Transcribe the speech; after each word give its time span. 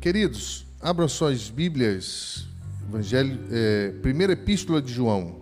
Queridos, 0.00 0.64
abram 0.80 1.08
suas 1.08 1.50
Bíblias, 1.50 2.46
Evangelho, 2.88 3.40
é, 3.50 3.90
primeira 4.00 4.32
Epístola 4.32 4.80
de 4.80 4.92
João, 4.92 5.40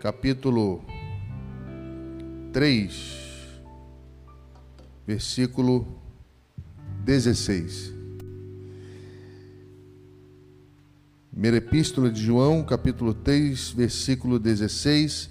capítulo 0.00 0.82
3, 2.50 2.94
versículo 5.06 5.86
16. 7.04 7.92
Primeira 11.30 11.58
Epístola 11.58 12.10
de 12.10 12.22
João, 12.22 12.64
capítulo 12.64 13.12
3, 13.12 13.68
versículo 13.72 14.38
16. 14.38 15.28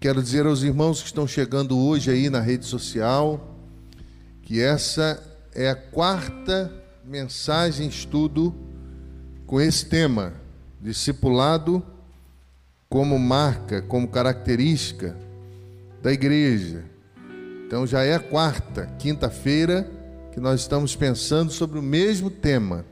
Quero 0.00 0.22
dizer 0.22 0.46
aos 0.46 0.62
irmãos 0.62 1.02
que 1.02 1.08
estão 1.08 1.28
chegando 1.28 1.76
hoje 1.76 2.10
aí 2.10 2.30
na 2.30 2.40
rede 2.40 2.64
social 2.64 3.54
que 4.40 4.62
essa 4.62 5.22
é 5.52 5.68
a 5.68 5.76
quarta 5.76 6.85
mensagem 7.06 7.86
estudo 7.86 8.52
com 9.46 9.60
esse 9.60 9.86
tema, 9.86 10.34
discipulado 10.80 11.82
como 12.88 13.16
marca, 13.18 13.80
como 13.80 14.08
característica 14.08 15.16
da 16.02 16.12
igreja. 16.12 16.84
Então 17.64 17.86
já 17.86 18.02
é 18.02 18.14
a 18.14 18.20
quarta, 18.20 18.86
quinta-feira, 18.98 19.88
que 20.32 20.40
nós 20.40 20.60
estamos 20.60 20.96
pensando 20.96 21.52
sobre 21.52 21.78
o 21.78 21.82
mesmo 21.82 22.28
tema. 22.28 22.84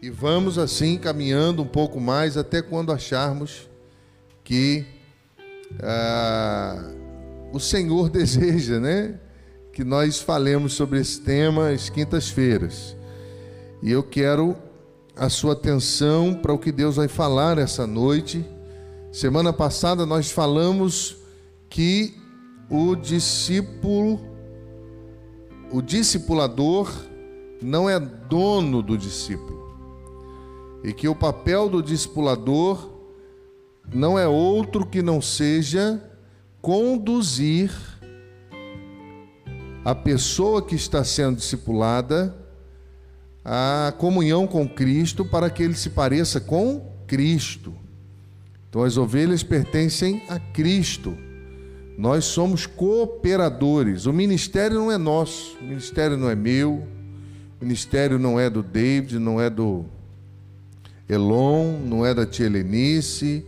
E 0.00 0.10
vamos 0.10 0.56
assim 0.56 0.96
caminhando 0.96 1.62
um 1.62 1.66
pouco 1.66 2.00
mais 2.00 2.36
até 2.36 2.62
quando 2.62 2.92
acharmos 2.92 3.68
que 4.44 4.86
ah, 5.82 6.92
o 7.52 7.58
Senhor 7.58 8.08
deseja, 8.10 8.78
né? 8.78 9.18
Que 9.72 9.82
nós 9.82 10.20
falemos 10.20 10.72
sobre 10.72 11.00
esse 11.00 11.20
tema 11.20 11.70
às 11.70 11.90
quintas-feiras. 11.90 12.97
E 13.82 13.90
eu 13.90 14.02
quero 14.02 14.56
a 15.16 15.28
sua 15.28 15.52
atenção 15.52 16.34
para 16.34 16.52
o 16.52 16.58
que 16.58 16.72
Deus 16.72 16.96
vai 16.96 17.08
falar 17.08 17.58
essa 17.58 17.86
noite. 17.86 18.44
Semana 19.12 19.52
passada 19.52 20.04
nós 20.06 20.30
falamos 20.30 21.16
que 21.68 22.14
o 22.70 22.94
discípulo, 22.94 24.20
o 25.70 25.80
discipulador, 25.80 26.90
não 27.62 27.88
é 27.88 27.98
dono 27.98 28.82
do 28.82 28.96
discípulo 28.96 29.58
e 30.82 30.92
que 30.92 31.08
o 31.08 31.14
papel 31.14 31.68
do 31.68 31.82
discipulador 31.82 32.90
não 33.92 34.18
é 34.18 34.28
outro 34.28 34.86
que 34.86 35.02
não 35.02 35.20
seja 35.20 36.02
conduzir 36.60 37.70
a 39.84 39.94
pessoa 39.94 40.62
que 40.62 40.74
está 40.74 41.02
sendo 41.02 41.36
discipulada 41.36 42.36
à 43.44 43.92
comunhão 43.96 44.46
com 44.46 44.68
Cristo 44.68 45.24
para 45.24 45.50
que 45.50 45.62
ele 45.62 45.74
se 45.74 45.90
pareça 45.90 46.40
com 46.40 46.80
Cristo. 47.06 47.74
Então 48.68 48.82
as 48.82 48.96
ovelhas 48.96 49.42
pertencem 49.42 50.22
a 50.28 50.38
Cristo. 50.38 51.16
Nós 51.96 52.26
somos 52.26 52.66
cooperadores. 52.66 54.06
O 54.06 54.12
ministério 54.12 54.76
não 54.76 54.92
é 54.92 54.98
nosso, 54.98 55.56
o 55.60 55.64
ministério 55.64 56.16
não 56.16 56.30
é 56.30 56.34
meu, 56.34 56.86
o 57.60 57.64
ministério 57.64 58.18
não 58.18 58.38
é 58.38 58.48
do 58.48 58.62
David, 58.62 59.18
não 59.18 59.40
é 59.40 59.50
do 59.50 59.84
Elon, 61.08 61.78
não 61.84 62.06
é 62.06 62.14
da 62.14 62.26
tia 62.26 62.46
Helenice, 62.46 63.44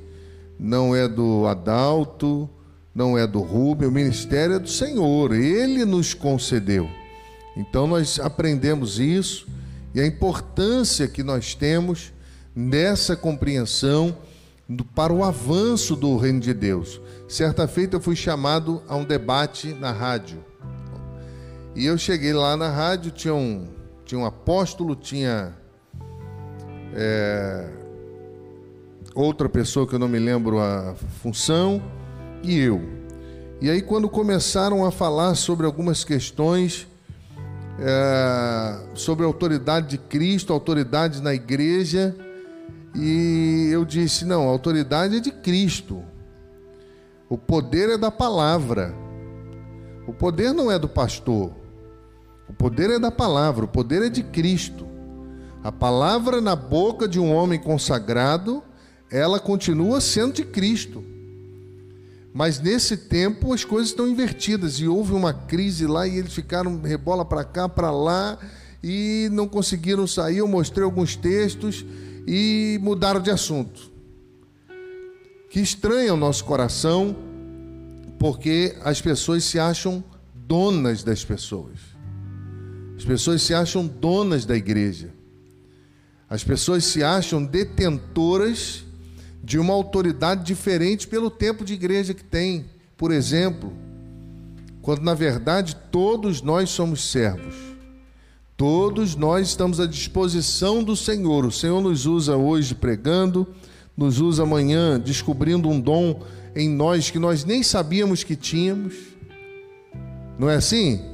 não 0.59 0.97
é 0.97 1.07
do 1.07 1.47
Adalto, 1.47 2.49
não 2.95 3.17
é 3.17 3.27
do 3.27 3.41
Rubem, 3.41 3.87
o 3.87 3.93
ministério 3.93 4.57
é 4.57 4.59
do 4.59 4.69
Senhor, 4.69 5.33
ele 5.33 5.85
nos 5.85 6.13
concedeu. 6.13 6.89
Então 7.57 7.87
nós 7.87 8.19
aprendemos 8.19 8.99
isso 8.99 9.47
e 9.95 10.01
a 10.01 10.07
importância 10.07 11.09
que 11.09 11.23
nós 11.23 11.55
temos 11.55 12.13
nessa 12.55 13.17
compreensão 13.17 14.17
para 14.95 15.13
o 15.13 15.25
avanço 15.25 15.97
do 15.97 16.17
reino 16.17 16.41
de 16.41 16.55
Deus. 16.55 17.01
Certa 17.29 17.67
feita 17.67 17.97
eu 17.97 18.01
fui 18.01 18.15
chamado 18.15 18.83
a 18.89 18.97
um 18.97 19.05
debate 19.05 19.75
na 19.75 19.91
rádio. 19.91 20.45
E 21.75 21.87
eu 21.87 21.97
cheguei 21.97 22.33
lá 22.33 22.57
na 22.57 22.69
rádio, 22.69 23.11
tinha 23.11 23.35
um, 23.35 23.69
tinha 24.05 24.21
um 24.21 24.27
apóstolo, 24.27 24.95
tinha 24.95 25.55
é, 26.95 27.69
outra 29.15 29.49
pessoa 29.49 29.87
que 29.87 29.95
eu 29.95 29.99
não 29.99 30.09
me 30.09 30.19
lembro 30.19 30.61
a 30.61 30.95
função, 31.23 31.83
e 32.43 32.59
eu. 32.59 32.81
E 33.61 33.69
aí, 33.69 33.83
quando 33.83 34.09
começaram 34.09 34.85
a 34.87 34.91
falar 34.91 35.35
sobre 35.35 35.67
algumas 35.67 36.03
questões, 36.03 36.87
é, 37.81 38.79
sobre 38.95 39.25
a 39.25 39.27
autoridade 39.27 39.89
de 39.89 39.99
Cristo, 39.99 40.53
autoridade 40.53 41.23
na 41.23 41.35
igreja, 41.35 42.15
e 42.95 43.71
eu 43.73 43.85
disse: 43.85 44.25
não, 44.25 44.43
a 44.49 44.51
autoridade 44.51 45.17
é 45.17 45.21
de 45.21 45.31
Cristo, 45.31 46.03
o 47.29 47.39
poder 47.39 47.89
é 47.89 47.99
da 47.99 48.11
palavra, 48.11 48.95
o 50.07 50.13
poder 50.13 50.53
não 50.53 50.71
é 50.71 50.79
do 50.79 50.89
pastor, 50.89 51.53
o 52.49 52.53
poder 52.53 52.91
é 52.91 52.99
da 52.99 53.11
palavra, 53.11 53.65
o 53.65 53.69
poder 53.69 54.03
é 54.03 54.09
de 54.09 54.23
Cristo. 54.23 54.87
A 55.63 55.71
palavra 55.71 56.41
na 56.41 56.57
boca 56.57 57.07
de 57.07 57.21
um 57.21 57.35
homem 57.35 57.59
consagrado, 57.59 58.63
ela 59.11 59.39
continua 59.39 60.01
sendo 60.01 60.33
de 60.33 60.45
Cristo. 60.45 61.05
Mas 62.33 62.61
nesse 62.61 62.97
tempo 62.97 63.53
as 63.53 63.65
coisas 63.65 63.89
estão 63.89 64.07
invertidas 64.07 64.79
e 64.79 64.87
houve 64.87 65.13
uma 65.13 65.33
crise 65.33 65.87
lá 65.87 66.07
e 66.07 66.19
eles 66.19 66.33
ficaram 66.33 66.81
rebola 66.81 67.25
para 67.25 67.45
cá, 67.45 67.69
para 67.69 67.91
lá 67.91 68.39
e 68.83 69.29
não 69.33 69.49
conseguiram 69.49 70.07
sair. 70.07 70.39
Eu 70.39 70.47
mostrei 70.49 70.85
alguns 70.85 71.17
textos 71.17 71.85
e 72.27 72.79
mudaram 72.83 73.21
de 73.21 73.31
assunto. 73.31 73.91
Que 75.49 75.61
estranha 75.61 76.15
o 76.15 76.17
nosso 76.17 76.45
coração, 76.45 77.17
porque 78.19 78.77
as 78.85 79.01
pessoas 79.01 79.43
se 79.43 79.59
acham 79.59 80.05
donas 80.33 81.03
das 81.03 81.25
pessoas. 81.25 81.79
As 82.97 83.05
pessoas 83.05 83.43
se 83.43 83.53
acham 83.53 83.87
donas 83.87 84.45
da 84.45 84.57
igreja. 84.57 85.13
As 86.29 86.45
pessoas 86.45 86.85
se 86.85 87.03
acham 87.03 87.45
detentoras 87.45 88.85
de 89.43 89.59
uma 89.59 89.73
autoridade 89.73 90.45
diferente 90.45 91.07
pelo 91.07 91.31
tempo 91.31 91.65
de 91.65 91.75
igreja 91.75 92.15
que 92.15 92.25
tem. 92.25 92.67
Por 92.97 93.11
exemplo, 93.11 93.73
quando 94.83 95.03
na 95.03 95.15
verdade 95.15 95.77
todos 95.91 96.43
nós 96.43 96.71
somos 96.71 97.11
servos. 97.11 97.55
Todos 98.57 99.17
nós 99.17 99.49
estamos 99.49 99.81
à 99.81 99.87
disposição 99.87 100.85
do 100.85 100.95
Senhor. 100.95 101.47
O 101.47 101.53
Senhor 101.53 101.81
nos 101.81 102.05
usa 102.05 102.37
hoje 102.37 102.75
pregando, 102.75 103.47
nos 103.97 104.21
usa 104.21 104.43
amanhã 104.43 105.01
descobrindo 105.01 105.69
um 105.69 105.81
dom 105.81 106.23
em 106.55 106.69
nós 106.69 107.11
que 107.11 107.19
nós 107.19 107.45
nem 107.45 107.63
sabíamos 107.63 108.23
que 108.23 108.37
tínhamos. 108.37 108.95
Não 110.39 110.51
é 110.51 110.57
assim? 110.57 111.11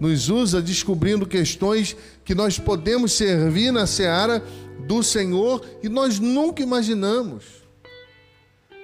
nos 0.00 0.30
usa 0.30 0.62
descobrindo 0.62 1.26
questões 1.26 1.94
que 2.24 2.34
nós 2.34 2.58
podemos 2.58 3.12
servir 3.12 3.70
na 3.70 3.86
seara 3.86 4.42
do 4.80 5.02
Senhor 5.02 5.64
e 5.82 5.88
nós 5.88 6.18
nunca 6.18 6.62
imaginamos. 6.62 7.60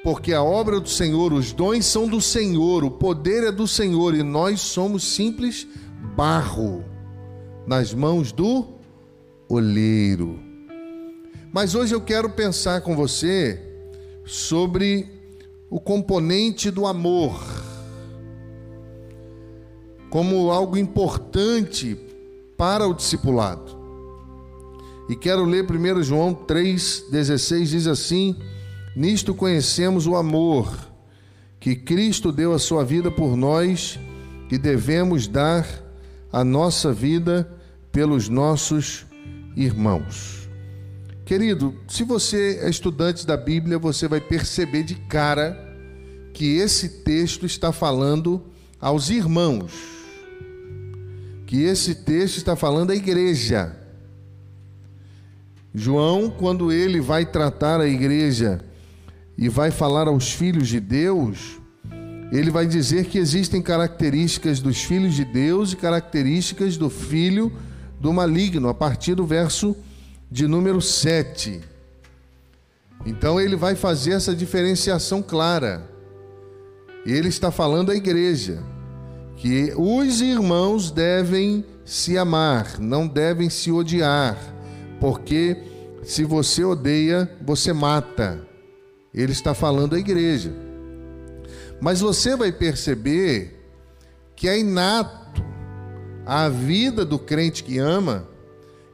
Porque 0.05 0.33
a 0.33 0.43
obra 0.43 0.79
do 0.79 0.89
Senhor, 0.89 1.33
os 1.33 1.53
dons 1.53 1.85
são 1.87 2.07
do 2.07 2.21
Senhor, 2.21 2.85
o 2.85 2.91
poder 2.91 3.45
é 3.45 3.51
do 3.51 3.67
Senhor 3.67 4.15
e 4.15 4.23
nós 4.23 4.61
somos 4.61 5.03
simples 5.03 5.67
barro 6.15 6.85
nas 7.67 7.93
mãos 7.93 8.31
do 8.31 8.69
olheiro. 9.49 10.39
Mas 11.53 11.75
hoje 11.75 11.95
eu 11.95 12.01
quero 12.01 12.31
pensar 12.31 12.83
com 12.83 12.95
você 12.95 13.61
sobre 14.25 15.09
o 15.69 15.81
componente 15.81 16.71
do 16.71 16.87
amor 16.87 17.41
como 20.11 20.51
algo 20.51 20.79
importante 20.79 21.95
para 22.57 22.87
o 22.87 22.95
discipulado. 22.95 23.76
E 25.09 25.15
quero 25.15 25.45
ler 25.45 25.65
1 25.65 26.03
João 26.03 26.35
3,16, 26.35 27.65
diz 27.67 27.87
assim: 27.87 28.37
Nisto 28.95 29.35
conhecemos 29.35 30.07
o 30.07 30.17
amor, 30.17 30.77
que 31.61 31.77
Cristo 31.77 32.33
deu 32.33 32.53
a 32.53 32.59
sua 32.59 32.85
vida 32.85 33.11
por 33.11 33.37
nós, 33.37 33.99
e 34.51 34.59
devemos 34.59 35.29
dar 35.29 35.67
a 36.33 36.45
nossa 36.45 36.93
vida 36.93 37.49
pelos 37.93 38.29
nossos 38.29 39.07
irmãos. 39.57 40.49
Querido, 41.25 41.75
se 41.89 42.05
você 42.05 42.61
é 42.63 42.71
estudante 42.71 43.27
da 43.27 43.37
Bíblia, 43.37 43.79
você 43.79 44.07
vai 44.07 44.21
perceber 44.21 44.85
de 44.85 44.95
cara 44.95 45.57
que 46.33 46.57
esse 46.57 47.03
texto 47.03 47.47
está 47.47 47.73
falando 47.73 48.43
aos 48.81 49.11
irmãos 49.11 49.97
que 51.47 51.63
esse 51.63 51.95
texto 51.95 52.37
está 52.39 52.57
falando 52.57 52.89
da 52.89 52.95
igreja. 52.95 53.75
João, 55.79 56.31
quando 56.31 56.73
ele 56.73 57.03
vai 57.03 57.27
tratar 57.27 57.83
a 57.83 57.87
igreja 57.87 58.63
e 59.37 59.47
vai 59.47 59.71
falar 59.71 60.09
aos 60.09 60.33
filhos 60.33 60.69
de 60.69 60.81
Deus, 60.81 61.61
ele 62.33 62.51
vai 62.51 62.67
dizer 62.67 63.05
que 63.05 63.19
existem 63.19 63.61
características 63.61 64.59
dos 64.59 64.83
filhos 64.83 65.13
de 65.13 65.23
Deus 65.23 65.75
e 65.75 65.77
características 65.77 66.79
do 66.79 66.89
filho 66.89 67.53
do 68.01 68.11
maligno, 68.11 68.71
a 68.71 68.75
partir 68.75 69.15
do 69.15 69.27
verso 69.27 69.77
de 70.31 70.49
número 70.49 70.81
7. 70.81 71.61
Então 73.05 73.39
ele 73.39 73.55
vai 73.55 73.75
fazer 73.75 74.13
essa 74.13 74.35
diferenciação 74.35 75.21
clara. 75.21 75.87
Ele 77.05 77.29
está 77.29 77.51
falando 77.51 77.93
à 77.93 77.95
igreja 77.95 78.63
que 79.37 79.75
os 79.77 80.23
irmãos 80.23 80.91
devem 80.91 81.63
se 81.85 82.17
amar, 82.17 82.81
não 82.81 83.07
devem 83.07 83.51
se 83.51 83.71
odiar, 83.71 84.56
porque 85.01 85.57
se 86.03 86.25
você 86.25 86.65
odeia, 86.65 87.31
você 87.45 87.73
mata. 87.73 88.47
Ele 89.13 89.33
está 89.33 89.55
falando 89.55 89.95
à 89.95 89.99
igreja. 89.99 90.53
Mas 91.81 92.01
você 92.01 92.37
vai 92.37 92.53
perceber 92.53 93.61
que 94.35 94.49
é 94.49 94.59
inato 94.59 95.43
à 96.25 96.49
vida 96.49 97.05
do 97.05 97.19
crente 97.19 97.65
que 97.65 97.79
ama 97.79 98.29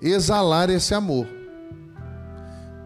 exalar 0.00 0.70
esse 0.70 0.94
amor. 0.94 1.26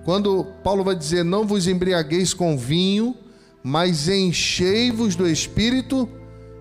Quando 0.04 0.44
Paulo 0.62 0.84
vai 0.84 0.94
dizer: 0.94 1.24
Não 1.24 1.46
vos 1.46 1.66
embriagueis 1.66 2.32
com 2.32 2.56
vinho, 2.56 3.14
mas 3.62 4.08
enchei-vos 4.08 5.16
do 5.16 5.28
Espírito 5.28 6.08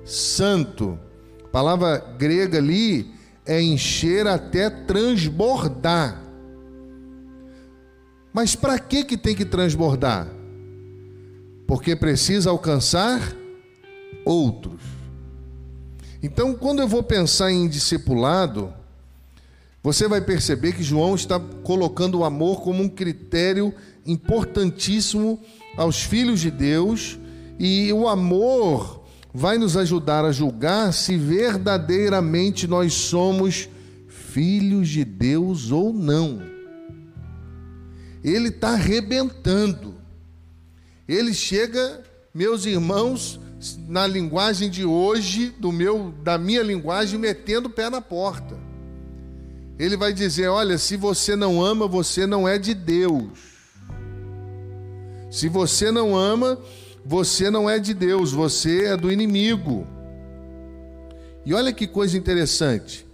Santo. 0.04 0.98
A 1.44 1.48
palavra 1.50 1.98
grega 2.18 2.57
ali 2.57 3.13
é 3.46 3.62
encher 3.62 4.28
até 4.28 4.69
transbordar. 4.69 6.25
Mas 8.36 8.54
para 8.54 8.78
que 8.78 9.06
que 9.06 9.16
tem 9.16 9.34
que 9.34 9.46
transbordar? 9.46 10.28
Porque 11.66 11.96
precisa 11.96 12.50
alcançar 12.50 13.34
outros. 14.26 14.82
Então, 16.22 16.54
quando 16.54 16.82
eu 16.82 16.88
vou 16.88 17.02
pensar 17.02 17.50
em 17.50 17.66
discipulado, 17.66 18.74
você 19.82 20.06
vai 20.06 20.20
perceber 20.20 20.74
que 20.74 20.84
João 20.84 21.16
está 21.16 21.40
colocando 21.40 22.20
o 22.20 22.26
amor 22.26 22.60
como 22.60 22.84
um 22.84 22.90
critério 22.90 23.74
importantíssimo 24.06 25.40
aos 25.78 26.04
filhos 26.04 26.42
de 26.42 26.52
Deus, 26.52 27.18
e 27.58 27.94
o 27.94 28.06
amor 28.06 29.02
vai 29.34 29.58
nos 29.58 29.78
ajudar 29.78 30.26
a 30.26 30.34
julgar 30.34 30.92
se 30.92 31.16
verdadeiramente 31.16 32.68
nós 32.68 32.94
somos 32.96 33.70
filhos 34.10 34.90
de 34.90 35.06
Deus 35.06 35.72
ou 35.72 35.94
não. 35.94 36.55
Ele 38.25 38.48
está 38.48 38.69
arrebentando. 38.69 39.94
Ele 41.07 41.31
chega, 41.31 42.04
meus 42.33 42.66
irmãos, 42.66 43.39
na 43.88 44.07
linguagem 44.07 44.68
de 44.68 44.83
hoje, 44.83 45.54
do 45.60 45.72
meu, 45.72 46.12
da 46.24 46.36
minha 46.36 46.63
linguagem, 46.63 47.19
metendo 47.19 47.68
o 47.68 47.72
pé 47.72 47.88
na 47.88 48.01
porta. 48.01 48.57
Ele 49.77 49.95
vai 49.95 50.12
dizer: 50.12 50.48
olha, 50.48 50.80
se 50.80 50.98
você 50.98 51.36
não 51.36 51.63
ama, 51.63 51.88
você 51.88 52.25
não 52.25 52.48
é 52.48 52.57
de 52.57 52.74
Deus. 52.74 53.30
Se 55.30 55.48
você 55.48 55.92
não 55.92 56.18
ama, 56.18 56.60
você 57.06 57.51
não 57.51 57.69
é 57.69 57.78
de 57.78 57.94
Deus, 57.94 58.31
você 58.31 58.86
é 58.86 58.98
do 58.98 59.12
inimigo. 59.12 59.86
E 61.45 61.54
olha 61.54 61.71
que 61.71 61.86
coisa 61.86 62.18
interessante. 62.18 63.06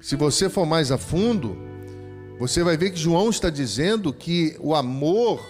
Se 0.00 0.16
você 0.16 0.48
for 0.48 0.66
mais 0.66 0.90
a 0.90 0.98
fundo, 0.98 1.56
você 2.38 2.62
vai 2.62 2.76
ver 2.76 2.90
que 2.90 2.98
João 2.98 3.30
está 3.30 3.50
dizendo 3.50 4.12
que 4.12 4.56
o 4.60 4.74
amor, 4.74 5.40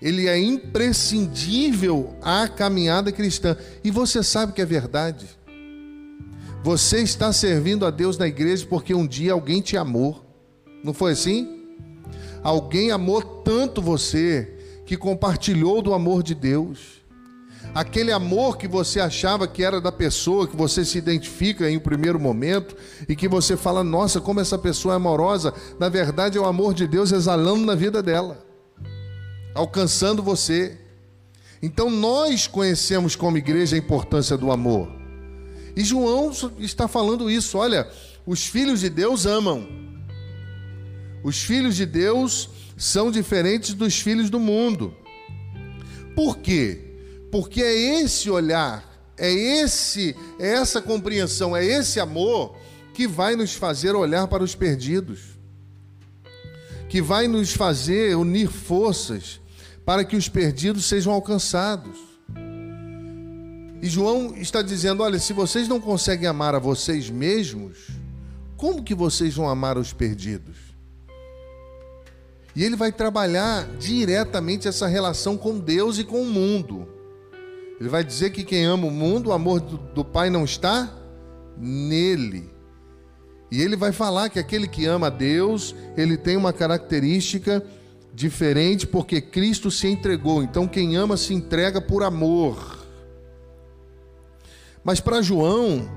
ele 0.00 0.26
é 0.26 0.38
imprescindível 0.38 2.14
à 2.22 2.48
caminhada 2.48 3.12
cristã. 3.12 3.56
E 3.84 3.90
você 3.90 4.22
sabe 4.22 4.52
que 4.52 4.60
é 4.60 4.66
verdade. 4.66 5.26
Você 6.62 7.00
está 7.00 7.32
servindo 7.32 7.86
a 7.86 7.90
Deus 7.90 8.18
na 8.18 8.26
igreja 8.26 8.66
porque 8.68 8.94
um 8.94 9.06
dia 9.06 9.32
alguém 9.32 9.60
te 9.60 9.76
amou. 9.76 10.24
Não 10.84 10.92
foi 10.92 11.12
assim? 11.12 11.66
Alguém 12.42 12.90
amou 12.90 13.22
tanto 13.22 13.80
você 13.80 14.56
que 14.86 14.96
compartilhou 14.96 15.80
do 15.80 15.94
amor 15.94 16.22
de 16.22 16.34
Deus 16.34 16.99
aquele 17.74 18.12
amor 18.12 18.56
que 18.56 18.66
você 18.66 19.00
achava 19.00 19.46
que 19.46 19.62
era 19.62 19.80
da 19.80 19.92
pessoa, 19.92 20.46
que 20.46 20.56
você 20.56 20.84
se 20.84 20.98
identifica 20.98 21.70
em 21.70 21.76
um 21.76 21.80
primeiro 21.80 22.18
momento 22.18 22.76
e 23.08 23.14
que 23.14 23.28
você 23.28 23.56
fala, 23.56 23.84
nossa, 23.84 24.20
como 24.20 24.40
essa 24.40 24.58
pessoa 24.58 24.94
é 24.94 24.96
amorosa, 24.96 25.54
na 25.78 25.88
verdade 25.88 26.36
é 26.36 26.40
o 26.40 26.46
amor 26.46 26.74
de 26.74 26.86
Deus 26.86 27.12
exalando 27.12 27.64
na 27.64 27.74
vida 27.74 28.02
dela, 28.02 28.44
alcançando 29.54 30.22
você. 30.22 30.78
Então 31.62 31.90
nós 31.90 32.46
conhecemos 32.46 33.14
como 33.14 33.38
igreja 33.38 33.76
a 33.76 33.78
importância 33.78 34.36
do 34.36 34.50
amor. 34.50 34.88
E 35.76 35.84
João 35.84 36.32
está 36.58 36.88
falando 36.88 37.30
isso, 37.30 37.56
olha, 37.56 37.88
os 38.26 38.46
filhos 38.46 38.80
de 38.80 38.90
Deus 38.90 39.26
amam. 39.26 39.68
Os 41.22 41.42
filhos 41.42 41.76
de 41.76 41.86
Deus 41.86 42.48
são 42.76 43.10
diferentes 43.10 43.74
dos 43.74 44.00
filhos 44.00 44.30
do 44.30 44.40
mundo. 44.40 44.94
Por 46.16 46.38
quê? 46.38 46.89
Porque 47.30 47.62
é 47.62 48.00
esse 48.00 48.28
olhar, 48.30 48.84
é 49.16 49.32
esse, 49.32 50.16
é 50.38 50.54
essa 50.54 50.82
compreensão, 50.82 51.56
é 51.56 51.64
esse 51.64 52.00
amor 52.00 52.56
que 52.92 53.06
vai 53.06 53.36
nos 53.36 53.54
fazer 53.54 53.94
olhar 53.94 54.26
para 54.26 54.42
os 54.42 54.54
perdidos. 54.54 55.38
Que 56.88 57.00
vai 57.00 57.28
nos 57.28 57.52
fazer 57.52 58.16
unir 58.16 58.48
forças 58.48 59.40
para 59.84 60.04
que 60.04 60.16
os 60.16 60.28
perdidos 60.28 60.86
sejam 60.86 61.12
alcançados. 61.12 61.98
E 63.82 63.88
João 63.88 64.34
está 64.36 64.60
dizendo: 64.60 65.02
olha, 65.02 65.18
se 65.18 65.32
vocês 65.32 65.68
não 65.68 65.80
conseguem 65.80 66.26
amar 66.26 66.54
a 66.54 66.58
vocês 66.58 67.08
mesmos, 67.08 67.78
como 68.56 68.82
que 68.82 68.94
vocês 68.94 69.34
vão 69.34 69.48
amar 69.48 69.78
os 69.78 69.92
perdidos? 69.92 70.56
E 72.54 72.64
ele 72.64 72.76
vai 72.76 72.90
trabalhar 72.90 73.66
diretamente 73.78 74.66
essa 74.66 74.86
relação 74.86 75.36
com 75.36 75.58
Deus 75.58 75.98
e 75.98 76.04
com 76.04 76.22
o 76.22 76.26
mundo. 76.26 76.99
Ele 77.80 77.88
vai 77.88 78.04
dizer 78.04 78.28
que 78.30 78.44
quem 78.44 78.66
ama 78.66 78.86
o 78.86 78.90
mundo, 78.90 79.30
o 79.30 79.32
amor 79.32 79.58
do, 79.58 79.78
do 79.78 80.04
Pai 80.04 80.28
não 80.28 80.44
está 80.44 80.94
nele. 81.56 82.50
E 83.50 83.62
ele 83.62 83.74
vai 83.74 83.90
falar 83.90 84.28
que 84.28 84.38
aquele 84.38 84.68
que 84.68 84.84
ama 84.84 85.06
a 85.06 85.10
Deus, 85.10 85.74
ele 85.96 86.18
tem 86.18 86.36
uma 86.36 86.52
característica 86.52 87.64
diferente 88.12 88.86
porque 88.86 89.22
Cristo 89.22 89.70
se 89.70 89.88
entregou. 89.88 90.42
Então 90.42 90.68
quem 90.68 90.94
ama 90.94 91.16
se 91.16 91.32
entrega 91.32 91.80
por 91.80 92.02
amor. 92.02 92.86
Mas 94.84 95.00
para 95.00 95.22
João, 95.22 95.90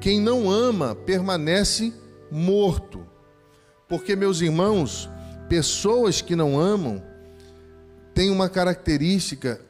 quem 0.00 0.20
não 0.20 0.48
ama 0.48 0.94
permanece 0.94 1.92
morto. 2.30 3.04
Porque, 3.88 4.14
meus 4.14 4.40
irmãos, 4.40 5.10
pessoas 5.48 6.20
que 6.20 6.36
não 6.36 6.58
amam 6.58 7.02
têm 8.14 8.30
uma 8.30 8.48
característica 8.48 9.60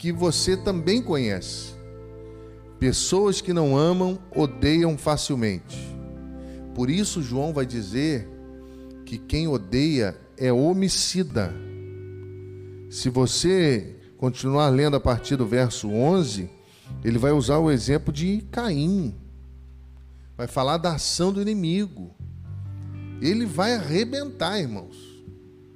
que 0.00 0.10
você 0.10 0.56
também 0.56 1.02
conhece. 1.02 1.74
Pessoas 2.78 3.42
que 3.42 3.52
não 3.52 3.76
amam 3.76 4.18
odeiam 4.34 4.96
facilmente. 4.96 5.76
Por 6.74 6.88
isso, 6.88 7.20
João 7.20 7.52
vai 7.52 7.66
dizer 7.66 8.26
que 9.04 9.18
quem 9.18 9.46
odeia 9.46 10.18
é 10.38 10.50
homicida. 10.50 11.54
Se 12.88 13.10
você 13.10 13.94
continuar 14.16 14.70
lendo 14.70 14.96
a 14.96 15.00
partir 15.00 15.36
do 15.36 15.46
verso 15.46 15.90
11, 15.90 16.48
ele 17.04 17.18
vai 17.18 17.32
usar 17.32 17.58
o 17.58 17.70
exemplo 17.70 18.10
de 18.10 18.42
Caim. 18.50 19.14
Vai 20.34 20.46
falar 20.46 20.78
da 20.78 20.94
ação 20.94 21.30
do 21.30 21.42
inimigo. 21.42 22.10
Ele 23.20 23.44
vai 23.44 23.74
arrebentar, 23.74 24.58
irmãos. 24.58 24.96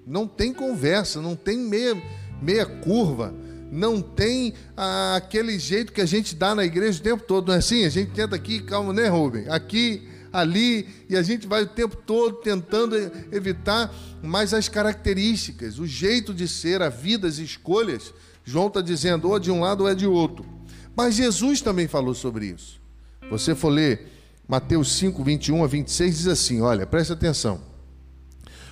Não 0.07 0.27
tem 0.27 0.51
conversa, 0.51 1.21
não 1.21 1.37
tem 1.37 1.59
meia, 1.59 2.03
meia 2.41 2.65
curva 2.65 3.44
não 3.75 4.01
tem 4.01 4.55
ah, 4.77 5.17
aquele 5.17 5.59
jeito 5.59 5.93
que 5.93 6.01
a 6.01 6.07
gente 6.07 6.37
dá 6.37 6.55
na 6.55 6.65
igreja 6.65 7.01
o 7.01 7.03
tempo 7.03 7.25
todo, 7.25 7.49
não 7.49 7.55
é 7.55 7.59
assim? 7.59 7.85
A 7.85 7.89
gente 7.89 8.13
tenta 8.13 8.37
aqui, 8.37 8.61
calma, 8.61 8.93
né, 8.93 9.09
Rubem? 9.09 9.49
Aqui, 9.49 10.09
ali, 10.33 10.87
e 11.11 11.17
a 11.17 11.23
gente 11.23 11.45
vai 11.49 11.65
o 11.65 11.67
tempo 11.67 11.97
todo 11.97 12.37
tentando 12.37 12.95
evitar 13.33 13.93
mais 14.23 14.55
as 14.55 14.69
características, 14.69 15.81
o 15.81 15.87
jeito 15.89 16.33
de 16.33 16.47
ser, 16.47 16.83
a 16.83 16.89
vida, 16.89 17.27
as 17.27 17.39
escolhas. 17.39 18.15
João 18.45 18.69
está 18.69 18.81
dizendo, 18.81 19.29
ou 19.29 19.41
de 19.41 19.51
um 19.51 19.61
lado 19.61 19.83
ou 19.83 19.89
é 19.91 19.95
de 19.95 20.07
outro. 20.07 20.47
Mas 20.95 21.17
Jesus 21.17 21.61
também 21.61 21.89
falou 21.89 22.15
sobre 22.15 22.47
isso. 22.47 22.81
Você 23.29 23.57
for 23.57 23.71
ler 23.71 24.09
Mateus 24.47 24.93
5, 24.93 25.25
21 25.25 25.65
a 25.65 25.67
26, 25.67 26.17
diz 26.17 26.27
assim: 26.29 26.61
olha, 26.61 26.87
preste 26.87 27.13
atenção. 27.13 27.61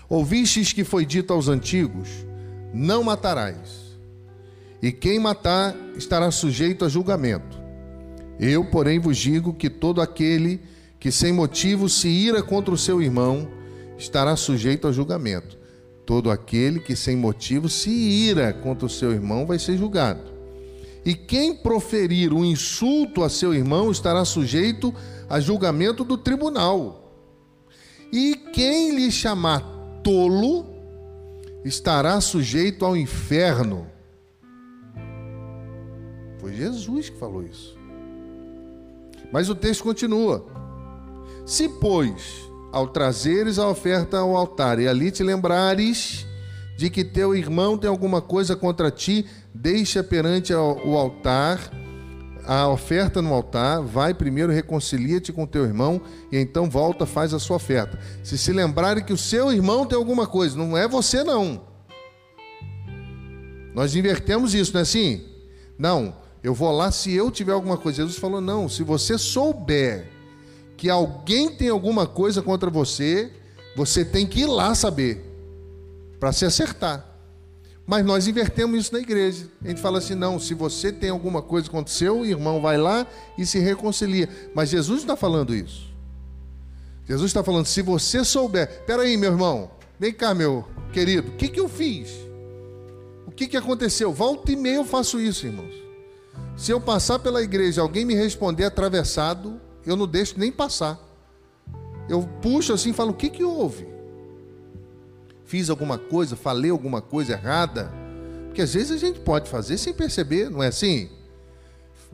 Ouvistes 0.09 0.73
que 0.73 0.85
foi 0.85 1.05
dito 1.05 1.33
aos 1.33 1.49
antigos: 1.49 2.09
Não 2.73 3.03
matarás 3.03 3.82
e 4.83 4.91
quem 4.91 5.19
matar 5.21 5.77
estará 5.97 6.31
sujeito 6.33 6.85
a 6.85 6.89
julgamento. 6.89 7.63
Eu, 8.41 8.65
porém, 8.65 8.99
vos 8.99 9.17
digo 9.17 9.55
que 9.55 9.71
todo 9.71 10.01
aquele 10.01 10.61
que 10.99 11.13
sem 11.13 11.33
motivo 11.33 11.89
se 11.89 12.09
ira 12.09 12.43
contra 12.43 12.75
o 12.75 12.79
seu 12.79 13.01
irmão 13.01 13.49
estará 13.97 14.35
sujeito 14.35 14.89
a 14.89 14.93
julgamento. 14.93 15.57
Todo 16.05 16.31
aquele 16.31 16.81
que 16.81 16.97
sem 16.97 17.17
motivo 17.17 17.69
se 17.69 17.91
ira 17.91 18.53
contra 18.53 18.87
o 18.87 18.91
seu 18.91 19.13
irmão 19.13 19.47
vai 19.47 19.59
ser 19.59 19.77
julgado. 19.77 20.33
E 21.05 21.15
quem 21.15 21.55
proferir 21.55 22.33
um 22.33 22.45
insulto 22.45 23.23
a 23.23 23.29
seu 23.29 23.55
irmão 23.55 23.91
estará 23.91 24.25
sujeito 24.25 24.93
a 25.29 25.39
julgamento 25.39 26.03
do 26.03 26.19
tribunal. 26.19 27.13
E 28.13 28.35
quem 28.53 28.95
lhe 28.97 29.11
chamar 29.11 29.61
tolo 30.03 30.67
estará 31.65 32.21
sujeito 32.21 32.85
ao 32.85 32.97
inferno. 32.97 33.92
Foi 36.43 36.53
Jesus 36.53 37.09
que 37.09 37.17
falou 37.17 37.45
isso. 37.45 37.79
Mas 39.33 39.49
o 39.49 39.55
texto 39.55 39.85
continua. 39.85 40.45
Se, 41.47 41.69
pois, 41.69 42.51
ao 42.73 42.89
trazeres 42.89 43.61
a 43.61 43.69
oferta 43.69 44.19
ao 44.19 44.37
altar 44.37 44.81
e 44.81 44.89
ali 44.89 45.13
te 45.13 45.23
lembrares 45.23 46.27
de 46.77 46.91
que 46.91 47.05
teu 47.05 47.33
irmão 47.33 47.79
tem 47.79 47.89
alguma 47.89 48.21
coisa 48.21 48.57
contra 48.57 48.91
ti, 48.91 49.25
deixa 49.55 50.03
perante 50.03 50.53
o 50.53 50.99
altar 50.99 51.61
a 52.45 52.67
oferta 52.67 53.23
no 53.23 53.33
altar, 53.33 53.81
vai 53.81 54.13
primeiro, 54.13 54.51
reconcilia-te 54.51 55.33
com 55.33 55.47
teu 55.47 55.65
irmão 55.65 56.01
e 56.33 56.37
então 56.37 56.69
volta, 56.69 57.07
faz 57.07 57.33
a 57.33 57.39
sua 57.39 57.55
oferta. 57.55 58.01
Se 58.25 58.37
se 58.37 58.53
lembrarem 58.53 59.05
que 59.05 59.13
o 59.13 59.17
seu 59.17 59.53
irmão 59.53 59.87
tem 59.87 59.97
alguma 59.97 60.27
coisa, 60.27 60.59
não 60.59 60.77
é 60.77 60.89
você 60.89 61.23
não. 61.23 61.63
Nós 63.73 63.95
invertemos 63.95 64.55
isso, 64.55 64.73
não 64.73 64.81
é 64.81 64.83
assim? 64.83 65.25
Não, 65.79 66.22
eu 66.43 66.53
vou 66.53 66.73
lá 66.73 66.91
se 66.91 67.13
eu 67.13 67.31
tiver 67.31 67.53
alguma 67.53 67.77
coisa. 67.77 67.99
Jesus 67.99 68.19
falou: 68.19 68.41
não, 68.41 68.69
se 68.69 68.83
você 68.83 69.17
souber 69.17 70.11
que 70.77 70.91
alguém 70.91 71.55
tem 71.55 71.69
alguma 71.69 72.07
coisa 72.07 72.43
contra 72.43 72.69
você, 72.69 73.31
você 73.77 74.05
tem 74.05 74.27
que 74.27 74.41
ir 74.41 74.47
lá 74.47 74.75
saber, 74.75 75.25
para 76.19 76.33
se 76.33 76.45
acertar. 76.45 77.07
Mas 77.87 78.05
nós 78.05 78.27
invertemos 78.27 78.79
isso 78.79 78.93
na 78.93 79.01
igreja. 79.01 79.49
A 79.65 79.69
gente 79.69 79.81
fala 79.81 79.99
assim: 79.99 80.15
não, 80.15 80.39
se 80.41 80.55
você 80.55 80.91
tem 80.93 81.11
alguma 81.11 81.41
coisa 81.41 81.71
contra 81.71 81.93
seu 81.93 82.27
irmão, 82.27 82.61
vai 82.61 82.77
lá 82.77 83.07
e 83.39 83.47
se 83.47 83.59
reconcilia. 83.61 84.29
Mas 84.55 84.71
Jesus 84.71 85.01
está 85.01 85.17
falando 85.17 85.55
isso. 85.55 85.93
Jesus 87.07 87.31
está 87.31 87.45
falando: 87.45 87.67
se 87.67 87.83
você 87.83 88.25
souber, 88.25 88.85
peraí, 88.85 89.17
meu 89.17 89.31
irmão, 89.31 89.71
vem 89.99 90.13
cá, 90.13 90.35
meu 90.35 90.65
querido, 90.93 91.29
o 91.29 91.37
que, 91.37 91.49
que 91.49 91.61
eu 91.61 91.69
fiz? 91.69 92.11
O 93.27 93.31
que, 93.31 93.47
que 93.47 93.57
aconteceu? 93.57 94.13
Volta 94.13 94.53
e 94.53 94.57
meia 94.57 94.77
eu 94.77 94.85
faço 94.85 95.21
isso, 95.21 95.47
irmãos. 95.47 95.82
Se 96.63 96.71
eu 96.71 96.81
passar 96.81 97.19
pela 97.19 97.43
igreja 97.43 97.83
alguém 97.83 98.05
me 98.05 98.15
responder 98.15 98.67
atravessado, 98.67 99.61
eu 99.85 99.97
não 99.97 100.07
deixo 100.07 100.39
nem 100.39 100.53
passar. 100.53 100.97
Eu 102.09 102.23
puxo 102.41 102.73
assim 102.73 102.91
e 102.91 102.93
falo: 102.93 103.11
o 103.11 103.15
que, 103.15 103.29
que 103.29 103.43
houve? 103.43 103.89
fiz 105.45 105.69
alguma 105.69 105.99
coisa, 105.99 106.37
falei 106.37 106.71
alguma 106.71 107.03
coisa 107.03 107.33
errada. 107.33 107.93
Porque 108.47 108.63
às 108.63 108.75
vezes 108.75 108.93
a 108.93 108.97
gente 108.97 109.19
pode 109.19 109.51
fazer 109.51 109.77
sem 109.77 109.93
perceber, 109.93 110.49
não 110.49 110.63
é 110.63 110.69
assim? 110.69 111.11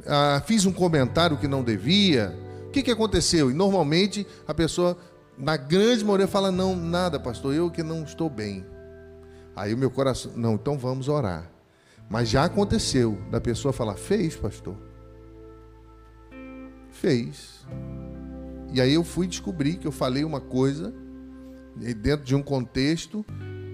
Ah, 0.06 0.42
fiz 0.46 0.64
um 0.64 0.72
comentário 0.72 1.36
que 1.36 1.46
não 1.46 1.62
devia. 1.62 2.34
O 2.68 2.70
que, 2.70 2.82
que 2.82 2.90
aconteceu? 2.90 3.50
E 3.50 3.54
normalmente 3.54 4.26
a 4.46 4.54
pessoa, 4.54 4.96
na 5.36 5.58
grande 5.58 6.02
maioria, 6.06 6.26
fala: 6.26 6.50
Não, 6.50 6.74
nada, 6.74 7.20
pastor, 7.20 7.54
eu 7.54 7.70
que 7.70 7.82
não 7.82 8.02
estou 8.02 8.30
bem. 8.30 8.64
Aí 9.54 9.74
o 9.74 9.76
meu 9.76 9.90
coração, 9.90 10.32
não, 10.34 10.54
então 10.54 10.78
vamos 10.78 11.06
orar. 11.06 11.57
Mas 12.08 12.28
já 12.28 12.44
aconteceu 12.44 13.18
da 13.30 13.40
pessoa 13.40 13.72
falar: 13.72 13.94
Fez, 13.94 14.34
pastor. 14.34 14.76
Fez. 16.90 17.66
E 18.72 18.80
aí 18.80 18.94
eu 18.94 19.04
fui 19.04 19.26
descobrir 19.26 19.76
que 19.76 19.86
eu 19.86 19.92
falei 19.92 20.24
uma 20.24 20.40
coisa 20.40 20.92
dentro 22.02 22.24
de 22.24 22.34
um 22.34 22.42
contexto 22.42 23.24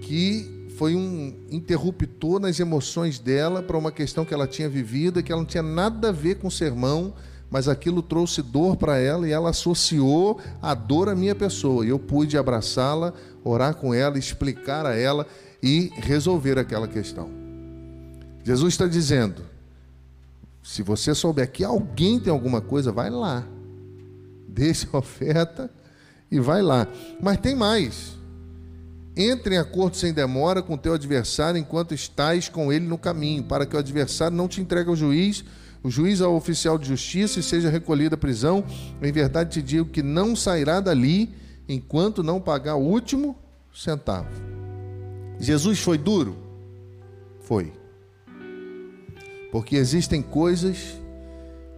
que 0.01 0.67
foi 0.77 0.95
um 0.95 1.33
interruptor 1.49 2.39
nas 2.39 2.59
emoções 2.59 3.17
dela 3.17 3.63
para 3.63 3.77
uma 3.77 3.91
questão 3.91 4.25
que 4.25 4.33
ela 4.33 4.47
tinha 4.47 4.69
vivido, 4.69 5.23
que 5.23 5.31
ela 5.31 5.41
não 5.41 5.47
tinha 5.47 5.63
nada 5.63 6.09
a 6.09 6.11
ver 6.11 6.35
com 6.35 6.47
o 6.47 6.51
sermão, 6.51 7.13
mas 7.49 7.67
aquilo 7.67 8.01
trouxe 8.01 8.41
dor 8.41 8.75
para 8.75 8.97
ela 8.97 9.27
e 9.27 9.31
ela 9.31 9.49
associou 9.49 10.39
a 10.61 10.73
dor 10.73 11.09
à 11.09 11.15
minha 11.15 11.33
pessoa. 11.33 11.85
E 11.85 11.89
eu 11.89 11.97
pude 11.97 12.37
abraçá-la, 12.37 13.13
orar 13.43 13.75
com 13.75 13.93
ela, 13.93 14.19
explicar 14.19 14.85
a 14.85 14.95
ela 14.95 15.25
e 15.63 15.89
resolver 15.95 16.59
aquela 16.59 16.87
questão. 16.87 17.44
Jesus 18.45 18.75
está 18.75 18.85
dizendo: 18.85 19.41
se 20.61 20.83
você 20.83 21.15
souber 21.15 21.51
que 21.51 21.63
alguém 21.63 22.19
tem 22.19 22.31
alguma 22.31 22.61
coisa, 22.61 22.91
vai 22.91 23.09
lá, 23.09 23.43
deixe 24.47 24.87
a 24.93 24.97
oferta 24.99 25.69
e 26.29 26.39
vai 26.39 26.61
lá. 26.61 26.87
Mas 27.19 27.37
tem 27.39 27.55
mais. 27.55 28.15
Entre 29.17 29.55
em 29.55 29.57
acordo 29.57 29.95
sem 29.95 30.13
demora 30.13 30.61
com 30.61 30.77
teu 30.77 30.93
adversário 30.93 31.57
enquanto 31.57 31.93
estás 31.95 32.47
com 32.47 32.71
ele 32.71 32.85
no 32.85 32.97
caminho, 32.97 33.43
para 33.45 33.65
que 33.65 33.75
o 33.75 33.79
adversário 33.79 34.37
não 34.37 34.47
te 34.47 34.61
entregue 34.61 34.89
ao 34.89 34.95
juiz, 34.95 35.43
o 35.81 35.89
juiz 35.89 36.21
ao 36.21 36.35
oficial 36.35 36.77
de 36.77 36.87
justiça 36.87 37.39
e 37.39 37.43
seja 37.43 37.69
recolhido 37.69 38.13
à 38.13 38.17
prisão. 38.17 38.63
Em 39.01 39.11
verdade 39.11 39.51
te 39.51 39.61
digo 39.61 39.89
que 39.89 40.03
não 40.03 40.35
sairá 40.35 40.79
dali 40.79 41.33
enquanto 41.67 42.21
não 42.21 42.39
pagar 42.39 42.75
o 42.75 42.83
último 42.83 43.35
centavo. 43.73 44.29
Jesus 45.39 45.79
foi 45.79 45.97
duro? 45.97 46.35
Foi. 47.39 47.84
Porque 49.55 49.77
existem 49.77 50.21
coisas 50.21 51.01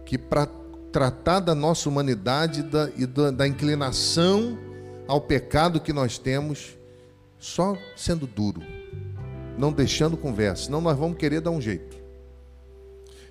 que 0.04 0.18
para 0.18 0.48
tratar 0.90 1.38
da 1.38 1.54
nossa 1.54 1.88
humanidade 1.88 2.60
da, 2.60 2.90
e 2.96 3.06
da, 3.06 3.30
da 3.30 3.46
inclinação 3.46 4.58
ao 5.06 5.20
pecado 5.20 5.80
que 5.80 5.92
nós 5.92 6.18
temos, 6.18 6.76
só 7.38 7.78
sendo 7.96 8.26
duro, 8.26 8.60
não 9.56 9.72
deixando 9.72 10.16
conversa, 10.16 10.64
senão 10.64 10.80
nós 10.80 10.98
vamos 10.98 11.18
querer 11.18 11.40
dar 11.40 11.52
um 11.52 11.60
jeito. 11.60 11.96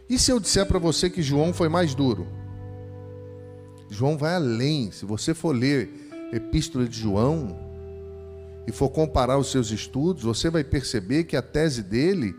E 0.09 0.17
se 0.17 0.31
eu 0.31 0.39
disser 0.39 0.65
para 0.65 0.79
você 0.79 1.09
que 1.09 1.21
João 1.21 1.51
foi 1.51 1.67
mais 1.67 1.93
duro? 1.93 2.25
João 3.89 4.17
vai 4.17 4.33
além. 4.33 4.93
Se 4.93 5.03
você 5.03 5.33
for 5.33 5.53
ler 5.53 5.89
Epístola 6.31 6.87
de 6.87 6.97
João 6.97 7.53
e 8.65 8.71
for 8.71 8.87
comparar 8.87 9.37
os 9.37 9.51
seus 9.51 9.71
estudos, 9.71 10.23
você 10.23 10.49
vai 10.49 10.63
perceber 10.63 11.25
que 11.25 11.35
a 11.35 11.41
tese 11.41 11.83
dele 11.83 12.33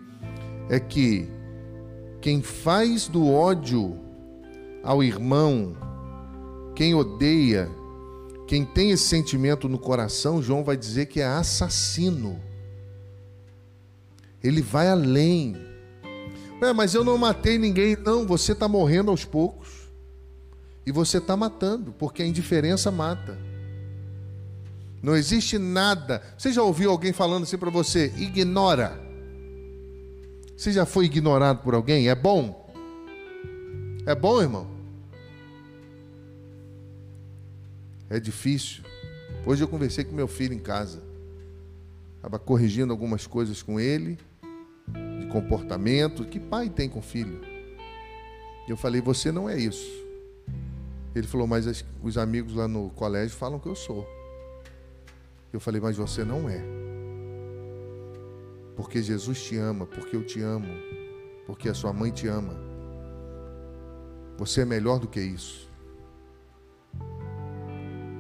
é 0.71 0.81
que 0.81 1.37
quem 2.21 2.43
faz 2.43 3.09
do 3.09 3.31
ódio 3.31 3.99
ao 4.83 5.03
irmão, 5.03 5.77
quem 6.75 6.95
odeia, 6.95 7.69
quem 8.47 8.65
tem 8.65 8.91
esse 8.91 9.05
sentimento 9.05 9.69
no 9.69 9.79
coração, 9.79 10.43
João 10.43 10.65
vai 10.65 10.77
dizer 10.77 11.07
que 11.07 11.21
é 11.21 11.27
assassino. 11.27 12.41
Ele 14.43 14.63
vai 14.63 14.89
além. 14.89 15.57
Ué, 16.63 16.73
mas 16.73 16.95
eu 16.95 17.05
não 17.05 17.19
matei 17.19 17.59
ninguém. 17.59 17.97
Não, 17.97 18.27
você 18.27 18.53
está 18.53 18.67
morrendo 18.67 19.11
aos 19.11 19.25
poucos. 19.25 19.89
E 20.87 20.93
você 20.93 21.19
está 21.19 21.37
matando, 21.37 21.93
porque 21.93 22.23
a 22.23 22.27
indiferença 22.27 22.91
mata. 22.91 23.39
Não 25.03 25.15
existe 25.15 25.59
nada. 25.59 26.23
Você 26.37 26.53
já 26.53 26.63
ouviu 26.63 26.91
alguém 26.91 27.13
falando 27.13 27.43
assim 27.43 27.59
para 27.59 27.71
você? 27.71 28.13
Ignora. 28.17 29.08
Você 30.59 30.73
já 30.73 30.85
foi 30.85 31.05
ignorado 31.05 31.63
por 31.63 31.73
alguém? 31.73 32.09
É 32.09 32.17
bom? 32.17 32.69
É 34.05 34.13
bom, 34.13 34.43
irmão? 34.43 34.67
É 38.11 38.19
difícil. 38.19 38.83
Hoje 39.47 39.63
eu 39.63 39.69
conversei 39.69 40.03
com 40.03 40.13
meu 40.17 40.27
filho 40.27 40.53
em 40.53 40.59
casa. 40.59 41.01
Estava 42.17 42.41
corrigindo 42.41 42.93
algumas 42.93 43.25
coisas 43.25 43.63
com 43.63 43.79
ele, 43.79 44.19
de 45.21 45.27
comportamento. 45.29 46.25
Que 46.25 46.41
pai 46.41 46.69
tem 46.69 46.89
com 46.89 47.01
filho? 47.01 47.41
Eu 48.67 48.77
falei, 48.77 49.01
você 49.01 49.31
não 49.31 49.49
é 49.49 49.57
isso. 49.57 49.89
Ele 51.15 51.29
falou, 51.29 51.47
mas 51.47 51.69
as, 51.69 51.85
os 52.03 52.19
amigos 52.19 52.55
lá 52.55 52.67
no 52.67 52.91
colégio 52.91 53.37
falam 53.37 53.61
que 53.61 53.69
eu 53.69 53.77
sou. 53.77 54.05
Eu 55.53 55.61
falei, 55.61 55.81
mas 55.81 55.97
você 55.97 56.25
não 56.25 56.51
é. 56.51 56.78
Porque 58.79 59.03
Jesus 59.03 59.43
te 59.43 59.57
ama, 59.57 59.87
porque 59.87 60.15
eu 60.15 60.25
te 60.25 60.41
amo, 60.41 60.69
porque 61.45 61.69
a 61.69 61.75
sua 61.75 61.93
mãe 61.93 62.13
te 62.13 62.29
ama. 62.29 62.55
Você 64.37 64.61
é 64.61 64.65
melhor 64.65 65.01
do 65.01 65.09
que 65.09 65.21
isso. 65.21 65.69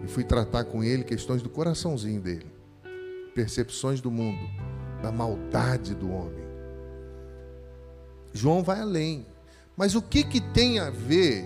E 0.02 0.08
fui 0.08 0.24
tratar 0.24 0.64
com 0.64 0.82
ele 0.82 1.04
questões 1.04 1.42
do 1.42 1.48
coraçãozinho 1.48 2.20
dele, 2.20 2.50
percepções 3.36 4.00
do 4.00 4.10
mundo, 4.10 4.50
da 5.00 5.12
maldade 5.12 5.94
do 5.94 6.10
homem. 6.10 6.44
João 8.32 8.60
vai 8.60 8.80
além. 8.80 9.28
Mas 9.76 9.94
o 9.94 10.02
que, 10.02 10.24
que 10.24 10.40
tem 10.40 10.80
a 10.80 10.90
ver 10.90 11.44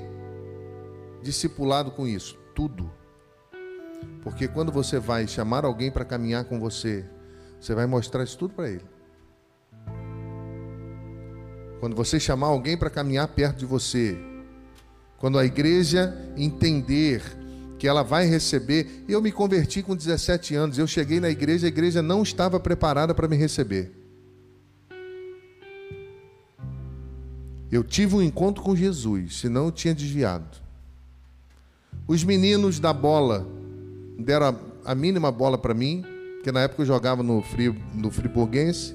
discipulado 1.23 1.91
com 1.91 2.09
isso? 2.09 2.39
Tudo. 2.55 2.91
Porque 4.23 4.49
quando 4.49 4.73
você 4.73 4.99
vai 4.99 5.29
chamar 5.29 5.67
alguém 5.67 5.91
para 5.91 6.03
caminhar 6.03 6.47
com 6.47 6.59
você, 6.59 7.05
você 7.61 7.75
vai 7.75 7.85
mostrar 7.85 8.25
isso 8.25 8.39
tudo 8.39 8.55
para 8.55 8.71
ele. 8.71 9.02
Quando 11.83 11.97
você 11.97 12.21
chamar 12.21 12.47
alguém 12.47 12.77
para 12.77 12.89
caminhar 12.89 13.27
perto 13.27 13.59
de 13.59 13.67
você, 13.67 14.17
quando 15.19 15.37
a 15.37 15.45
igreja 15.45 16.17
entender 16.37 17.21
que 17.77 17.89
ela 17.89 18.05
vai 18.05 18.25
receber, 18.25 19.05
eu 19.09 19.21
me 19.21 19.33
converti 19.33 19.83
com 19.83 19.97
17 19.97 20.55
anos, 20.55 20.79
eu 20.79 20.87
cheguei 20.87 21.19
na 21.19 21.29
igreja, 21.29 21.67
a 21.67 21.69
igreja 21.69 22.01
não 22.01 22.23
estava 22.23 22.61
preparada 22.61 23.13
para 23.13 23.27
me 23.27 23.35
receber. 23.35 23.91
Eu 27.69 27.83
tive 27.83 28.15
um 28.15 28.23
encontro 28.23 28.63
com 28.63 28.77
Jesus, 28.77 29.41
senão 29.41 29.65
eu 29.65 29.73
tinha 29.73 29.93
desviado. 29.93 30.59
Os 32.07 32.23
meninos 32.23 32.79
da 32.79 32.93
bola 32.93 33.45
deram 34.21 34.57
a 34.85 34.95
mínima 34.95 35.33
bola 35.33 35.59
para 35.59 35.75
mim, 35.75 36.05
porque 36.35 36.53
na 36.53 36.61
época 36.61 36.83
eu 36.83 36.87
jogava 36.87 37.25
no, 37.25 37.43
Fri, 37.43 37.77
no 37.93 38.09
Friburguense, 38.09 38.95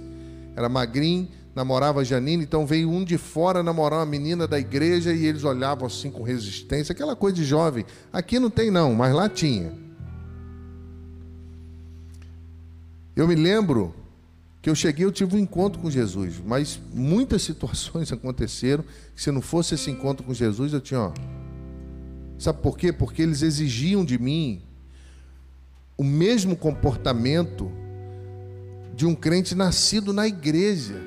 era 0.56 0.70
magrinho, 0.70 1.27
namorava 1.58 2.02
a 2.02 2.04
Janine, 2.04 2.44
então 2.44 2.66
veio 2.66 2.90
um 2.90 3.04
de 3.04 3.18
fora 3.18 3.64
namorar 3.64 4.00
uma 4.00 4.06
menina 4.06 4.48
da 4.48 4.60
igreja 4.60 5.12
e 5.12 5.26
eles 5.26 5.44
olhavam 5.44 5.88
assim 5.88 6.12
com 6.12 6.22
resistência, 6.22 6.94
aquela 6.94 7.16
coisa 7.16 7.36
de 7.36 7.44
jovem. 7.44 7.84
Aqui 8.14 8.40
não 8.40 8.50
tem 8.50 8.70
não, 8.70 8.94
mas 8.94 9.14
lá 9.14 9.28
tinha. 9.28 9.74
Eu 13.16 13.28
me 13.28 13.34
lembro 13.34 13.96
que 14.62 14.70
eu 14.70 14.76
cheguei, 14.76 15.04
eu 15.04 15.12
tive 15.12 15.36
um 15.36 15.40
encontro 15.40 15.82
com 15.82 15.90
Jesus, 15.90 16.40
mas 16.46 16.80
muitas 16.94 17.42
situações 17.44 18.12
aconteceram 18.12 18.84
que 19.16 19.22
se 19.22 19.32
não 19.32 19.42
fosse 19.42 19.74
esse 19.74 19.90
encontro 19.90 20.24
com 20.24 20.34
Jesus, 20.34 20.74
eu 20.74 20.80
tinha, 20.80 21.00
ó, 21.00 21.14
Sabe 22.38 22.62
por 22.62 22.78
quê? 22.78 22.94
Porque 22.94 23.24
eles 23.24 23.42
exigiam 23.42 24.06
de 24.06 24.20
mim 24.20 24.62
o 25.98 26.04
mesmo 26.04 26.56
comportamento 26.56 27.72
de 28.94 29.08
um 29.08 29.16
crente 29.16 29.56
nascido 29.56 30.14
na 30.14 30.28
igreja, 30.28 31.02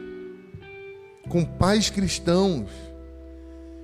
com 1.30 1.44
pais 1.44 1.88
cristãos, 1.88 2.68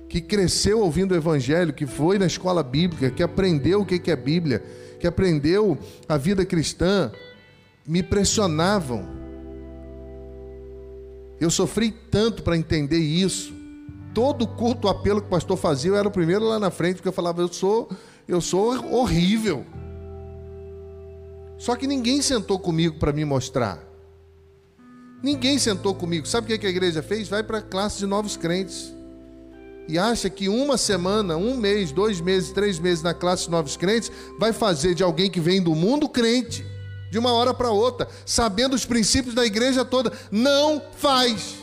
que 0.09 0.21
cresceu 0.21 0.81
ouvindo 0.81 1.13
o 1.13 1.15
evangelho, 1.15 1.73
que 1.73 1.87
foi 1.87 2.19
na 2.19 2.27
escola 2.27 2.61
bíblica, 2.61 3.09
que 3.09 3.23
aprendeu 3.23 3.81
o 3.81 3.85
que 3.85 4.11
é 4.11 4.15
Bíblia, 4.15 4.63
que 4.99 5.07
aprendeu 5.07 5.77
a 6.07 6.17
vida 6.17 6.45
cristã, 6.45 7.11
me 7.87 8.03
pressionavam. 8.03 9.07
Eu 11.39 11.49
sofri 11.49 11.89
tanto 11.89 12.43
para 12.43 12.57
entender 12.57 12.99
isso 12.99 13.55
todo 14.13 14.47
culto, 14.47 14.87
o 14.87 14.89
apelo 14.89 15.21
que 15.21 15.27
o 15.27 15.29
pastor 15.29 15.55
fazia, 15.55 15.91
eu 15.91 15.95
era 15.95 16.07
o 16.07 16.11
primeiro 16.11 16.43
lá 16.43 16.59
na 16.59 16.71
frente, 16.71 16.95
porque 16.95 17.07
eu 17.07 17.13
falava, 17.13 17.39
eu 17.39 17.47
sou, 17.47 17.87
eu 18.27 18.41
sou 18.41 18.93
horrível. 18.93 19.63
Só 21.57 21.75
que 21.75 21.87
ninguém 21.87 22.21
sentou 22.21 22.59
comigo 22.59 22.97
para 22.97 23.13
me 23.13 23.23
mostrar. 23.23 23.86
Ninguém 25.21 25.57
sentou 25.57 25.95
comigo. 25.95 26.27
Sabe 26.27 26.53
o 26.53 26.59
que 26.59 26.67
a 26.67 26.69
igreja 26.69 27.01
fez? 27.01 27.27
Vai 27.27 27.43
para 27.43 27.59
a 27.59 27.61
classe 27.61 27.97
de 27.99 28.05
novos 28.05 28.37
crentes. 28.37 28.93
E 29.87 29.97
acha 29.97 30.29
que 30.29 30.49
uma 30.49 30.77
semana, 30.77 31.37
um 31.37 31.55
mês, 31.55 31.91
dois 31.91 32.19
meses, 32.19 32.51
três 32.51 32.77
meses 32.77 33.01
na 33.01 33.13
classe 33.13 33.45
de 33.45 33.51
novos 33.51 33.77
crentes 33.77 34.11
vai 34.37 34.51
fazer 34.51 34.93
de 34.93 35.01
alguém 35.01 35.31
que 35.31 35.39
vem 35.39 35.61
do 35.61 35.73
mundo 35.73 36.09
crente, 36.09 36.65
de 37.09 37.17
uma 37.17 37.31
hora 37.31 37.53
para 37.53 37.71
outra, 37.71 38.07
sabendo 38.25 38.75
os 38.75 38.85
princípios 38.85 39.33
da 39.33 39.45
igreja 39.45 39.85
toda. 39.85 40.11
Não 40.29 40.81
faz. 40.97 41.55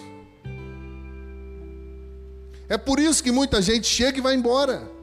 É 2.67 2.79
por 2.79 2.99
isso 2.99 3.23
que 3.23 3.31
muita 3.31 3.61
gente 3.61 3.87
chega 3.87 4.19
e 4.19 4.23
vai 4.23 4.35
embora. 4.35 4.94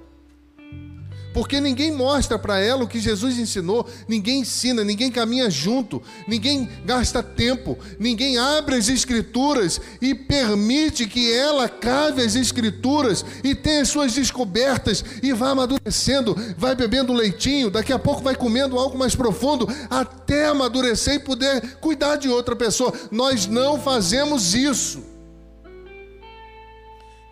Porque 1.33 1.61
ninguém 1.61 1.91
mostra 1.91 2.38
para 2.38 2.59
ela 2.59 2.83
o 2.83 2.88
que 2.88 3.00
Jesus 3.00 3.39
ensinou, 3.39 3.88
ninguém 4.07 4.41
ensina, 4.41 4.83
ninguém 4.83 5.09
caminha 5.09 5.50
junto, 5.50 6.01
ninguém 6.27 6.69
gasta 6.85 7.23
tempo, 7.23 7.77
ninguém 7.97 8.38
abre 8.38 8.75
as 8.75 8.89
Escrituras 8.89 9.79
e 10.01 10.13
permite 10.13 11.07
que 11.07 11.31
ela 11.31 11.69
cave 11.69 12.21
as 12.21 12.35
Escrituras 12.35 13.23
e 13.43 13.55
tenha 13.55 13.85
suas 13.85 14.13
descobertas 14.13 15.03
e 15.23 15.31
vá 15.31 15.51
amadurecendo, 15.51 16.35
vai 16.57 16.75
bebendo 16.75 17.13
leitinho, 17.13 17.71
daqui 17.71 17.93
a 17.93 18.00
pouco 18.00 18.21
vai 18.21 18.35
comendo 18.35 18.77
algo 18.77 18.97
mais 18.97 19.15
profundo, 19.15 19.67
até 19.89 20.47
amadurecer 20.47 21.15
e 21.15 21.19
poder 21.19 21.77
cuidar 21.77 22.17
de 22.17 22.27
outra 22.27 22.55
pessoa. 22.55 22.93
Nós 23.09 23.47
não 23.47 23.79
fazemos 23.79 24.53
isso. 24.53 25.11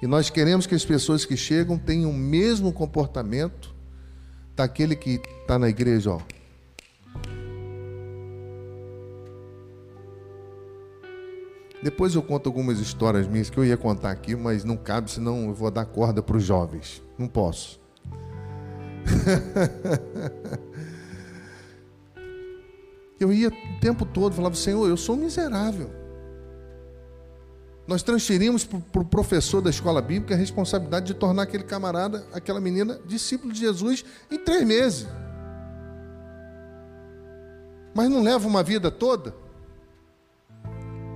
E 0.02 0.08
nós 0.08 0.30
queremos 0.30 0.66
que 0.66 0.74
as 0.74 0.86
pessoas 0.86 1.26
que 1.26 1.36
chegam 1.36 1.78
tenham 1.78 2.12
o 2.12 2.14
mesmo 2.14 2.72
comportamento 2.72 3.69
daquele 4.60 4.96
que 4.96 5.20
está 5.42 5.58
na 5.58 5.68
igreja, 5.70 6.12
ó. 6.12 6.20
Depois 11.82 12.14
eu 12.14 12.22
conto 12.22 12.50
algumas 12.50 12.78
histórias 12.80 13.26
minhas 13.26 13.50
que 13.50 13.58
eu 13.58 13.64
ia 13.64 13.78
contar 13.78 14.12
aqui, 14.12 14.36
mas 14.36 14.66
não 14.66 14.76
cabe, 14.76 15.10
senão 15.10 15.48
eu 15.48 15.54
vou 15.54 15.72
dar 15.72 15.86
corda 15.86 16.22
para 16.22 16.36
os 16.36 16.44
jovens. 16.44 17.02
Não 17.18 17.26
posso. 17.26 17.80
eu 23.18 23.32
ia 23.32 23.48
o 23.48 23.80
tempo 23.80 24.06
todo, 24.06 24.36
falava, 24.36 24.56
Senhor, 24.56 24.90
eu 24.90 24.98
sou 24.98 25.16
miserável. 25.16 25.90
Nós 27.90 28.04
transferimos 28.04 28.64
para 28.64 28.78
o 28.78 28.82
pro 28.82 29.04
professor 29.04 29.62
da 29.64 29.70
escola 29.72 30.00
bíblica 30.00 30.36
a 30.36 30.38
responsabilidade 30.38 31.08
de 31.08 31.16
tornar 31.16 31.42
aquele 31.42 31.64
camarada, 31.64 32.24
aquela 32.32 32.62
menina, 32.62 33.00
discípulo 33.04 33.52
de 33.52 33.62
Jesus 33.62 34.06
em 34.30 34.38
três 34.38 34.64
meses. 34.64 35.08
Mas 37.92 38.08
não 38.08 38.22
leva 38.22 38.48
uma 38.48 38.62
vida 38.62 38.92
toda? 38.92 39.34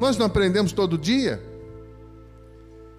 Nós 0.02 0.18
não 0.18 0.26
aprendemos 0.26 0.72
todo 0.72 0.98
dia? 0.98 1.40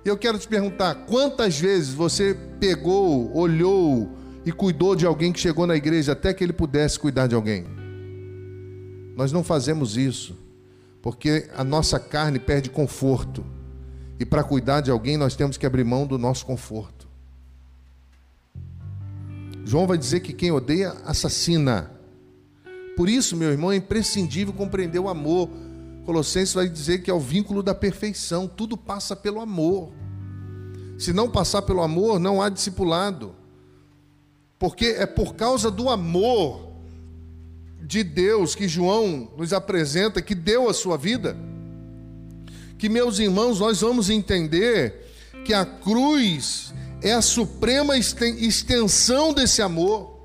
Eu 0.05 0.17
quero 0.17 0.39
te 0.39 0.47
perguntar: 0.47 0.95
quantas 1.07 1.59
vezes 1.59 1.93
você 1.93 2.39
pegou, 2.61 3.37
olhou 3.37 4.09
e 4.47 4.53
cuidou 4.53 4.95
de 4.95 5.05
alguém 5.05 5.33
que 5.33 5.41
chegou 5.41 5.67
na 5.67 5.75
igreja 5.75 6.13
até 6.13 6.33
que 6.33 6.45
ele 6.45 6.53
pudesse 6.53 6.97
cuidar 6.97 7.27
de 7.27 7.35
alguém? 7.35 7.67
Nós 9.17 9.33
não 9.33 9.43
fazemos 9.43 9.97
isso, 9.97 10.39
porque 11.03 11.51
a 11.57 11.65
nossa 11.65 11.99
carne 11.99 12.39
perde 12.39 12.71
conforto. 12.71 13.54
E 14.19 14.25
para 14.25 14.45
cuidar 14.45 14.81
de 14.81 14.91
alguém, 14.91 15.17
nós 15.17 15.35
temos 15.35 15.57
que 15.57 15.67
abrir 15.67 15.85
mão 15.85 16.07
do 16.07 16.19
nosso 16.19 16.47
conforto. 16.47 17.09
João 19.65 19.87
vai 19.87 19.99
dizer 19.99 20.21
que 20.21 20.33
quem 20.33 20.53
odeia, 20.53 20.95
assassina. 21.05 21.91
Por 22.97 23.09
isso, 23.09 23.37
meu 23.37 23.51
irmão, 23.51 23.73
é 23.73 23.77
imprescindível 23.77 24.53
compreender 24.53 24.99
o 24.99 25.09
amor. 25.09 25.49
Colossenses 26.05 26.55
vai 26.55 26.69
dizer 26.69 27.03
que 27.03 27.11
é 27.11 27.15
o 27.15 27.19
vínculo 27.19 27.63
da 27.63 27.75
perfeição, 27.75 28.47
tudo 28.47 28.77
passa 28.77 29.17
pelo 29.17 29.41
amor. 29.41 29.91
Se 30.99 31.13
não 31.13 31.29
passar 31.29 31.63
pelo 31.63 31.83
amor, 31.83 32.21
não 32.21 32.41
há 32.41 32.49
discipulado. 32.49 33.35
Porque 34.59 34.87
é 34.87 35.07
por 35.07 35.35
causa 35.35 35.71
do 35.71 35.89
amor 35.89 36.73
de 37.83 38.05
Deus 38.05 38.55
que 38.55 38.69
João 38.69 39.29
nos 39.37 39.53
apresenta, 39.53 40.23
que 40.23 40.35
deu 40.35 40.69
a 40.69 40.75
sua 40.75 40.97
vida 40.97 41.37
que, 42.85 42.89
meus 42.91 43.19
irmãos, 43.19 43.61
nós 43.61 43.81
vamos 43.81 44.11
entender 44.11 45.07
que 45.43 45.55
a 45.55 45.65
cruz 45.65 46.75
é 47.01 47.15
a 47.15 47.23
suprema 47.23 47.97
extensão 47.97 49.33
desse 49.33 49.63
amor. 49.63 50.21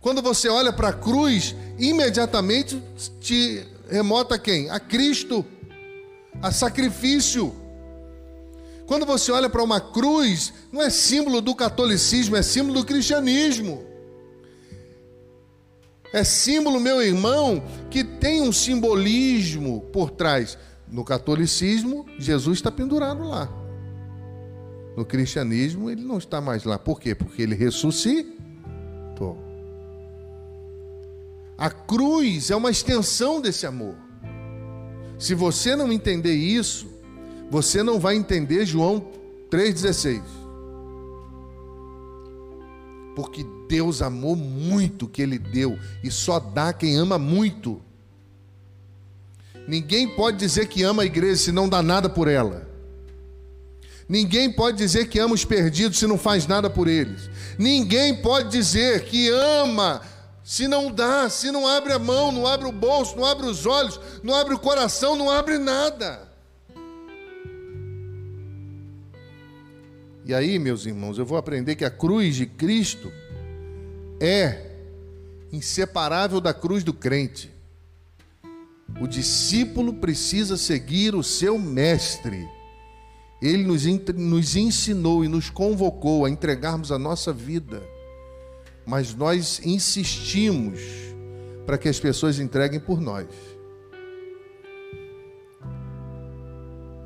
Quando 0.00 0.22
você 0.22 0.48
olha 0.48 0.72
para 0.72 0.88
a 0.88 0.92
cruz, 0.94 1.54
imediatamente 1.78 2.82
te 3.20 3.62
remota 3.90 4.36
a 4.36 4.38
quem? 4.38 4.70
A 4.70 4.80
Cristo, 4.80 5.44
a 6.40 6.50
sacrifício. 6.50 7.54
Quando 8.86 9.04
você 9.04 9.30
olha 9.30 9.50
para 9.50 9.62
uma 9.62 9.82
cruz, 9.82 10.54
não 10.72 10.80
é 10.80 10.88
símbolo 10.88 11.42
do 11.42 11.54
catolicismo, 11.54 12.36
é 12.36 12.42
símbolo 12.42 12.80
do 12.80 12.86
cristianismo. 12.86 13.84
É 16.10 16.24
símbolo, 16.24 16.80
meu 16.80 17.02
irmão, 17.02 17.62
que 17.90 18.02
tem 18.02 18.40
um 18.40 18.50
simbolismo 18.50 19.82
por 19.92 20.10
trás. 20.10 20.56
No 20.90 21.04
catolicismo, 21.04 22.06
Jesus 22.18 22.58
está 22.58 22.70
pendurado 22.70 23.22
lá. 23.24 23.48
No 24.96 25.04
cristianismo, 25.04 25.90
ele 25.90 26.02
não 26.02 26.18
está 26.18 26.40
mais 26.40 26.64
lá. 26.64 26.78
Por 26.78 26.98
quê? 27.00 27.14
Porque 27.14 27.42
ele 27.42 27.54
ressuscitou. 27.54 29.38
A 31.56 31.70
cruz 31.70 32.50
é 32.50 32.56
uma 32.56 32.70
extensão 32.70 33.40
desse 33.40 33.66
amor. 33.66 33.94
Se 35.18 35.34
você 35.34 35.74
não 35.74 35.92
entender 35.92 36.34
isso, 36.34 36.88
você 37.50 37.82
não 37.82 37.98
vai 37.98 38.14
entender 38.14 38.64
João 38.64 39.08
3,16. 39.50 40.22
Porque 43.16 43.44
Deus 43.68 44.00
amou 44.00 44.36
muito 44.36 45.08
que 45.08 45.20
Ele 45.20 45.38
deu, 45.38 45.76
e 46.04 46.10
só 46.10 46.38
dá 46.38 46.72
quem 46.72 46.96
ama 46.96 47.18
muito. 47.18 47.82
Ninguém 49.68 50.08
pode 50.08 50.38
dizer 50.38 50.66
que 50.66 50.82
ama 50.82 51.02
a 51.02 51.04
igreja 51.04 51.36
se 51.36 51.52
não 51.52 51.68
dá 51.68 51.82
nada 51.82 52.08
por 52.08 52.26
ela. 52.26 52.66
Ninguém 54.08 54.50
pode 54.50 54.78
dizer 54.78 55.08
que 55.08 55.18
ama 55.18 55.34
os 55.34 55.44
perdidos 55.44 55.98
se 55.98 56.06
não 56.06 56.16
faz 56.16 56.46
nada 56.46 56.70
por 56.70 56.88
eles. 56.88 57.28
Ninguém 57.58 58.16
pode 58.22 58.48
dizer 58.48 59.04
que 59.04 59.28
ama 59.28 60.00
se 60.42 60.66
não 60.66 60.90
dá, 60.90 61.28
se 61.28 61.50
não 61.50 61.68
abre 61.68 61.92
a 61.92 61.98
mão, 61.98 62.32
não 62.32 62.46
abre 62.46 62.66
o 62.66 62.72
bolso, 62.72 63.14
não 63.14 63.26
abre 63.26 63.44
os 63.44 63.66
olhos, 63.66 64.00
não 64.22 64.34
abre 64.34 64.54
o 64.54 64.58
coração, 64.58 65.14
não 65.14 65.30
abre 65.30 65.58
nada. 65.58 66.26
E 70.24 70.32
aí, 70.32 70.58
meus 70.58 70.86
irmãos, 70.86 71.18
eu 71.18 71.26
vou 71.26 71.36
aprender 71.36 71.76
que 71.76 71.84
a 71.84 71.90
cruz 71.90 72.36
de 72.36 72.46
Cristo 72.46 73.12
é 74.18 74.70
inseparável 75.52 76.40
da 76.40 76.54
cruz 76.54 76.82
do 76.82 76.94
crente. 76.94 77.57
O 79.00 79.06
discípulo 79.06 79.94
precisa 79.94 80.56
seguir 80.56 81.14
o 81.14 81.22
seu 81.22 81.58
mestre. 81.58 82.48
Ele 83.40 83.64
nos, 83.64 83.84
nos 84.14 84.56
ensinou 84.56 85.24
e 85.24 85.28
nos 85.28 85.50
convocou 85.50 86.24
a 86.24 86.30
entregarmos 86.30 86.90
a 86.90 86.98
nossa 86.98 87.32
vida, 87.32 87.82
mas 88.84 89.14
nós 89.14 89.60
insistimos 89.64 90.80
para 91.64 91.78
que 91.78 91.88
as 91.88 92.00
pessoas 92.00 92.40
entreguem 92.40 92.80
por 92.80 93.00
nós. 93.00 93.26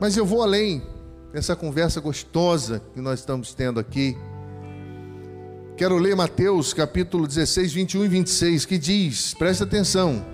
Mas 0.00 0.16
eu 0.16 0.24
vou 0.24 0.42
além 0.42 0.82
dessa 1.32 1.54
conversa 1.54 2.00
gostosa 2.00 2.82
que 2.94 3.00
nós 3.00 3.20
estamos 3.20 3.54
tendo 3.54 3.78
aqui. 3.78 4.16
Quero 5.76 5.96
ler 5.96 6.16
Mateus 6.16 6.72
capítulo 6.72 7.26
16, 7.26 7.72
21 7.72 8.04
e 8.04 8.08
26, 8.08 8.64
que 8.64 8.78
diz: 8.78 9.34
presta 9.34 9.64
atenção. 9.64 10.31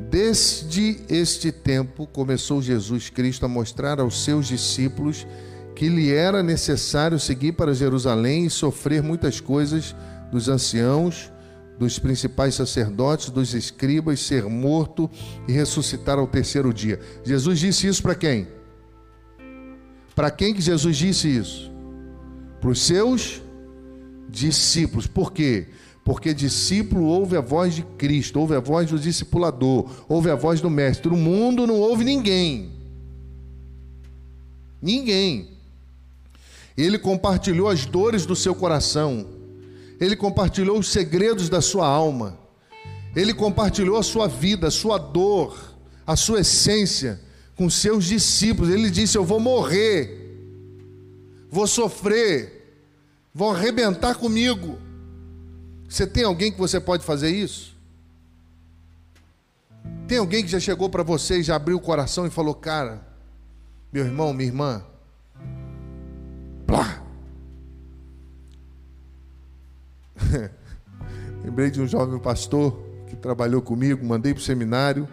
Desde 0.00 1.00
este 1.08 1.52
tempo 1.52 2.06
começou 2.06 2.60
Jesus 2.60 3.10
Cristo 3.10 3.46
a 3.46 3.48
mostrar 3.48 4.00
aos 4.00 4.24
seus 4.24 4.48
discípulos 4.48 5.26
que 5.74 5.88
lhe 5.88 6.12
era 6.12 6.42
necessário 6.42 7.18
seguir 7.18 7.52
para 7.52 7.74
Jerusalém 7.74 8.46
e 8.46 8.50
sofrer 8.50 9.02
muitas 9.02 9.40
coisas 9.40 9.94
dos 10.30 10.48
anciãos, 10.48 11.32
dos 11.78 11.98
principais 11.98 12.54
sacerdotes, 12.54 13.30
dos 13.30 13.54
escribas, 13.54 14.20
ser 14.20 14.44
morto 14.44 15.10
e 15.48 15.52
ressuscitar 15.52 16.18
ao 16.18 16.26
terceiro 16.26 16.72
dia. 16.72 17.00
Jesus 17.24 17.58
disse 17.58 17.86
isso 17.86 18.02
para 18.02 18.14
quem? 18.14 18.48
Para 20.14 20.30
quem 20.30 20.54
que 20.54 20.60
Jesus 20.60 20.96
disse 20.96 21.28
isso? 21.28 21.72
Para 22.60 22.70
os 22.70 22.80
seus 22.80 23.42
discípulos. 24.28 25.06
Por 25.06 25.32
quê? 25.32 25.68
Porque 26.04 26.34
discípulo 26.34 27.06
ouve 27.06 27.34
a 27.34 27.40
voz 27.40 27.74
de 27.74 27.82
Cristo, 27.82 28.38
ouve 28.38 28.54
a 28.54 28.60
voz 28.60 28.90
do 28.90 28.98
discipulador, 28.98 29.88
ouve 30.06 30.30
a 30.30 30.34
voz 30.34 30.60
do 30.60 30.68
mestre. 30.68 31.08
O 31.08 31.16
mundo 31.16 31.66
não 31.66 31.80
ouve 31.80 32.04
ninguém. 32.04 32.70
Ninguém. 34.82 35.48
Ele 36.76 36.98
compartilhou 36.98 37.68
as 37.68 37.86
dores 37.86 38.26
do 38.26 38.36
seu 38.36 38.54
coração. 38.54 39.26
Ele 39.98 40.14
compartilhou 40.14 40.78
os 40.78 40.88
segredos 40.88 41.48
da 41.48 41.62
sua 41.62 41.86
alma. 41.86 42.38
Ele 43.16 43.32
compartilhou 43.32 43.96
a 43.96 44.02
sua 44.02 44.28
vida, 44.28 44.66
a 44.66 44.70
sua 44.70 44.98
dor, 44.98 45.56
a 46.06 46.16
sua 46.16 46.40
essência 46.40 47.18
com 47.56 47.70
seus 47.70 48.04
discípulos. 48.04 48.70
Ele 48.70 48.90
disse: 48.90 49.16
Eu 49.16 49.24
vou 49.24 49.40
morrer, 49.40 50.36
vou 51.48 51.66
sofrer, 51.66 52.76
vão 53.32 53.52
arrebentar 53.52 54.16
comigo. 54.16 54.76
Você 55.88 56.06
tem 56.06 56.24
alguém 56.24 56.50
que 56.50 56.58
você 56.58 56.80
pode 56.80 57.04
fazer 57.04 57.30
isso? 57.30 57.74
Tem 60.08 60.18
alguém 60.18 60.42
que 60.42 60.50
já 60.50 60.60
chegou 60.60 60.88
para 60.90 61.02
você 61.02 61.38
e 61.38 61.42
já 61.42 61.56
abriu 61.56 61.76
o 61.76 61.80
coração 61.80 62.26
e 62.26 62.30
falou: 62.30 62.54
Cara, 62.54 63.06
meu 63.92 64.04
irmão, 64.04 64.32
minha 64.32 64.48
irmã, 64.48 64.84
plá. 66.66 67.02
Lembrei 71.44 71.70
de 71.70 71.80
um 71.80 71.86
jovem 71.86 72.18
pastor 72.18 72.82
que 73.06 73.16
trabalhou 73.16 73.62
comigo, 73.62 74.04
mandei 74.04 74.32
para 74.32 74.40
o 74.40 74.44
seminário 74.44 75.08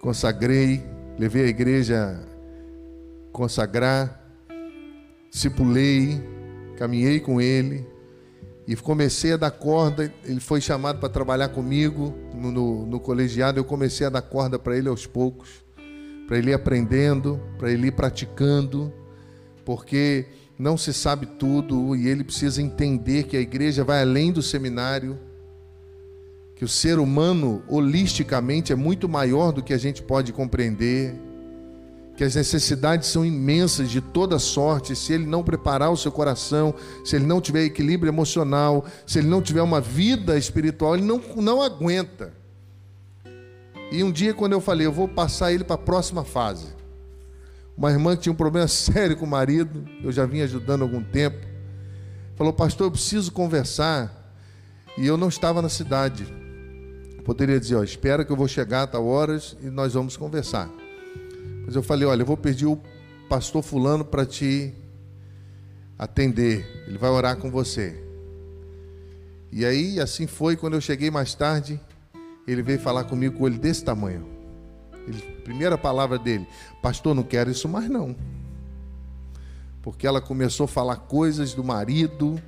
consagrei, 0.00 0.82
levei 1.18 1.44
a 1.44 1.48
igreja 1.48 2.20
consagrar, 3.32 4.20
discipulei, 5.30 6.22
caminhei 6.76 7.20
com 7.20 7.40
ele 7.40 7.86
e 8.68 8.76
comecei 8.76 9.32
a 9.32 9.36
dar 9.38 9.50
corda. 9.50 10.12
Ele 10.22 10.38
foi 10.38 10.60
chamado 10.60 11.00
para 11.00 11.08
trabalhar 11.08 11.48
comigo 11.48 12.14
no, 12.34 12.52
no, 12.52 12.86
no 12.86 13.00
colegiado. 13.00 13.58
Eu 13.58 13.64
comecei 13.64 14.06
a 14.06 14.10
dar 14.10 14.20
corda 14.20 14.58
para 14.58 14.76
ele 14.76 14.90
aos 14.90 15.06
poucos, 15.06 15.64
para 16.26 16.36
ele 16.36 16.50
ir 16.50 16.54
aprendendo, 16.54 17.40
para 17.56 17.72
ele 17.72 17.86
ir 17.86 17.92
praticando, 17.92 18.92
porque 19.64 20.26
não 20.58 20.76
se 20.76 20.92
sabe 20.92 21.24
tudo 21.24 21.96
e 21.96 22.08
ele 22.08 22.22
precisa 22.22 22.60
entender 22.60 23.24
que 23.24 23.38
a 23.38 23.40
igreja 23.40 23.82
vai 23.82 24.02
além 24.02 24.30
do 24.30 24.42
seminário 24.42 25.18
que 26.58 26.64
o 26.64 26.68
ser 26.68 26.98
humano 26.98 27.62
holisticamente 27.68 28.72
é 28.72 28.76
muito 28.76 29.08
maior 29.08 29.52
do 29.52 29.62
que 29.62 29.72
a 29.72 29.78
gente 29.78 30.02
pode 30.02 30.32
compreender, 30.32 31.14
que 32.18 32.24
as 32.24 32.34
necessidades 32.34 33.06
são 33.06 33.24
imensas 33.24 33.88
de 33.88 34.00
toda 34.00 34.40
sorte, 34.40 34.96
se 34.96 35.12
ele 35.12 35.24
não 35.24 35.44
preparar 35.44 35.92
o 35.92 35.96
seu 35.96 36.10
coração, 36.10 36.74
se 37.04 37.14
ele 37.14 37.24
não 37.24 37.40
tiver 37.40 37.62
equilíbrio 37.62 38.10
emocional, 38.10 38.84
se 39.06 39.20
ele 39.20 39.28
não 39.28 39.40
tiver 39.40 39.62
uma 39.62 39.80
vida 39.80 40.36
espiritual, 40.36 40.96
ele 40.96 41.04
não, 41.04 41.22
não 41.36 41.62
aguenta. 41.62 42.32
E 43.92 44.02
um 44.02 44.10
dia, 44.10 44.34
quando 44.34 44.52
eu 44.52 44.60
falei, 44.60 44.84
eu 44.84 44.90
vou 44.90 45.06
passar 45.06 45.52
ele 45.52 45.62
para 45.62 45.76
a 45.76 45.78
próxima 45.78 46.24
fase. 46.24 46.66
Uma 47.76 47.92
irmã 47.92 48.16
que 48.16 48.22
tinha 48.24 48.32
um 48.32 48.36
problema 48.36 48.66
sério 48.66 49.16
com 49.16 49.24
o 49.24 49.28
marido, 49.28 49.88
eu 50.02 50.10
já 50.10 50.26
vinha 50.26 50.42
ajudando 50.42 50.82
há 50.82 50.84
algum 50.86 51.04
tempo, 51.04 51.46
falou: 52.34 52.52
Pastor, 52.52 52.88
eu 52.88 52.90
preciso 52.90 53.30
conversar. 53.30 54.12
E 54.96 55.06
eu 55.06 55.16
não 55.16 55.28
estava 55.28 55.62
na 55.62 55.68
cidade. 55.68 56.26
Poderia 57.24 57.60
dizer, 57.60 57.76
ó, 57.76 57.84
espera 57.84 58.24
que 58.24 58.32
eu 58.32 58.36
vou 58.36 58.48
chegar 58.48 58.82
a 58.82 58.86
tal 58.88 59.06
horas 59.06 59.56
e 59.62 59.66
nós 59.66 59.94
vamos 59.94 60.16
conversar. 60.16 60.68
Mas 61.68 61.76
eu 61.76 61.82
falei, 61.82 62.08
olha, 62.08 62.22
eu 62.22 62.26
vou 62.26 62.34
pedir 62.34 62.64
o 62.64 62.80
pastor 63.28 63.62
fulano 63.62 64.02
para 64.02 64.24
te 64.24 64.72
atender. 65.98 66.66
Ele 66.86 66.96
vai 66.96 67.10
orar 67.10 67.36
com 67.36 67.50
você. 67.50 68.02
E 69.52 69.66
aí, 69.66 70.00
assim 70.00 70.26
foi, 70.26 70.56
quando 70.56 70.72
eu 70.72 70.80
cheguei 70.80 71.10
mais 71.10 71.34
tarde, 71.34 71.78
ele 72.46 72.62
veio 72.62 72.80
falar 72.80 73.04
comigo 73.04 73.36
com 73.36 73.46
ele 73.46 73.58
desse 73.58 73.84
tamanho. 73.84 74.26
Ele, 75.06 75.20
primeira 75.44 75.76
palavra 75.76 76.18
dele, 76.18 76.48
pastor, 76.80 77.14
não 77.14 77.22
quero 77.22 77.50
isso 77.50 77.68
mais 77.68 77.90
não. 77.90 78.16
Porque 79.82 80.06
ela 80.06 80.22
começou 80.22 80.64
a 80.64 80.68
falar 80.68 80.96
coisas 80.96 81.52
do 81.52 81.62
marido, 81.62 82.42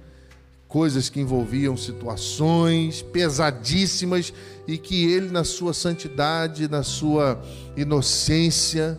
coisas 0.67 1.11
que 1.11 1.21
envolviam 1.21 1.77
situações 1.77 3.03
pesadíssimas 3.03 4.33
e 4.67 4.79
que 4.79 5.13
ele, 5.13 5.29
na 5.29 5.45
sua 5.45 5.75
santidade, 5.75 6.69
na 6.69 6.83
sua 6.83 7.39
inocência, 7.77 8.99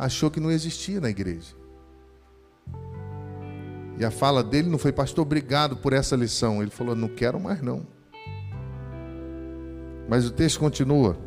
achou 0.00 0.30
que 0.30 0.40
não 0.40 0.50
existia 0.50 0.98
na 0.98 1.10
igreja. 1.10 1.54
E 3.98 4.04
a 4.04 4.10
fala 4.10 4.42
dele 4.42 4.70
não 4.70 4.78
foi, 4.78 4.92
pastor, 4.92 5.22
obrigado 5.22 5.76
por 5.76 5.92
essa 5.92 6.16
lição. 6.16 6.62
Ele 6.62 6.70
falou, 6.70 6.96
não 6.96 7.08
quero 7.08 7.38
mais 7.38 7.60
não. 7.60 7.86
Mas 10.08 10.26
o 10.26 10.30
texto 10.30 10.58
continua. 10.58 11.18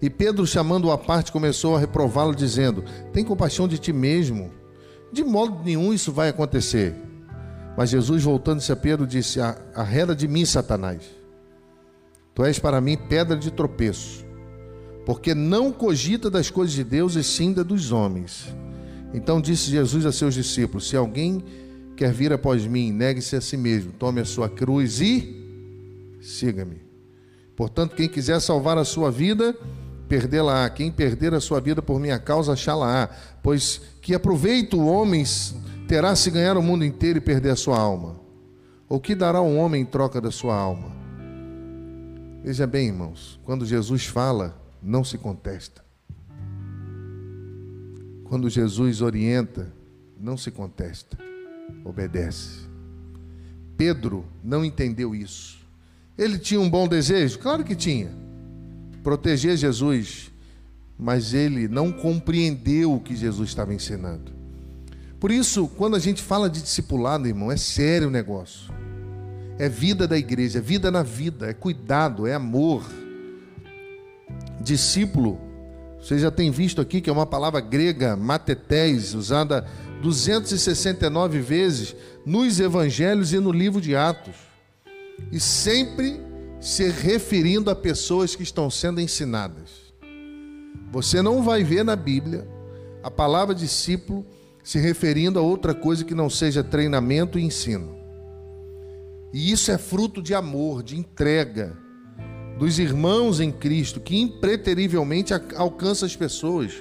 E 0.00 0.10
Pedro, 0.10 0.44
chamando-o 0.44 0.90
à 0.90 0.98
parte, 0.98 1.30
começou 1.30 1.76
a 1.76 1.78
reprová-lo, 1.78 2.34
dizendo: 2.34 2.84
Tem 3.12 3.24
compaixão 3.24 3.68
de 3.68 3.78
ti 3.78 3.92
mesmo. 3.92 4.52
De 5.12 5.22
modo 5.22 5.62
nenhum 5.64 5.92
isso 5.92 6.12
vai 6.12 6.28
acontecer. 6.28 6.94
Mas 7.76 7.90
Jesus, 7.90 8.24
voltando-se 8.24 8.70
a 8.72 8.76
Pedro, 8.76 9.06
disse: 9.06 9.40
Arreda 9.74 10.14
de 10.14 10.26
mim, 10.26 10.44
Satanás. 10.44 11.02
Tu 12.34 12.44
és 12.44 12.58
para 12.58 12.80
mim 12.80 12.96
pedra 12.96 13.36
de 13.36 13.50
tropeço, 13.50 14.24
porque 15.04 15.34
não 15.34 15.72
cogita 15.72 16.30
das 16.30 16.50
coisas 16.50 16.74
de 16.74 16.84
Deus 16.84 17.16
e 17.16 17.24
sim 17.24 17.52
da 17.52 17.62
dos 17.62 17.92
homens. 17.92 18.54
Então 19.12 19.40
disse 19.40 19.70
Jesus 19.70 20.06
a 20.06 20.12
seus 20.12 20.34
discípulos: 20.34 20.88
Se 20.88 20.96
alguém 20.96 21.44
quer 21.96 22.12
vir 22.12 22.32
após 22.32 22.66
mim, 22.66 22.92
negue-se 22.92 23.36
a 23.36 23.40
si 23.40 23.56
mesmo, 23.56 23.92
tome 23.92 24.20
a 24.20 24.24
sua 24.24 24.48
cruz 24.48 25.00
e 25.00 26.18
siga-me. 26.20 26.80
Portanto, 27.54 27.94
quem 27.94 28.08
quiser 28.08 28.40
salvar 28.40 28.78
a 28.78 28.84
sua 28.84 29.10
vida, 29.10 29.54
perdê-la-á. 30.08 30.68
Quem 30.70 30.90
perder 30.90 31.34
a 31.34 31.40
sua 31.40 31.60
vida 31.60 31.82
por 31.82 32.00
minha 32.00 32.18
causa, 32.18 32.52
achá-la-á. 32.52 33.08
Pois 33.42 33.80
que 34.00 34.14
aproveita 34.14 34.76
o 34.76 34.86
homem 34.86 35.24
terá 35.86 36.14
se 36.16 36.30
ganhar 36.30 36.56
o 36.56 36.62
mundo 36.62 36.84
inteiro 36.84 37.18
e 37.18 37.20
perder 37.20 37.50
a 37.50 37.56
sua 37.56 37.78
alma? 37.78 38.20
Ou 38.88 39.00
que 39.00 39.14
dará 39.14 39.40
um 39.40 39.58
homem 39.58 39.82
em 39.82 39.86
troca 39.86 40.20
da 40.20 40.30
sua 40.30 40.54
alma? 40.54 40.92
Veja 42.42 42.66
bem, 42.66 42.88
irmãos, 42.88 43.38
quando 43.44 43.64
Jesus 43.64 44.04
fala, 44.04 44.61
não 44.82 45.04
se 45.04 45.16
contesta. 45.16 45.84
Quando 48.24 48.48
Jesus 48.48 49.00
orienta, 49.00 49.70
não 50.18 50.36
se 50.36 50.50
contesta, 50.50 51.18
obedece. 51.84 52.60
Pedro 53.76 54.24
não 54.42 54.64
entendeu 54.64 55.14
isso. 55.14 55.58
Ele 56.16 56.38
tinha 56.38 56.60
um 56.60 56.70
bom 56.70 56.88
desejo? 56.88 57.38
Claro 57.38 57.64
que 57.64 57.74
tinha. 57.74 58.10
Proteger 59.02 59.56
Jesus, 59.56 60.30
mas 60.98 61.34
ele 61.34 61.68
não 61.68 61.90
compreendeu 61.90 62.94
o 62.94 63.00
que 63.00 63.16
Jesus 63.16 63.48
estava 63.48 63.74
ensinando. 63.74 64.32
Por 65.18 65.30
isso, 65.30 65.68
quando 65.68 65.96
a 65.96 65.98
gente 65.98 66.22
fala 66.22 66.48
de 66.48 66.62
discipulado, 66.62 67.28
irmão, 67.28 67.50
é 67.50 67.56
sério 67.56 68.08
o 68.08 68.10
negócio. 68.10 68.72
É 69.58 69.68
vida 69.68 70.06
da 70.08 70.16
igreja, 70.18 70.58
é 70.58 70.62
vida 70.62 70.90
na 70.90 71.02
vida, 71.02 71.48
é 71.50 71.52
cuidado, 71.52 72.26
é 72.26 72.34
amor. 72.34 72.84
Discípulo, 74.62 75.40
você 76.00 76.18
já 76.18 76.30
tem 76.30 76.50
visto 76.50 76.80
aqui 76.80 77.00
que 77.00 77.10
é 77.10 77.12
uma 77.12 77.26
palavra 77.26 77.60
grega, 77.60 78.14
matetés, 78.14 79.12
usada 79.12 79.66
269 80.00 81.40
vezes 81.40 81.96
nos 82.24 82.60
evangelhos 82.60 83.32
e 83.32 83.40
no 83.40 83.50
livro 83.50 83.80
de 83.80 83.96
Atos. 83.96 84.36
E 85.32 85.40
sempre 85.40 86.20
se 86.60 86.88
referindo 86.88 87.70
a 87.70 87.74
pessoas 87.74 88.36
que 88.36 88.44
estão 88.44 88.70
sendo 88.70 89.00
ensinadas. 89.00 89.92
Você 90.92 91.20
não 91.20 91.42
vai 91.42 91.64
ver 91.64 91.84
na 91.84 91.96
Bíblia 91.96 92.46
a 93.02 93.10
palavra 93.10 93.54
discípulo 93.54 94.24
se 94.62 94.78
referindo 94.78 95.40
a 95.40 95.42
outra 95.42 95.74
coisa 95.74 96.04
que 96.04 96.14
não 96.14 96.30
seja 96.30 96.62
treinamento 96.62 97.36
e 97.36 97.42
ensino. 97.42 97.96
E 99.32 99.50
isso 99.50 99.72
é 99.72 99.78
fruto 99.78 100.22
de 100.22 100.34
amor, 100.34 100.84
de 100.84 100.96
entrega, 100.96 101.76
dos 102.62 102.78
irmãos 102.78 103.40
em 103.40 103.50
Cristo 103.50 103.98
que 103.98 104.16
impreterivelmente 104.16 105.34
alcança 105.56 106.06
as 106.06 106.14
pessoas. 106.14 106.80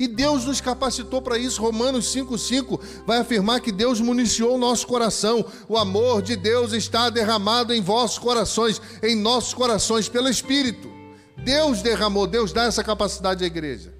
E 0.00 0.08
Deus 0.08 0.44
nos 0.44 0.60
capacitou 0.60 1.22
para 1.22 1.38
isso. 1.38 1.62
Romanos 1.62 2.12
5,5 2.12 2.80
vai 3.06 3.18
afirmar 3.18 3.60
que 3.60 3.70
Deus 3.70 4.00
municiou 4.00 4.56
o 4.56 4.58
nosso 4.58 4.84
coração. 4.84 5.46
O 5.68 5.78
amor 5.78 6.22
de 6.22 6.34
Deus 6.34 6.72
está 6.72 7.08
derramado 7.08 7.72
em 7.72 7.80
vossos 7.80 8.18
corações, 8.18 8.82
em 9.00 9.14
nossos 9.14 9.54
corações, 9.54 10.08
pelo 10.08 10.28
Espírito. 10.28 10.90
Deus 11.38 11.82
derramou, 11.82 12.26
Deus 12.26 12.52
dá 12.52 12.64
essa 12.64 12.82
capacidade 12.82 13.44
à 13.44 13.46
igreja. 13.46 13.94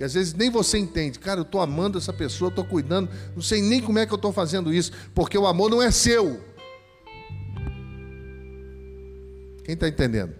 E 0.00 0.04
às 0.04 0.14
vezes 0.14 0.32
nem 0.32 0.48
você 0.48 0.78
entende, 0.78 1.18
cara, 1.18 1.40
eu 1.40 1.44
estou 1.44 1.60
amando 1.60 1.98
essa 1.98 2.14
pessoa, 2.14 2.48
estou 2.48 2.64
cuidando, 2.64 3.10
não 3.36 3.42
sei 3.42 3.60
nem 3.60 3.82
como 3.82 3.98
é 3.98 4.06
que 4.06 4.12
eu 4.12 4.16
estou 4.16 4.32
fazendo 4.32 4.72
isso, 4.72 4.90
porque 5.14 5.36
o 5.36 5.46
amor 5.46 5.68
não 5.68 5.82
é 5.82 5.90
seu. 5.90 6.47
Quem 9.68 9.74
está 9.74 9.86
entendendo? 9.86 10.32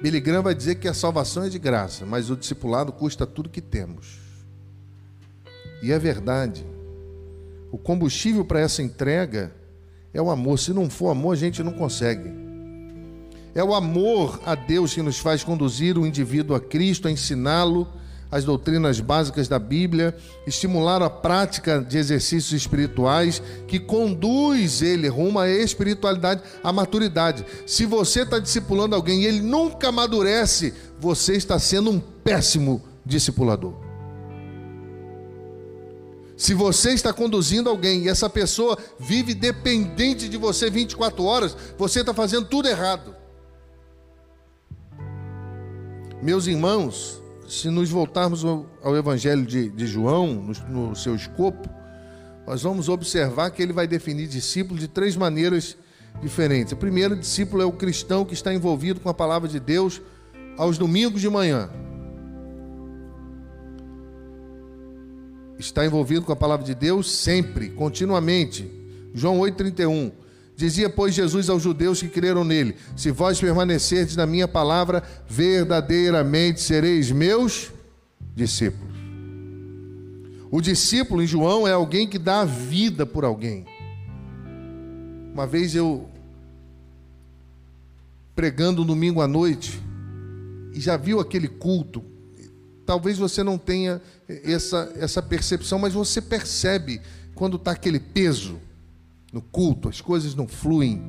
Billy 0.00 0.20
Graham 0.20 0.42
vai 0.42 0.54
dizer 0.54 0.76
que 0.76 0.88
a 0.88 0.94
salvação 0.94 1.44
é 1.44 1.50
de 1.50 1.58
graça, 1.58 2.06
mas 2.06 2.30
o 2.30 2.36
discipulado 2.36 2.94
custa 2.94 3.26
tudo 3.26 3.50
que 3.50 3.60
temos. 3.60 4.18
E 5.82 5.92
é 5.92 5.98
verdade. 5.98 6.64
O 7.70 7.76
combustível 7.76 8.42
para 8.42 8.60
essa 8.60 8.82
entrega 8.82 9.54
é 10.14 10.22
o 10.22 10.30
amor. 10.30 10.58
Se 10.58 10.72
não 10.72 10.88
for 10.88 11.10
amor, 11.10 11.34
a 11.34 11.36
gente 11.36 11.62
não 11.62 11.72
consegue. 11.72 12.30
É 13.54 13.62
o 13.62 13.74
amor 13.74 14.40
a 14.46 14.54
Deus 14.54 14.94
que 14.94 15.02
nos 15.02 15.18
faz 15.18 15.44
conduzir 15.44 15.98
o 15.98 16.06
indivíduo 16.06 16.56
a 16.56 16.60
Cristo, 16.60 17.06
a 17.06 17.10
ensiná-lo 17.10 17.86
as 18.30 18.44
doutrinas 18.44 19.00
básicas 19.00 19.48
da 19.48 19.58
Bíblia, 19.58 20.16
estimular 20.46 21.02
a 21.02 21.08
prática 21.08 21.80
de 21.80 21.96
exercícios 21.96 22.52
espirituais 22.52 23.42
que 23.66 23.78
conduz 23.78 24.82
ele 24.82 25.08
rumo 25.08 25.38
à 25.38 25.48
espiritualidade, 25.48 26.42
à 26.62 26.72
maturidade. 26.72 27.44
Se 27.66 27.86
você 27.86 28.22
está 28.22 28.38
discipulando 28.38 28.94
alguém 28.94 29.22
e 29.22 29.26
ele 29.26 29.40
nunca 29.40 29.88
amadurece, 29.88 30.74
você 31.00 31.34
está 31.34 31.58
sendo 31.58 31.90
um 31.90 31.98
péssimo 31.98 32.82
discipulador. 33.04 33.74
Se 36.36 36.54
você 36.54 36.92
está 36.92 37.12
conduzindo 37.12 37.68
alguém 37.68 38.04
e 38.04 38.08
essa 38.08 38.30
pessoa 38.30 38.78
vive 38.98 39.34
dependente 39.34 40.28
de 40.28 40.36
você 40.36 40.70
24 40.70 41.24
horas, 41.24 41.56
você 41.76 42.00
está 42.00 42.14
fazendo 42.14 42.46
tudo 42.46 42.68
errado. 42.68 43.16
Meus 46.22 46.46
irmãos, 46.46 47.20
se 47.48 47.70
nos 47.70 47.88
voltarmos 47.90 48.44
ao 48.44 48.96
Evangelho 48.96 49.44
de, 49.44 49.70
de 49.70 49.86
João, 49.86 50.34
no, 50.68 50.88
no 50.88 50.96
seu 50.96 51.14
escopo, 51.14 51.68
nós 52.46 52.62
vamos 52.62 52.88
observar 52.88 53.50
que 53.50 53.62
ele 53.62 53.72
vai 53.72 53.86
definir 53.86 54.28
discípulo 54.28 54.78
de 54.78 54.86
três 54.86 55.16
maneiras 55.16 55.76
diferentes. 56.20 56.72
O 56.72 56.76
primeiro 56.76 57.16
discípulo 57.16 57.62
é 57.62 57.64
o 57.64 57.72
cristão 57.72 58.24
que 58.24 58.34
está 58.34 58.52
envolvido 58.52 59.00
com 59.00 59.08
a 59.08 59.14
palavra 59.14 59.48
de 59.48 59.58
Deus 59.58 60.00
aos 60.56 60.76
domingos 60.76 61.20
de 61.20 61.28
manhã. 61.30 61.70
Está 65.58 65.84
envolvido 65.84 66.24
com 66.24 66.32
a 66.32 66.36
palavra 66.36 66.64
de 66.64 66.74
Deus 66.74 67.10
sempre, 67.10 67.70
continuamente. 67.70 68.70
João 69.14 69.38
8,31. 69.40 70.12
Dizia, 70.58 70.90
pois, 70.90 71.14
Jesus 71.14 71.48
aos 71.48 71.62
judeus 71.62 72.00
que 72.00 72.08
creram 72.08 72.42
nele: 72.42 72.74
Se 72.96 73.12
vós 73.12 73.38
permanecerdes 73.38 74.16
na 74.16 74.26
minha 74.26 74.48
palavra, 74.48 75.04
verdadeiramente 75.28 76.60
sereis 76.60 77.12
meus 77.12 77.70
discípulos. 78.34 78.92
O 80.50 80.60
discípulo 80.60 81.22
em 81.22 81.28
João 81.28 81.68
é 81.68 81.70
alguém 81.70 82.08
que 82.08 82.18
dá 82.18 82.40
a 82.40 82.44
vida 82.44 83.06
por 83.06 83.24
alguém. 83.24 83.66
Uma 85.32 85.46
vez 85.46 85.76
eu 85.76 86.08
pregando 88.34 88.82
um 88.82 88.86
domingo 88.86 89.20
à 89.20 89.28
noite 89.28 89.80
e 90.74 90.80
já 90.80 90.96
viu 90.96 91.20
aquele 91.20 91.46
culto. 91.46 92.02
Talvez 92.84 93.16
você 93.16 93.44
não 93.44 93.58
tenha 93.58 94.02
essa, 94.26 94.92
essa 94.96 95.22
percepção, 95.22 95.78
mas 95.78 95.94
você 95.94 96.20
percebe 96.20 97.00
quando 97.32 97.56
está 97.56 97.70
aquele 97.70 98.00
peso 98.00 98.58
no 99.32 99.40
culto, 99.40 99.88
as 99.88 100.00
coisas 100.00 100.34
não 100.34 100.46
fluem. 100.46 101.02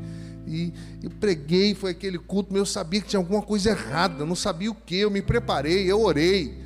E 0.47 0.73
eu 1.03 1.09
preguei, 1.09 1.75
foi 1.75 1.91
aquele 1.91 2.17
culto, 2.17 2.49
mas 2.51 2.59
eu 2.59 2.65
sabia 2.65 3.01
que 3.01 3.07
tinha 3.07 3.19
alguma 3.19 3.41
coisa 3.41 3.69
errada, 3.69 4.25
não 4.25 4.35
sabia 4.35 4.71
o 4.71 4.75
que, 4.75 4.97
eu 4.97 5.11
me 5.11 5.21
preparei, 5.21 5.89
eu 5.89 6.01
orei. 6.01 6.57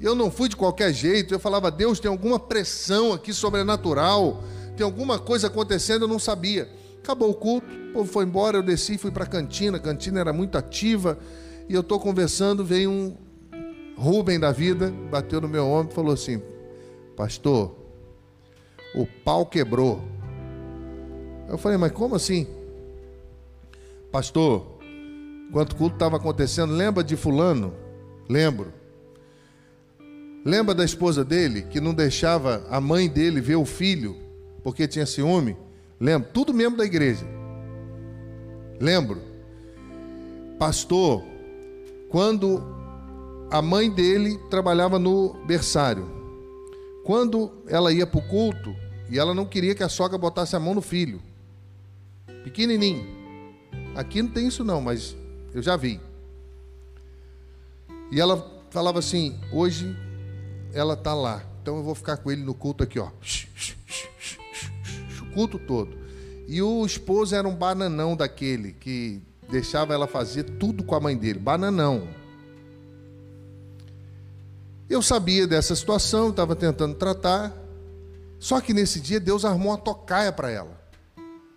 Eu 0.00 0.14
não 0.14 0.30
fui 0.30 0.48
de 0.48 0.56
qualquer 0.56 0.92
jeito, 0.92 1.34
eu 1.34 1.40
falava, 1.40 1.70
Deus, 1.70 2.00
tem 2.00 2.10
alguma 2.10 2.38
pressão 2.38 3.12
aqui 3.12 3.32
sobrenatural, 3.32 4.42
tem 4.76 4.84
alguma 4.84 5.18
coisa 5.18 5.48
acontecendo, 5.48 6.02
eu 6.02 6.08
não 6.08 6.18
sabia. 6.18 6.70
Acabou 7.02 7.30
o 7.30 7.34
culto, 7.34 7.66
o 7.90 7.92
povo 7.92 8.10
foi 8.10 8.24
embora, 8.24 8.56
eu 8.56 8.62
desci, 8.62 8.96
fui 8.96 9.10
para 9.10 9.24
a 9.24 9.26
cantina, 9.26 9.76
a 9.76 9.80
cantina 9.80 10.20
era 10.20 10.32
muito 10.32 10.56
ativa, 10.56 11.18
e 11.68 11.74
eu 11.74 11.80
estou 11.80 11.98
conversando, 11.98 12.64
veio 12.64 12.90
um 12.90 13.16
Rubem 14.00 14.40
da 14.40 14.50
vida, 14.50 14.90
bateu 15.10 15.42
no 15.42 15.48
meu 15.48 15.66
ombro 15.66 15.92
e 15.92 15.94
falou 15.94 16.14
assim: 16.14 16.40
Pastor, 17.14 17.76
o 18.94 19.06
pau 19.22 19.44
quebrou. 19.44 20.02
Eu 21.50 21.58
falei, 21.58 21.76
mas 21.76 21.90
como 21.90 22.14
assim? 22.14 22.46
Pastor, 24.12 24.78
enquanto 25.48 25.72
o 25.72 25.76
culto 25.76 25.96
estava 25.96 26.16
acontecendo, 26.16 26.72
lembra 26.72 27.02
de 27.02 27.16
Fulano? 27.16 27.74
Lembro. 28.28 28.72
Lembra 30.44 30.74
da 30.74 30.84
esposa 30.84 31.24
dele 31.24 31.62
que 31.62 31.80
não 31.80 31.92
deixava 31.92 32.64
a 32.70 32.80
mãe 32.80 33.08
dele 33.08 33.40
ver 33.40 33.56
o 33.56 33.64
filho 33.64 34.16
porque 34.62 34.86
tinha 34.86 35.04
ciúme? 35.04 35.56
Lembro. 35.98 36.30
Tudo 36.32 36.54
membro 36.54 36.78
da 36.78 36.84
igreja. 36.84 37.26
Lembro. 38.80 39.20
Pastor, 40.56 41.24
quando 42.08 42.62
a 43.50 43.60
mãe 43.60 43.90
dele 43.90 44.38
trabalhava 44.48 45.00
no 45.00 45.34
berçário, 45.46 46.08
quando 47.04 47.50
ela 47.66 47.92
ia 47.92 48.06
para 48.06 48.20
o 48.20 48.28
culto 48.28 48.74
e 49.10 49.18
ela 49.18 49.34
não 49.34 49.44
queria 49.44 49.74
que 49.74 49.82
a 49.82 49.88
sogra 49.88 50.16
botasse 50.16 50.54
a 50.54 50.60
mão 50.60 50.74
no 50.74 50.80
filho, 50.80 51.20
pequenininho. 52.44 53.06
Aqui 53.94 54.22
não 54.22 54.30
tem 54.30 54.46
isso 54.46 54.64
não, 54.64 54.80
mas 54.80 55.16
eu 55.54 55.62
já 55.62 55.76
vi. 55.76 56.00
E 58.10 58.20
ela 58.20 58.44
falava 58.70 58.98
assim: 58.98 59.38
hoje 59.52 59.96
ela 60.72 60.94
está 60.94 61.14
lá, 61.14 61.44
então 61.62 61.76
eu 61.76 61.82
vou 61.82 61.94
ficar 61.94 62.16
com 62.16 62.30
ele 62.30 62.42
no 62.42 62.54
culto 62.54 62.82
aqui, 62.82 62.98
ó, 62.98 63.08
o 65.22 65.34
culto 65.34 65.58
todo. 65.58 65.98
E 66.46 66.60
o 66.60 66.84
esposo 66.84 67.34
era 67.34 67.46
um 67.46 67.54
bananão 67.54 68.16
daquele 68.16 68.72
que 68.72 69.22
deixava 69.48 69.94
ela 69.94 70.06
fazer 70.06 70.44
tudo 70.44 70.82
com 70.82 70.94
a 70.94 71.00
mãe 71.00 71.16
dele, 71.16 71.38
bananão. 71.38 72.08
Eu 74.88 75.00
sabia 75.00 75.46
dessa 75.46 75.76
situação, 75.76 76.30
estava 76.30 76.56
tentando 76.56 76.96
tratar. 76.96 77.54
Só 78.40 78.60
que 78.60 78.74
nesse 78.74 79.00
dia 79.00 79.20
Deus 79.20 79.44
armou 79.44 79.70
uma 79.70 79.78
tocaia 79.78 80.32
para 80.32 80.50
ela. 80.50 80.79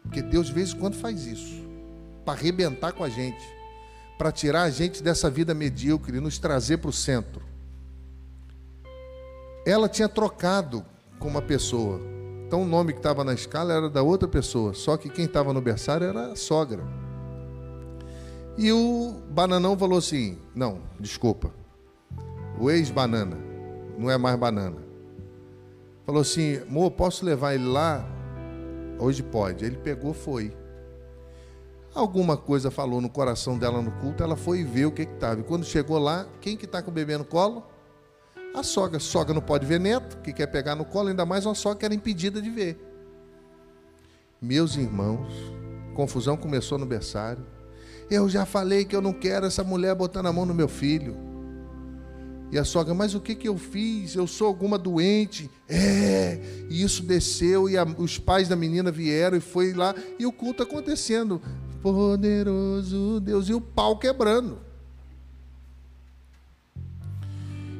Porque 0.04 0.22
Deus 0.22 0.48
de 0.48 0.54
vez 0.54 0.74
em 0.74 0.78
quando 0.78 0.96
faz 0.96 1.26
isso 1.26 1.64
para 2.24 2.34
arrebentar 2.40 2.94
com 2.94 3.04
a 3.04 3.10
gente, 3.10 3.44
para 4.18 4.32
tirar 4.32 4.64
a 4.64 4.70
gente 4.70 5.04
dessa 5.04 5.30
vida 5.30 5.54
medíocre 5.54 6.18
e 6.18 6.22
nos 6.22 6.38
trazer 6.38 6.78
para 6.78 6.90
o 6.90 6.94
centro. 6.94 7.42
Ela 9.66 9.90
tinha 9.90 10.10
trocado 10.10 10.86
com 11.20 11.28
uma 11.28 11.42
pessoa. 11.42 12.00
Então 12.46 12.64
o 12.64 12.66
nome 12.66 12.94
que 12.94 13.00
estava 13.00 13.24
na 13.24 13.34
escala 13.34 13.74
era 13.74 13.90
da 13.90 14.04
outra 14.04 14.28
pessoa, 14.28 14.74
só 14.74 14.98
que 14.98 15.10
quem 15.10 15.26
estava 15.26 15.54
no 15.54 15.62
berçário 15.62 16.08
era 16.08 16.32
a 16.32 16.36
sogra. 16.36 16.84
E 18.58 18.72
o 18.72 19.16
bananão 19.30 19.78
falou 19.78 19.98
assim: 19.98 20.38
Não, 20.54 20.82
desculpa. 21.00 21.52
O 22.60 22.70
ex-banana, 22.70 23.38
não 23.98 24.12
é 24.12 24.18
mais 24.18 24.38
banana. 24.38 24.78
Falou 26.06 26.22
assim: 26.22 26.58
Amor, 26.58 26.92
posso 26.92 27.26
levar 27.26 27.56
ele 27.56 27.66
lá 27.66 28.06
Hoje 29.00 29.24
pode. 29.24 29.66
Ele 29.66 29.78
pegou, 29.78 30.14
foi. 30.14 30.56
Alguma 31.94 32.36
coisa 32.36 32.72
falou 32.72 33.00
no 33.00 33.10
coração 33.10 33.58
dela 33.58 33.82
no 33.82 33.92
culto, 33.92 34.24
ela 34.24 34.36
foi 34.36 34.64
ver 34.64 34.88
o 34.88 34.92
que 34.92 35.04
estava. 35.04 35.42
E 35.42 35.44
quando 35.44 35.64
chegou 35.64 36.00
lá, 36.00 36.28
quem 36.42 36.58
que 36.58 36.66
está 36.66 36.82
com 36.82 36.90
o 36.90 36.94
bebê 36.94 37.18
no 37.18 37.26
colo? 37.26 37.64
A 38.56 38.64
sogra. 38.64 39.00
Sogra 39.00 39.34
não 39.34 39.42
pode 39.42 39.66
ver 39.66 39.80
neto, 39.80 40.18
que 40.18 40.34
quer 40.34 40.48
pegar 40.48 40.76
no 40.76 40.86
colo, 40.86 41.10
ainda 41.10 41.26
mais 41.26 41.46
uma 41.46 41.54
sogra 41.54 41.80
que 41.80 41.86
era 41.86 41.94
impedida 41.94 42.42
de 42.42 42.50
ver. 42.50 42.78
Meus 44.42 44.76
irmãos, 44.76 45.32
confusão 45.96 46.36
começou 46.36 46.78
no 46.80 46.86
berçário. 46.86 47.46
Eu 48.10 48.28
já 48.28 48.46
falei 48.46 48.86
que 48.86 48.96
eu 48.96 49.02
não 49.02 49.14
quero 49.14 49.46
essa 49.46 49.64
mulher 49.64 49.96
botando 49.96 50.26
a 50.28 50.34
mão 50.34 50.46
no 50.46 50.54
meu 50.54 50.68
filho. 50.68 51.33
E 52.54 52.60
a 52.60 52.64
sogra, 52.64 52.94
mas 52.94 53.16
o 53.16 53.20
que, 53.20 53.34
que 53.34 53.48
eu 53.48 53.58
fiz? 53.58 54.14
Eu 54.14 54.28
sou 54.28 54.46
alguma 54.46 54.78
doente? 54.78 55.50
É, 55.68 56.40
e 56.70 56.84
isso 56.84 57.02
desceu, 57.02 57.68
e 57.68 57.76
a, 57.76 57.84
os 57.84 58.20
pais 58.20 58.48
da 58.48 58.56
menina 58.56 58.92
vieram 58.92 59.36
e 59.36 59.40
foi 59.40 59.74
lá, 59.74 59.96
e 60.20 60.26
o 60.28 60.32
culto 60.32 60.62
acontecendo. 60.62 61.42
Poderoso 61.82 63.20
Deus, 63.22 63.50
e 63.50 63.56
o 63.56 63.60
pau 63.60 63.98
quebrando. 63.98 64.60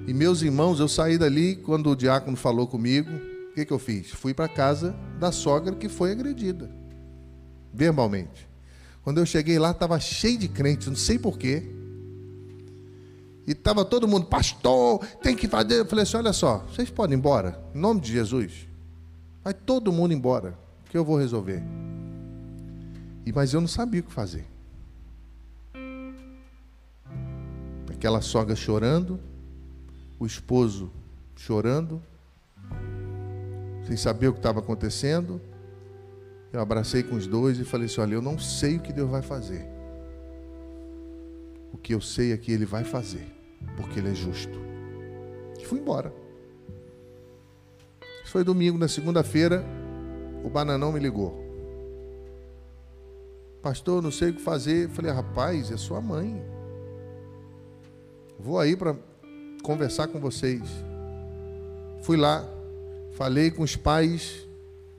E 0.08 0.14
meus 0.14 0.42
irmãos, 0.42 0.80
eu 0.80 0.88
saí 0.88 1.20
dali 1.20 1.56
quando 1.56 1.92
o 1.92 1.96
diácono 1.96 2.36
falou 2.36 2.66
comigo. 2.66 3.12
O 3.52 3.54
que, 3.54 3.66
que 3.66 3.74
eu 3.74 3.78
fiz? 3.78 4.10
Fui 4.10 4.34
para 4.34 4.48
casa 4.48 4.96
da 5.20 5.32
sogra 5.32 5.76
que 5.76 5.88
foi 5.88 6.14
agredida, 6.14 6.68
verbalmente. 7.72 8.50
Quando 9.04 9.20
eu 9.20 9.26
cheguei 9.28 9.60
lá, 9.60 9.70
estava 9.70 10.00
cheio 10.00 10.40
de 10.40 10.48
crentes, 10.48 10.88
não 10.88 10.96
sei 10.96 11.20
porquê. 11.20 11.83
E 13.46 13.52
estava 13.52 13.84
todo 13.84 14.08
mundo, 14.08 14.26
pastor, 14.26 15.06
tem 15.22 15.36
que 15.36 15.48
fazer. 15.48 15.80
Eu 15.80 15.86
falei 15.86 16.04
assim: 16.04 16.18
olha 16.18 16.34
só, 16.34 16.60
vocês 16.60 16.90
podem 16.90 17.16
ir 17.16 17.20
embora, 17.20 17.62
em 17.74 17.80
nome 17.80 18.00
de 18.00 18.12
Jesus. 18.12 18.68
Vai 19.44 19.54
todo 19.54 19.92
mundo 19.92 20.14
embora, 20.14 20.58
que 20.90 20.98
eu 20.98 21.04
vou 21.04 21.18
resolver. 21.18 21.62
E, 23.26 23.32
mas 23.32 23.54
eu 23.54 23.60
não 23.60 23.68
sabia 23.68 24.02
o 24.02 24.04
que 24.04 24.12
fazer. 24.12 24.46
Aquela 27.90 28.22
sogra 28.22 28.56
chorando, 28.56 29.20
o 30.20 30.26
esposo 30.26 30.92
chorando, 31.36 32.02
sem 33.88 33.98
saber 33.98 34.28
o 34.28 34.34
que 34.34 34.40
estava 34.40 34.60
acontecendo. 34.60 35.42
Eu 36.52 36.62
abracei 36.62 37.02
com 37.02 37.16
os 37.16 37.28
dois 37.28 37.60
e 37.60 37.66
falei 37.66 37.88
assim: 37.88 38.02
olha, 38.02 38.16
eu 38.16 38.22
não 38.22 38.38
sei 38.38 38.78
o 38.78 38.80
que 38.80 38.94
Deus 38.94 39.10
vai 39.10 39.22
fazer. 39.22 39.66
O 41.74 41.78
que 41.78 41.94
eu 41.94 42.00
sei 42.00 42.32
é 42.32 42.38
que 42.38 42.52
Ele 42.52 42.66
vai 42.66 42.84
fazer, 42.84 43.26
porque 43.76 44.00
Ele 44.00 44.10
é 44.10 44.16
justo. 44.16 44.60
E 45.60 45.66
fui 45.66 45.80
embora. 45.80 46.14
Foi 48.26 48.44
domingo, 48.44 48.78
na 48.78 48.88
segunda-feira, 48.88 49.64
o 50.44 50.50
bananão 50.50 50.92
me 50.92 51.00
ligou. 51.00 51.42
Pastor, 53.62 54.02
não 54.02 54.12
sei 54.12 54.32
o 54.32 54.34
que 54.34 54.42
fazer. 54.42 54.90
falei, 54.90 55.12
rapaz, 55.12 55.72
é 55.72 55.78
sua 55.78 56.02
mãe. 56.02 56.44
Vou 58.40 58.60
aí 58.60 58.76
para 58.76 58.96
conversar 59.64 60.08
com 60.08 60.20
vocês. 60.20 60.62
Fui 62.02 62.18
lá, 62.18 62.46
falei 63.14 63.50
com 63.52 63.64
os 63.64 63.78
pais 63.78 64.46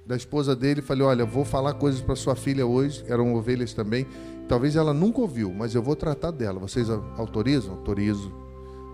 da 0.06 0.16
esposa 0.16 0.56
dele, 0.56 0.80
falei: 0.80 1.02
Olha, 1.02 1.24
vou 1.24 1.44
falar 1.44 1.74
coisas 1.74 2.00
para 2.00 2.16
sua 2.16 2.34
filha 2.34 2.66
hoje. 2.66 3.04
Eram 3.06 3.34
ovelhas 3.34 3.74
também. 3.74 4.06
Talvez 4.48 4.76
ela 4.76 4.94
nunca 4.94 5.20
ouviu, 5.20 5.52
mas 5.52 5.74
eu 5.74 5.82
vou 5.82 5.96
tratar 5.96 6.30
dela. 6.30 6.58
Vocês 6.58 6.88
autorizam? 6.88 7.72
Autorizo. 7.74 8.32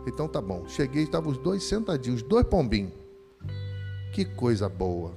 Então 0.07 0.29
tá 0.29 0.41
bom. 0.41 0.67
Cheguei, 0.69 1.05
estavam 1.05 1.31
os 1.31 1.39
dois 1.39 1.63
sentadinhos, 1.65 2.23
os 2.23 2.29
dois 2.29 2.47
pombinhos. 2.47 2.93
Que 4.13 4.25
coisa 4.25 4.69
boa. 4.69 5.17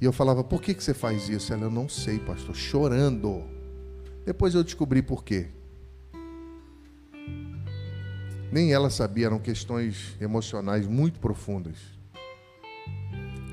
E 0.00 0.04
eu 0.04 0.12
falava: 0.12 0.42
Por 0.42 0.60
que, 0.60 0.74
que 0.74 0.82
você 0.82 0.94
faz 0.94 1.28
isso? 1.28 1.52
Ela: 1.52 1.64
Eu 1.64 1.70
não 1.70 1.88
sei, 1.88 2.18
pastor. 2.18 2.54
Chorando. 2.54 3.44
Depois 4.24 4.54
eu 4.54 4.64
descobri 4.64 5.02
por 5.02 5.22
quê. 5.22 5.48
Nem 8.50 8.72
ela 8.72 8.88
sabia, 8.88 9.26
eram 9.26 9.38
questões 9.38 10.16
emocionais 10.20 10.86
muito 10.86 11.18
profundas. 11.18 11.76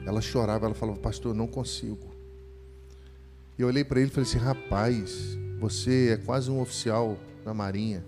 Ela 0.06 0.22
chorava, 0.22 0.66
ela 0.66 0.76
falava, 0.76 1.00
pastor, 1.00 1.32
eu 1.32 1.36
não 1.36 1.48
consigo. 1.48 2.12
E 3.58 3.62
eu 3.62 3.68
olhei 3.68 3.84
para 3.84 4.00
ele 4.00 4.10
e 4.10 4.14
falei 4.14 4.30
assim: 4.30 4.38
rapaz, 4.38 5.38
você 5.60 6.12
é 6.12 6.18
quase 6.18 6.50
um 6.50 6.62
oficial 6.62 7.18
da 7.44 7.54
Marinha. 7.54 8.06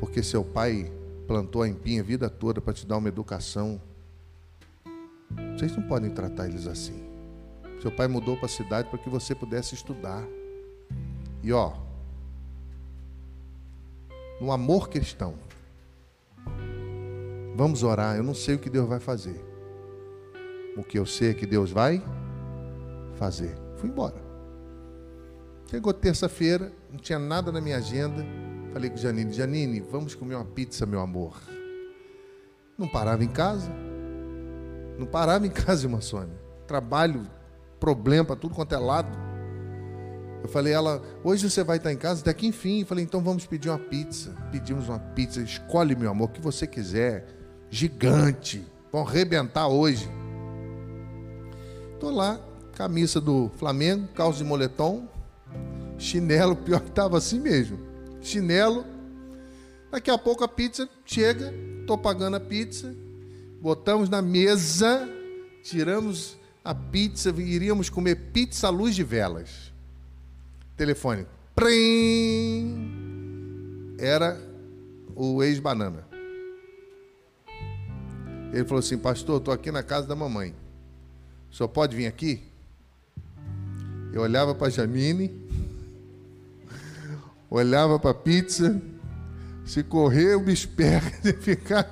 Porque 0.00 0.22
seu 0.22 0.44
pai 0.44 0.90
plantou 1.26 1.62
a 1.62 1.68
empinha 1.68 2.00
a 2.00 2.04
vida 2.04 2.30
toda 2.30 2.60
para 2.60 2.72
te 2.72 2.86
dar 2.86 2.96
uma 2.96 3.08
educação. 3.08 3.80
Vocês 5.54 5.76
não 5.76 5.82
podem 5.82 6.10
tratar 6.10 6.48
eles 6.48 6.66
assim. 6.66 7.06
Seu 7.82 7.92
pai 7.92 8.08
mudou 8.08 8.36
para 8.36 8.46
a 8.46 8.48
cidade 8.48 8.88
para 8.88 8.98
que 8.98 9.08
você 9.08 9.34
pudesse 9.34 9.74
estudar. 9.74 10.24
E 11.42 11.52
ó, 11.52 11.74
no 14.40 14.52
amor 14.52 14.88
cristão. 14.88 15.34
Vamos 17.54 17.82
orar. 17.82 18.16
Eu 18.16 18.22
não 18.22 18.34
sei 18.34 18.54
o 18.54 18.58
que 18.58 18.70
Deus 18.70 18.88
vai 18.88 19.00
fazer. 19.00 19.44
O 20.76 20.82
que 20.82 20.98
eu 20.98 21.04
sei 21.04 21.30
é 21.30 21.34
que 21.34 21.44
Deus 21.44 21.70
vai 21.72 22.02
fazer. 23.16 23.54
Fui 23.76 23.88
embora. 23.88 24.14
Chegou 25.68 25.92
terça-feira, 25.92 26.72
não 26.90 26.98
tinha 26.98 27.18
nada 27.18 27.52
na 27.52 27.60
minha 27.60 27.76
agenda. 27.76 28.24
Falei 28.78 28.90
com 28.90 28.96
Janine: 28.96 29.32
Janine, 29.32 29.80
vamos 29.80 30.14
comer 30.14 30.36
uma 30.36 30.44
pizza, 30.44 30.86
meu 30.86 31.00
amor. 31.00 31.36
Não 32.78 32.86
parava 32.86 33.24
em 33.24 33.28
casa. 33.28 33.68
Não 34.96 35.04
parava 35.04 35.44
em 35.44 35.50
casa, 35.50 35.84
irmã 35.84 36.00
Sônia. 36.00 36.38
Trabalho, 36.64 37.26
problema 37.80 38.36
tudo 38.36 38.54
quanto 38.54 38.76
é 38.76 38.78
lado. 38.78 39.08
Eu 40.44 40.48
falei, 40.48 40.72
ela, 40.72 41.02
hoje 41.24 41.50
você 41.50 41.64
vai 41.64 41.78
estar 41.78 41.92
em 41.92 41.96
casa, 41.96 42.22
daqui 42.22 42.46
enfim. 42.46 42.82
Eu 42.82 42.86
falei, 42.86 43.02
então 43.02 43.20
vamos 43.20 43.46
pedir 43.46 43.68
uma 43.68 43.80
pizza. 43.80 44.32
Pedimos 44.52 44.88
uma 44.88 45.00
pizza, 45.00 45.40
escolhe, 45.40 45.96
meu 45.96 46.12
amor, 46.12 46.28
o 46.28 46.32
que 46.32 46.40
você 46.40 46.64
quiser. 46.64 47.26
Gigante. 47.68 48.64
Vamos 48.92 49.10
arrebentar 49.10 49.66
hoje. 49.66 50.08
Estou 51.94 52.12
lá, 52.12 52.40
camisa 52.74 53.20
do 53.20 53.50
Flamengo, 53.56 54.06
calça 54.14 54.38
de 54.38 54.44
moletom, 54.44 55.08
chinelo, 55.98 56.54
pior 56.54 56.78
que 56.78 56.90
estava 56.90 57.18
assim 57.18 57.40
mesmo. 57.40 57.87
Chinelo. 58.20 58.84
Daqui 59.90 60.10
a 60.10 60.18
pouco 60.18 60.44
a 60.44 60.48
pizza 60.48 60.88
chega, 61.04 61.54
estou 61.80 61.96
pagando 61.96 62.36
a 62.36 62.40
pizza, 62.40 62.94
botamos 63.60 64.08
na 64.10 64.20
mesa, 64.20 65.08
tiramos 65.62 66.36
a 66.62 66.74
pizza, 66.74 67.30
iríamos 67.30 67.88
comer 67.88 68.16
pizza 68.32 68.66
à 68.66 68.70
luz 68.70 68.94
de 68.94 69.02
velas. 69.02 69.72
Telefone. 70.76 71.26
Prim! 71.54 72.76
Era 73.98 74.38
o 75.16 75.42
ex-banana. 75.42 76.06
Ele 78.52 78.64
falou 78.64 78.80
assim: 78.80 78.98
Pastor, 78.98 79.38
estou 79.38 79.52
aqui 79.52 79.72
na 79.72 79.82
casa 79.82 80.06
da 80.06 80.14
mamãe. 80.14 80.54
Senhor 81.50 81.68
pode 81.68 81.96
vir 81.96 82.06
aqui? 82.06 82.42
Eu 84.12 84.22
olhava 84.22 84.54
para 84.54 84.70
Jamine, 84.70 85.47
olhava 87.50 87.98
para 87.98 88.10
a 88.10 88.14
pizza. 88.14 88.80
Se 89.64 89.82
correr, 89.82 90.32
eu 90.32 90.40
me 90.40 90.52
espero 90.52 91.06
de 91.22 91.32
ficar. 91.34 91.86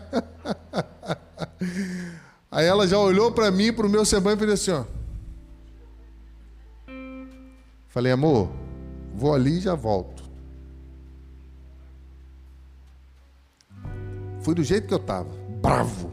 Aí 2.51 2.66
ela 2.66 2.87
já 2.87 2.99
olhou 2.99 3.33
para 3.33 3.51
mim, 3.51 3.73
para 3.73 3.87
o 3.87 3.90
meu 3.90 4.05
semblante 4.05 4.42
e 4.42 4.47
fez 4.47 4.61
assim: 4.61 4.71
ó. 4.71 4.85
Falei, 7.88 8.12
amor, 8.12 8.51
Vou 9.16 9.35
ali 9.35 9.57
e 9.57 9.61
já 9.61 9.75
volto. 9.75 10.23
Fui 14.42 14.55
do 14.55 14.62
jeito 14.62 14.87
que 14.87 14.92
eu 14.92 14.99
estava, 14.99 15.31
bravo. 15.62 16.12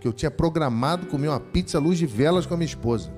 Que 0.00 0.06
eu 0.06 0.12
tinha 0.12 0.30
programado 0.30 1.06
comer 1.08 1.28
uma 1.28 1.40
pizza 1.40 1.78
à 1.78 1.80
luz 1.80 1.98
de 1.98 2.06
velas 2.06 2.46
com 2.46 2.54
a 2.54 2.56
minha 2.56 2.68
esposa. 2.68 3.12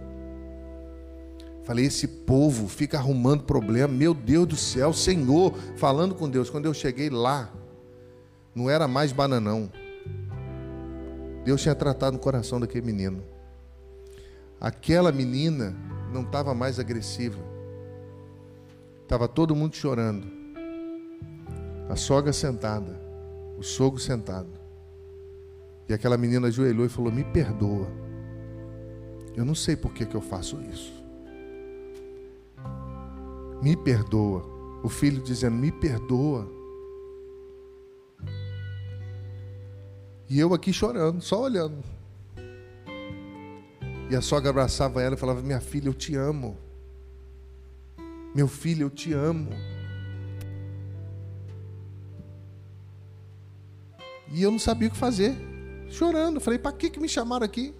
Falei, 1.69 1.85
esse 1.85 2.09
povo 2.09 2.67
fica 2.67 2.97
arrumando 2.97 3.45
problema. 3.45 3.93
Meu 3.93 4.15
Deus 4.15 4.47
do 4.49 4.57
céu, 4.57 4.91
Senhor, 4.91 5.55
falando 5.77 6.15
com 6.15 6.27
Deus. 6.27 6.49
Quando 6.49 6.65
eu 6.65 6.73
cheguei 6.73 7.11
lá, 7.11 7.53
não 8.55 8.71
era 8.71 8.89
mais 8.89 9.13
bananão. 9.13 9.71
Deus 11.45 11.61
tinha 11.61 11.75
tratado 11.75 12.15
no 12.15 12.23
coração 12.23 12.59
daquele 12.59 12.87
menino. 12.87 13.23
Aquela 14.59 15.13
menina 15.13 15.77
não 16.11 16.23
estava 16.23 16.55
mais 16.55 16.81
agressiva. 16.81 17.39
Estava 19.03 19.29
todo 19.29 19.55
mundo 19.55 19.77
chorando. 19.77 20.27
A 21.91 21.97
sogra 21.97 22.33
sentada, 22.33 22.99
o 23.59 23.63
sogro 23.63 24.01
sentado. 24.01 24.49
E 25.87 25.93
aquela 25.93 26.17
menina 26.17 26.49
ajoelhou 26.49 26.87
e 26.87 26.89
falou: 26.89 27.13
Me 27.13 27.25
perdoa. 27.25 27.89
Eu 29.37 29.45
não 29.45 29.55
sei 29.55 29.77
por 29.77 29.93
que, 29.93 30.07
que 30.07 30.15
eu 30.15 30.23
faço 30.23 30.59
isso. 30.63 30.98
Me 33.63 33.77
perdoa. 33.77 34.43
O 34.83 34.89
filho 34.89 35.23
dizendo: 35.23 35.57
Me 35.57 35.73
perdoa. 35.73 36.49
E 40.29 40.39
eu 40.39 40.53
aqui 40.53 40.73
chorando, 40.73 41.23
só 41.23 41.43
olhando. 41.43 41.83
E 44.11 44.17
a 44.17 44.21
sogra 44.21 44.51
abraçava 44.51 45.03
ela 45.03 45.15
e 45.15 45.19
falava: 45.19 45.43
Minha 45.43 45.61
filha, 45.61 45.89
eu 45.89 45.95
te 45.95 46.15
amo. 46.15 46.57
Meu 48.35 48.47
filho, 48.47 48.87
eu 48.87 48.91
te 48.91 49.13
amo. 49.13 49.51
E 54.31 54.43
eu 54.43 54.51
não 54.51 54.59
sabia 54.59 54.89
o 54.89 54.91
que 54.91 54.97
fazer. 54.97 55.35
Chorando. 55.89 56.41
Falei, 56.41 56.59
para 56.59 56.73
que, 56.73 56.91
que 56.91 57.01
me 57.01 57.09
chamaram 57.09 57.45
aqui? 57.45 57.75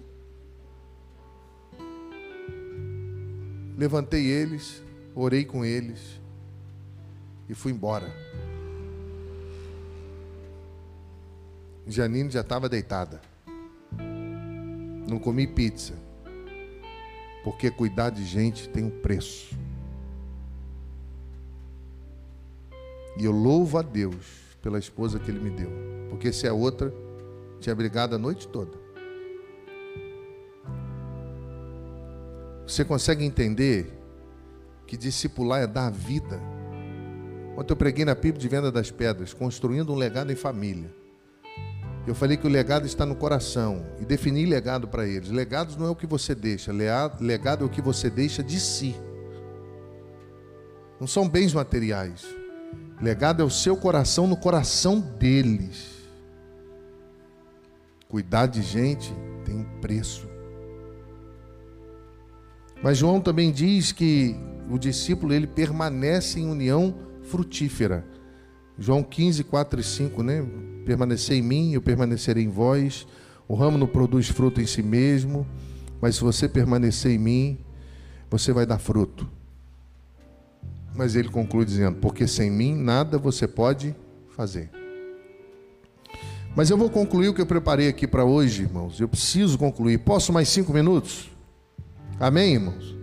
Levantei 3.77 4.25
eles, 4.25 4.83
orei 5.19 5.43
com 5.43 5.65
eles 5.65 6.19
e 7.47 7.53
fui 7.53 7.71
embora. 7.71 8.09
Janine 11.87 12.29
já 12.29 12.41
estava 12.41 12.69
deitada. 12.69 13.19
Não 15.07 15.17
comi 15.17 15.47
pizza. 15.47 15.93
Porque 17.43 17.71
cuidar 17.71 18.11
de 18.11 18.23
gente 18.23 18.69
tem 18.69 18.83
um 18.83 18.89
preço. 18.89 19.57
E 23.17 23.25
eu 23.25 23.31
louvo 23.31 23.77
a 23.77 23.81
Deus 23.81 24.55
pela 24.61 24.77
esposa 24.77 25.19
que 25.19 25.31
Ele 25.31 25.39
me 25.39 25.49
deu. 25.49 25.71
Porque 26.09 26.31
se 26.31 26.45
é 26.45 26.51
outra, 26.51 26.93
tinha 27.59 27.75
brigado 27.75 28.15
a 28.15 28.17
noite 28.17 28.47
toda. 28.47 28.77
Você 32.67 32.85
consegue 32.85 33.25
entender 33.25 33.98
que 34.89 34.97
discipular 34.97 35.61
é 35.61 35.67
dar 35.67 35.91
vida? 35.91 36.41
Ontem 37.55 37.73
eu 37.73 37.77
preguei 37.77 38.03
na 38.03 38.15
PIB 38.15 38.39
de 38.39 38.47
Venda 38.47 38.71
das 38.71 38.89
Pedras, 38.89 39.35
construindo 39.35 39.93
um 39.93 39.95
legado 39.95 40.31
em 40.31 40.35
família. 40.35 40.91
Eu 42.07 42.15
falei 42.15 42.35
que 42.35 42.47
o 42.47 42.49
legado 42.49 42.87
está 42.87 43.05
no 43.05 43.15
coração 43.15 43.85
e 44.01 44.05
defini 44.05 44.47
legado 44.47 44.87
para 44.87 45.07
eles. 45.07 45.29
Legados 45.29 45.75
não 45.75 45.85
é 45.85 45.89
o 45.91 45.95
que 45.95 46.07
você 46.07 46.33
deixa, 46.33 46.71
legado 46.71 47.63
é 47.63 47.67
o 47.67 47.69
que 47.69 47.83
você 47.83 48.09
deixa 48.09 48.41
de 48.41 48.59
si. 48.59 48.95
Não 50.99 51.05
são 51.05 51.29
bens 51.29 51.53
materiais. 51.53 52.25
Legado 52.99 53.43
é 53.43 53.45
o 53.45 53.49
seu 53.49 53.77
coração 53.77 54.25
no 54.25 54.35
coração 54.35 54.99
deles. 54.99 55.99
Cuidar 58.07 58.47
de 58.47 58.63
gente 58.63 59.13
tem 59.45 59.55
um 59.55 59.79
preço. 59.79 60.27
Mas 62.81 62.97
João 62.97 63.21
também 63.21 63.51
diz 63.51 63.91
que 63.91 64.48
o 64.69 64.77
discípulo 64.77 65.33
ele 65.33 65.47
permanece 65.47 66.39
em 66.39 66.47
união 66.47 66.95
frutífera. 67.23 68.05
João 68.77 69.03
15, 69.03 69.43
4 69.43 69.79
e 69.79 69.83
5, 69.83 70.23
né? 70.23 70.45
Permanecer 70.85 71.37
em 71.37 71.41
mim, 71.41 71.73
eu 71.73 71.81
permanecerei 71.81 72.43
em 72.43 72.49
vós. 72.49 73.05
O 73.47 73.55
ramo 73.55 73.77
não 73.77 73.87
produz 73.87 74.29
fruto 74.29 74.61
em 74.61 74.65
si 74.65 74.81
mesmo, 74.81 75.45
mas 75.99 76.15
se 76.15 76.21
você 76.21 76.47
permanecer 76.47 77.11
em 77.11 77.17
mim, 77.17 77.57
você 78.29 78.53
vai 78.53 78.65
dar 78.65 78.77
fruto. 78.77 79.27
Mas 80.95 81.15
ele 81.15 81.29
conclui 81.29 81.65
dizendo: 81.65 81.97
Porque 81.97 82.27
sem 82.27 82.49
mim 82.49 82.75
nada 82.75 83.17
você 83.17 83.47
pode 83.47 83.95
fazer. 84.35 84.69
Mas 86.55 86.69
eu 86.69 86.77
vou 86.77 86.89
concluir 86.89 87.29
o 87.29 87.33
que 87.33 87.41
eu 87.41 87.45
preparei 87.45 87.87
aqui 87.87 88.07
para 88.07 88.23
hoje, 88.23 88.63
irmãos. 88.63 88.99
Eu 88.99 89.07
preciso 89.07 89.57
concluir. 89.57 89.99
Posso 89.99 90.33
mais 90.33 90.49
cinco 90.49 90.73
minutos? 90.73 91.29
Amém, 92.19 92.53
irmãos? 92.53 92.98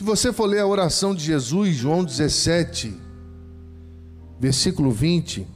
Se 0.00 0.04
você 0.04 0.32
for 0.32 0.46
ler 0.46 0.60
a 0.60 0.66
oração 0.66 1.14
de 1.14 1.22
Jesus, 1.22 1.76
João 1.76 2.02
17, 2.02 2.94
versículo 4.40 4.90
20, 4.90 5.46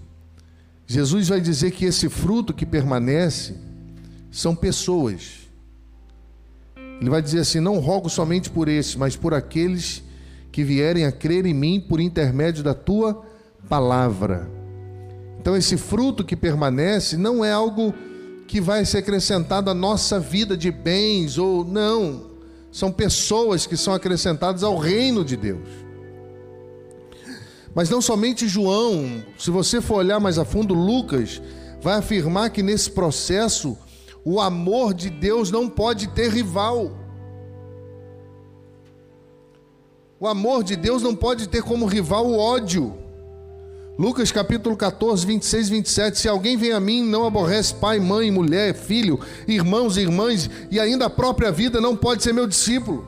Jesus 0.86 1.28
vai 1.28 1.40
dizer 1.40 1.70
que 1.70 1.86
esse 1.86 2.11
fruto 2.11 2.53
que 2.53 2.66
permanece 2.66 3.55
são 4.30 4.55
pessoas. 4.55 5.49
Ele 6.76 7.09
vai 7.09 7.22
dizer 7.22 7.38
assim: 7.38 7.59
Não 7.59 7.78
rogo 7.78 8.11
somente 8.11 8.51
por 8.51 8.68
esse, 8.68 8.99
mas 8.99 9.16
por 9.16 9.32
aqueles 9.32 10.03
que 10.53 10.62
vierem 10.62 11.07
a 11.07 11.11
crer 11.11 11.47
em 11.47 11.55
mim 11.55 11.80
por 11.80 11.99
intermédio 11.99 12.62
da 12.62 12.74
tua 12.74 13.24
palavra. 13.66 14.47
Então, 15.40 15.57
esse 15.57 15.78
fruto 15.78 16.22
que 16.22 16.36
permanece 16.36 17.16
não 17.16 17.42
é 17.42 17.51
algo 17.51 17.95
que 18.47 18.61
vai 18.61 18.84
ser 18.84 18.99
acrescentado 18.99 19.70
à 19.70 19.74
nossa 19.74 20.20
vida 20.20 20.55
de 20.55 20.70
bens 20.70 21.38
ou 21.38 21.64
não, 21.64 22.34
são 22.75 22.91
pessoas 22.91 23.68
que 23.68 23.77
são 23.77 23.95
acrescentadas 23.95 24.64
ao 24.64 24.77
reino 24.77 25.25
de 25.25 25.37
Deus. 25.37 25.68
Mas 27.72 27.89
não 27.89 28.03
somente 28.03 28.49
João, 28.49 29.25
se 29.39 29.49
você 29.49 29.81
for 29.81 29.99
olhar 29.99 30.18
mais 30.18 30.41
a 30.41 30.45
fundo, 30.45 30.75
Lucas 30.75 31.41
vai 31.81 31.95
afirmar 31.95 32.51
que 32.51 32.64
nesse 32.64 32.91
processo 32.91 33.79
o 34.25 34.41
amor 34.41 34.93
de 34.93 35.09
Deus 35.09 35.53
não 35.53 35.68
pode 35.68 36.09
ter 36.09 36.29
rival. 36.33 36.91
O 40.18 40.27
amor 40.27 40.64
de 40.64 40.75
Deus 40.75 41.01
não 41.01 41.14
pode 41.14 41.49
ter 41.49 41.62
como 41.62 41.87
rival 41.87 42.27
o 42.27 42.37
ódio. 42.37 42.99
Lucas 43.97 44.32
capítulo 44.32 44.76
14, 44.76 45.24
26 45.24 45.68
27. 45.68 46.18
Se 46.18 46.28
alguém 46.28 46.57
vem 46.57 46.72
a 46.72 46.80
mim 46.80 47.03
não 47.03 47.24
aborrece 47.24 47.74
pai, 47.74 48.01
mãe, 48.01 48.28
mulher, 48.28 48.74
filho, 48.74 49.20
irmãos 49.47 49.97
e 49.97 50.01
irmãs, 50.01 50.51
e 50.68 50.80
ainda 50.80 51.07
a 51.07 51.11
própria 51.11 51.53
vida, 51.53 51.80
não 51.80 51.97
pode 51.97 52.24
ser 52.24 52.32
meu 52.32 52.47
discípulo. 52.47 53.07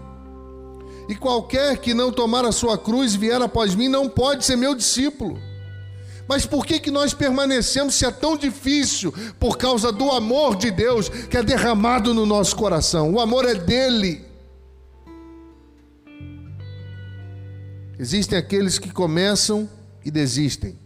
E 1.08 1.14
qualquer 1.16 1.78
que 1.78 1.92
não 1.92 2.12
tomar 2.12 2.44
a 2.44 2.52
sua 2.52 2.78
cruz 2.78 3.14
e 3.14 3.18
vier 3.18 3.42
após 3.42 3.74
mim, 3.74 3.88
não 3.88 4.08
pode 4.08 4.44
ser 4.44 4.56
meu 4.56 4.76
discípulo. 4.76 5.38
Mas 6.28 6.46
por 6.46 6.64
que, 6.64 6.78
que 6.78 6.90
nós 6.90 7.12
permanecemos 7.12 7.94
se 7.94 8.04
é 8.04 8.10
tão 8.10 8.36
difícil? 8.36 9.12
Por 9.40 9.56
causa 9.56 9.90
do 9.90 10.10
amor 10.10 10.56
de 10.56 10.70
Deus 10.70 11.08
que 11.08 11.36
é 11.36 11.42
derramado 11.42 12.14
no 12.14 12.26
nosso 12.26 12.54
coração. 12.54 13.12
O 13.12 13.20
amor 13.20 13.44
é 13.44 13.54
dele. 13.54 14.24
Existem 17.98 18.38
aqueles 18.38 18.78
que 18.78 18.92
começam 18.92 19.68
e 20.06 20.10
desistem. 20.10 20.78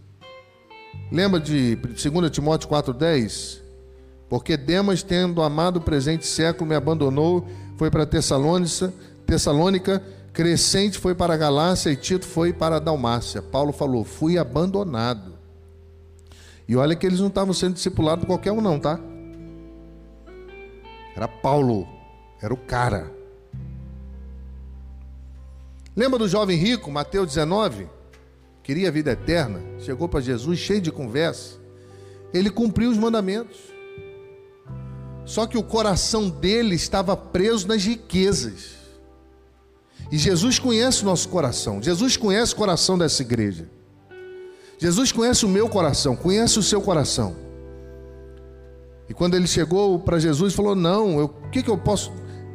Lembra 1.13 1.39
de 1.39 1.77
2 1.77 2.31
Timóteo 2.31 2.71
4,10? 2.71 3.61
Porque 4.31 4.57
Demas, 4.57 5.03
tendo 5.03 5.43
amado 5.43 5.77
o 5.77 5.81
presente 5.83 6.27
século, 6.27 6.71
me 6.71 6.75
abandonou, 6.75 7.47
foi 7.77 7.91
para 7.91 8.07
Tessalônica, 8.07 8.95
Tessalônica, 9.27 10.03
Crescente 10.33 10.99
foi 10.99 11.15
para 11.15 11.37
Galácia 11.37 11.91
e 11.91 11.97
Tito 11.97 12.25
foi 12.25 12.53
para 12.53 12.81
Dalmácia. 12.81 13.43
Paulo 13.43 13.73
falou: 13.73 14.05
fui 14.05 14.39
abandonado. 14.39 15.35
E 16.67 16.77
olha 16.77 16.97
que 16.97 17.05
eles 17.05 17.21
não 17.21 17.27
estavam 17.27 17.53
sendo 17.53 17.75
discipulados 17.75 18.25
por 18.25 18.29
qualquer 18.29 18.53
um, 18.53 18.61
não, 18.61 18.79
tá? 18.79 18.99
Era 21.15 21.29
Paulo, 21.29 21.87
era 22.41 22.55
o 22.55 22.57
cara. 22.57 23.13
Lembra 25.95 26.21
do 26.21 26.29
jovem 26.29 26.57
rico, 26.57 26.91
Mateus 26.91 27.27
19? 27.27 28.00
Queria 28.63 28.89
a 28.89 28.93
vida 28.93 29.13
eterna, 29.13 29.61
chegou 29.81 30.09
para 30.09 30.21
Jesus 30.21 30.59
cheio 30.59 30.81
de 30.81 30.93
conversa. 30.93 31.59
Ele 32.33 32.51
cumpriu 32.51 32.91
os 32.91 32.99
mandamentos. 32.99 33.59
Só 35.25 35.47
que 35.47 35.57
o 35.57 35.63
coração 35.63 36.29
dele 36.29 36.75
estava 36.75 37.17
preso 37.17 37.67
nas 37.69 37.85
riquezas. 37.85 38.81
E 40.11 40.19
Jesus 40.19 40.59
conhece 40.59 41.03
o 41.03 41.05
nosso 41.05 41.29
coração. 41.29 41.83
Jesus 41.83 42.17
conhece 42.17 42.53
o 42.53 42.57
coração 42.57 42.99
dessa 42.99 43.23
igreja. 43.23 43.69
Jesus 44.79 45.13
conhece 45.13 45.45
o 45.45 45.49
meu 45.49 45.69
coração, 45.69 46.17
conhece 46.17 46.59
o 46.59 46.63
seu 46.63 46.81
coração. 46.81 47.37
E 49.09 49.15
quando 49.15 49.35
ele 49.35 49.47
chegou 49.47 49.99
para 49.99 50.19
Jesus, 50.19 50.55
falou: 50.55 50.75
Não, 50.75 51.25
o 51.25 51.29
que, 51.51 51.63
que 51.63 51.71
eu 51.71 51.77
posso 51.77 52.13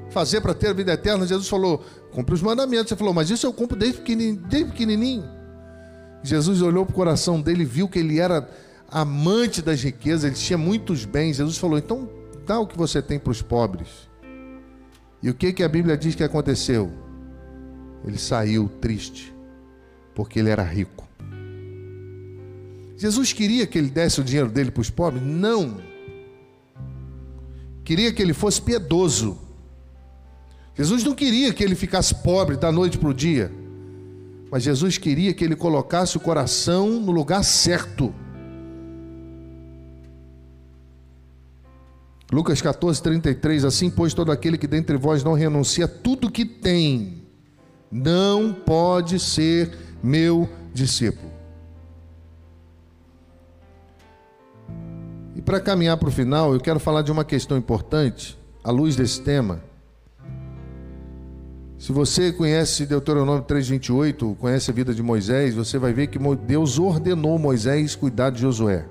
fazer 0.09 0.41
para 0.41 0.53
ter 0.53 0.69
a 0.69 0.73
vida 0.73 0.93
eterna? 0.93 1.27
Jesus 1.27 1.47
falou: 1.47 1.83
Cumpre 2.11 2.33
os 2.33 2.41
mandamentos. 2.41 2.91
Ele 2.91 2.97
falou: 2.97 3.13
Mas 3.13 3.29
isso 3.29 3.45
eu 3.45 3.53
cumpro 3.53 3.77
desde 3.77 3.99
pequenininho. 3.99 4.41
Desde 4.47 4.71
pequenininho. 4.71 5.34
Jesus 6.26 6.61
olhou 6.61 6.86
para 6.86 6.93
o 6.93 6.95
coração 6.95 7.39
dele 7.39 7.63
viu 7.63 7.88
que 7.88 7.99
ele 7.99 8.19
era 8.19 8.49
amante 8.89 9.61
das 9.61 9.82
riquezas, 9.82 10.23
ele 10.23 10.36
tinha 10.36 10.57
muitos 10.57 11.05
bens. 11.05 11.38
Jesus 11.38 11.57
falou: 11.57 11.78
Então 11.78 12.09
dá 12.45 12.59
o 12.59 12.67
que 12.67 12.78
você 12.78 13.01
tem 13.01 13.19
para 13.19 13.32
os 13.32 13.41
pobres. 13.41 14.09
E 15.21 15.30
o 15.30 15.34
que, 15.34 15.53
que 15.53 15.63
a 15.63 15.69
Bíblia 15.69 15.97
diz 15.97 16.15
que 16.15 16.23
aconteceu? 16.23 16.91
Ele 18.05 18.17
saiu 18.17 18.69
triste, 18.80 19.34
porque 20.13 20.39
ele 20.39 20.49
era 20.49 20.63
rico. 20.63 21.07
Jesus 22.97 23.34
queria 23.34 23.67
que 23.67 23.78
ele 23.78 23.89
desse 23.89 24.21
o 24.21 24.23
dinheiro 24.23 24.49
dele 24.49 24.71
para 24.71 24.82
os 24.82 24.89
pobres? 24.89 25.21
Não. 25.21 25.78
Queria 27.84 28.13
que 28.13 28.21
ele 28.21 28.34
fosse 28.34 28.61
piedoso. 28.61 29.38
Jesus 30.76 31.03
não 31.03 31.13
queria 31.13 31.53
que 31.53 31.63
ele 31.63 31.76
ficasse 31.76 32.13
pobre 32.15 32.57
da 32.57 32.71
noite 32.71 32.97
para 32.97 33.09
o 33.09 33.13
dia, 33.13 33.51
mas 34.55 34.63
Jesus 34.63 34.97
queria 34.97 35.33
que 35.33 35.43
ele 35.43 35.53
colocasse 35.53 36.15
o 36.15 36.19
coração 36.21 37.01
no 37.01 37.11
lugar 37.11 37.43
certo. 37.43 38.15
Lucas 42.31 42.61
14, 42.61 43.03
33, 43.03 43.65
assim, 43.65 43.89
pois 43.89 44.13
todo 44.13 44.31
aquele 44.31 44.57
que 44.57 44.65
dentre 44.65 44.95
vós 44.95 45.25
não 45.25 45.33
renuncia 45.33 45.89
tudo 45.89 46.31
que 46.31 46.45
tem, 46.45 47.21
não 47.91 48.53
pode 48.53 49.19
ser 49.19 49.77
meu 50.01 50.47
discípulo. 50.73 51.33
E 55.35 55.41
para 55.41 55.59
caminhar 55.59 55.97
para 55.97 56.07
o 56.07 56.11
final, 56.13 56.53
eu 56.53 56.61
quero 56.61 56.79
falar 56.79 57.01
de 57.01 57.11
uma 57.11 57.25
questão 57.25 57.57
importante, 57.57 58.39
à 58.63 58.71
luz 58.71 58.95
desse 58.95 59.21
tema. 59.21 59.61
Se 61.86 61.91
você 61.91 62.31
conhece 62.31 62.83
Deuteronômio 62.83 63.43
3:28, 63.43 64.36
conhece 64.39 64.71
a 64.71 64.73
vida 64.73 64.91
de 64.91 65.03
Moisés, 65.03 65.53
você 65.53 65.77
vai 65.77 65.93
ver 65.93 66.07
que 66.07 66.17
Deus 66.47 66.79
ordenou 66.79 67.38
Moisés 67.38 67.95
cuidar 67.95 68.31
de 68.31 68.41
Josué. 68.41 68.88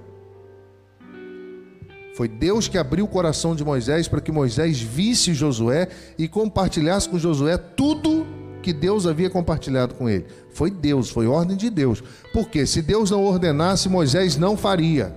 Foi 2.15 2.29
Deus 2.29 2.69
que 2.69 2.79
abriu 2.79 3.05
o 3.05 3.09
coração 3.09 3.57
de 3.57 3.65
Moisés 3.65 4.07
para 4.07 4.21
que 4.21 4.31
Moisés 4.31 4.81
visse 4.81 5.35
Josué 5.35 5.89
e 6.17 6.29
compartilhasse 6.29 7.09
com 7.09 7.19
Josué 7.19 7.59
tudo 7.59 8.25
que 8.63 8.73
Deus 8.73 9.09
havia 9.09 9.29
compartilhado 9.29 9.97
com 9.97 10.09
ele. 10.09 10.27
Foi 10.51 10.71
Deus, 10.71 11.11
foi 11.11 11.27
ordem 11.27 11.57
de 11.57 11.71
Deus. 11.71 12.01
Porque 12.33 12.65
se 12.65 12.81
Deus 12.81 13.11
não 13.11 13.25
ordenasse, 13.25 13.89
Moisés 13.89 14.37
não 14.37 14.57
faria. 14.57 15.13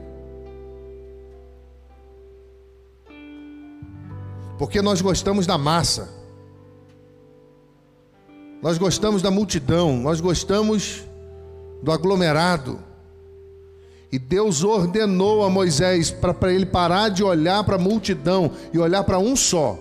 Porque 4.58 4.82
nós 4.82 5.00
gostamos 5.00 5.46
da 5.46 5.60
massa. 5.60 6.17
Nós 8.62 8.78
gostamos 8.78 9.22
da 9.22 9.30
multidão, 9.30 9.98
nós 9.98 10.20
gostamos 10.20 11.04
do 11.82 11.92
aglomerado. 11.92 12.80
E 14.12 14.18
Deus 14.18 14.64
ordenou 14.64 15.44
a 15.44 15.50
Moisés 15.50 16.10
para 16.12 16.54
ele 16.54 16.66
parar 16.66 17.10
de 17.10 17.24
olhar 17.24 17.64
para 17.64 17.76
a 17.76 17.80
multidão 17.80 18.52
e 18.74 18.80
olhar 18.80 19.04
para 19.04 19.20
um 19.20 19.36
só. 19.36 19.78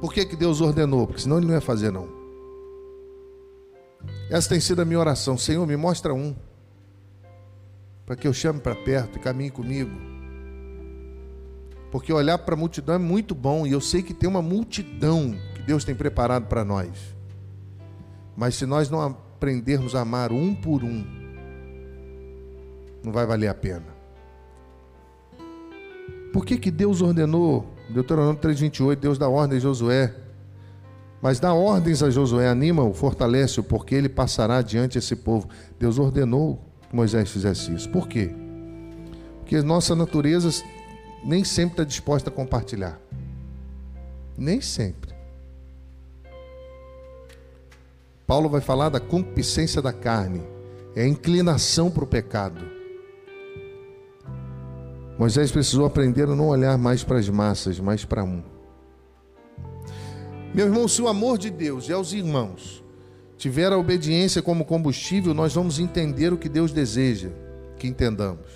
Por 0.00 0.12
que, 0.12 0.24
que 0.24 0.36
Deus 0.36 0.60
ordenou? 0.60 1.06
Porque 1.06 1.22
senão 1.22 1.38
ele 1.38 1.46
não 1.46 1.54
ia 1.54 1.60
fazer, 1.60 1.92
não. 1.92 2.08
Essa 4.30 4.48
tem 4.48 4.60
sido 4.60 4.80
a 4.80 4.84
minha 4.84 4.98
oração. 4.98 5.36
Senhor, 5.36 5.66
me 5.66 5.76
mostra 5.76 6.14
um. 6.14 6.34
Para 8.06 8.16
que 8.16 8.26
eu 8.26 8.32
chame 8.32 8.60
para 8.60 8.74
perto 8.74 9.18
e 9.18 9.20
caminhe 9.20 9.50
comigo. 9.50 9.90
Porque 11.90 12.12
olhar 12.12 12.38
para 12.38 12.54
a 12.54 12.58
multidão 12.58 12.94
é 12.94 12.98
muito 12.98 13.34
bom. 13.34 13.66
E 13.66 13.72
eu 13.72 13.80
sei 13.80 14.02
que 14.02 14.14
tem 14.14 14.28
uma 14.28 14.42
multidão 14.42 15.34
Deus 15.68 15.84
tem 15.84 15.94
preparado 15.94 16.46
para 16.46 16.64
nós. 16.64 16.88
Mas 18.34 18.54
se 18.54 18.64
nós 18.64 18.88
não 18.88 19.02
aprendermos 19.02 19.94
a 19.94 20.00
amar 20.00 20.32
um 20.32 20.54
por 20.54 20.82
um, 20.82 21.04
não 23.04 23.12
vai 23.12 23.26
valer 23.26 23.48
a 23.48 23.54
pena. 23.54 23.84
Por 26.32 26.46
que, 26.46 26.56
que 26.56 26.70
Deus 26.70 27.02
ordenou? 27.02 27.66
Deuteronômio 27.90 28.40
3,28, 28.40 28.96
Deus 28.96 29.18
dá 29.18 29.28
ordem 29.28 29.58
a 29.58 29.60
Josué. 29.60 30.14
Mas 31.20 31.38
dá 31.38 31.52
ordens 31.52 32.02
a 32.02 32.08
Josué, 32.08 32.48
anima-o, 32.48 32.94
fortalece-o, 32.94 33.62
porque 33.62 33.94
ele 33.94 34.08
passará 34.08 34.62
diante 34.62 34.96
esse 34.96 35.14
povo. 35.14 35.50
Deus 35.78 35.98
ordenou 35.98 36.64
que 36.88 36.96
Moisés 36.96 37.30
fizesse 37.30 37.74
isso. 37.74 37.90
Por 37.90 38.08
quê? 38.08 38.34
Porque 39.40 39.60
nossa 39.60 39.94
natureza 39.94 40.64
nem 41.22 41.44
sempre 41.44 41.72
está 41.72 41.84
disposta 41.84 42.30
a 42.30 42.32
compartilhar. 42.32 42.98
Nem 44.34 44.62
sempre. 44.62 45.07
Paulo 48.28 48.50
vai 48.50 48.60
falar 48.60 48.90
da 48.90 49.00
concupiscência 49.00 49.80
da 49.80 49.90
carne, 49.90 50.42
é 50.94 51.02
a 51.02 51.08
inclinação 51.08 51.90
para 51.90 52.04
o 52.04 52.06
pecado. 52.06 52.62
Moisés 55.18 55.50
precisou 55.50 55.86
aprender 55.86 56.24
a 56.24 56.36
não 56.36 56.48
olhar 56.48 56.76
mais 56.76 57.02
para 57.02 57.18
as 57.18 57.26
massas, 57.30 57.80
mas 57.80 58.04
para 58.04 58.22
um. 58.22 58.42
Meu 60.54 60.66
irmão, 60.66 60.86
se 60.86 61.00
o 61.00 61.08
amor 61.08 61.38
de 61.38 61.48
Deus 61.48 61.88
e 61.88 61.92
aos 61.94 62.12
irmãos 62.12 62.84
tiver 63.38 63.72
a 63.72 63.78
obediência 63.78 64.42
como 64.42 64.66
combustível, 64.66 65.32
nós 65.32 65.54
vamos 65.54 65.78
entender 65.78 66.30
o 66.30 66.36
que 66.36 66.50
Deus 66.50 66.70
deseja 66.70 67.30
que 67.78 67.88
entendamos. 67.88 68.50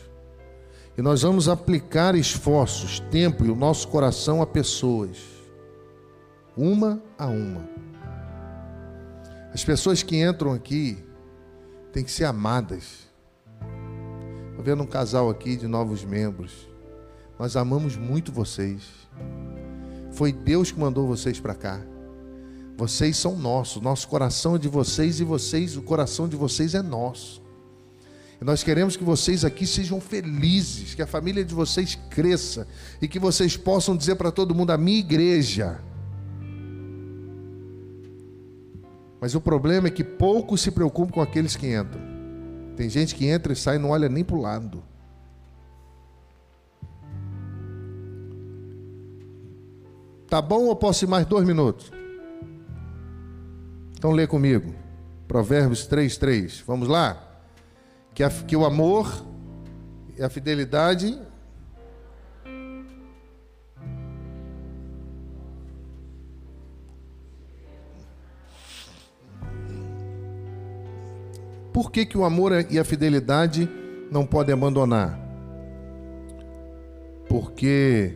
E 0.98 1.00
nós 1.00 1.22
vamos 1.22 1.48
aplicar 1.48 2.14
esforços, 2.14 3.00
tempo 3.10 3.42
e 3.42 3.50
o 3.50 3.56
nosso 3.56 3.88
coração 3.88 4.42
a 4.42 4.46
pessoas, 4.46 5.16
uma 6.54 7.02
a 7.16 7.26
uma. 7.26 7.91
As 9.52 9.62
pessoas 9.62 10.02
que 10.02 10.16
entram 10.16 10.52
aqui 10.52 10.96
têm 11.92 12.02
que 12.02 12.10
ser 12.10 12.24
amadas. 12.24 13.06
Estou 14.50 14.64
vendo 14.64 14.82
um 14.82 14.86
casal 14.86 15.28
aqui 15.28 15.56
de 15.56 15.66
novos 15.66 16.04
membros. 16.04 16.68
Nós 17.38 17.54
amamos 17.54 17.96
muito 17.96 18.32
vocês. 18.32 18.82
Foi 20.12 20.32
Deus 20.32 20.70
que 20.70 20.80
mandou 20.80 21.06
vocês 21.06 21.38
para 21.38 21.54
cá. 21.54 21.80
Vocês 22.78 23.16
são 23.18 23.36
nossos, 23.36 23.82
nosso 23.82 24.08
coração 24.08 24.56
é 24.56 24.58
de 24.58 24.68
vocês 24.68 25.20
e 25.20 25.24
vocês, 25.24 25.76
o 25.76 25.82
coração 25.82 26.26
de 26.26 26.34
vocês 26.36 26.74
é 26.74 26.80
nosso. 26.80 27.42
E 28.40 28.44
nós 28.44 28.62
queremos 28.62 28.96
que 28.96 29.04
vocês 29.04 29.44
aqui 29.44 29.66
sejam 29.66 30.00
felizes, 30.00 30.94
que 30.94 31.02
a 31.02 31.06
família 31.06 31.44
de 31.44 31.54
vocês 31.54 31.98
cresça 32.10 32.66
e 33.00 33.06
que 33.06 33.18
vocês 33.18 33.56
possam 33.56 33.96
dizer 33.96 34.16
para 34.16 34.32
todo 34.32 34.54
mundo: 34.54 34.70
a 34.70 34.78
minha 34.78 34.98
igreja. 34.98 35.80
Mas 39.22 39.36
o 39.36 39.40
problema 39.40 39.86
é 39.86 39.90
que 39.92 40.02
poucos 40.02 40.62
se 40.62 40.72
preocupam 40.72 41.12
com 41.12 41.20
aqueles 41.20 41.54
que 41.54 41.72
entram. 41.72 42.02
Tem 42.76 42.90
gente 42.90 43.14
que 43.14 43.24
entra 43.24 43.52
e 43.52 43.56
sai 43.56 43.76
e 43.76 43.78
não 43.78 43.90
olha 43.90 44.08
nem 44.08 44.24
para 44.24 44.34
o 44.34 44.40
lado. 44.40 44.82
Tá 50.28 50.42
bom 50.42 50.64
ou 50.64 50.74
posso 50.74 51.04
ir 51.04 51.06
mais 51.06 51.24
dois 51.24 51.46
minutos? 51.46 51.92
Então 53.96 54.10
lê 54.10 54.26
comigo. 54.26 54.74
Provérbios 55.28 55.86
3, 55.86 56.16
3. 56.16 56.64
Vamos 56.66 56.88
lá? 56.88 57.22
Que, 58.12 58.24
a, 58.24 58.28
que 58.28 58.56
o 58.56 58.64
amor 58.64 59.24
e 60.18 60.22
a 60.24 60.28
fidelidade 60.28 61.16
Por 71.82 71.90
que, 71.90 72.06
que 72.06 72.16
o 72.16 72.24
amor 72.24 72.52
e 72.70 72.78
a 72.78 72.84
fidelidade 72.84 73.68
não 74.08 74.24
podem 74.24 74.52
abandonar? 74.52 75.18
Porque 77.28 78.14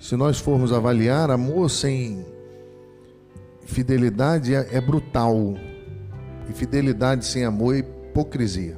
se 0.00 0.16
nós 0.16 0.40
formos 0.40 0.72
avaliar, 0.72 1.30
amor 1.30 1.70
sem 1.70 2.26
fidelidade 3.64 4.56
é, 4.56 4.70
é 4.72 4.80
brutal. 4.80 5.54
E 6.50 6.52
fidelidade 6.52 7.24
sem 7.24 7.44
amor 7.44 7.76
é 7.76 7.78
hipocrisia. 7.78 8.76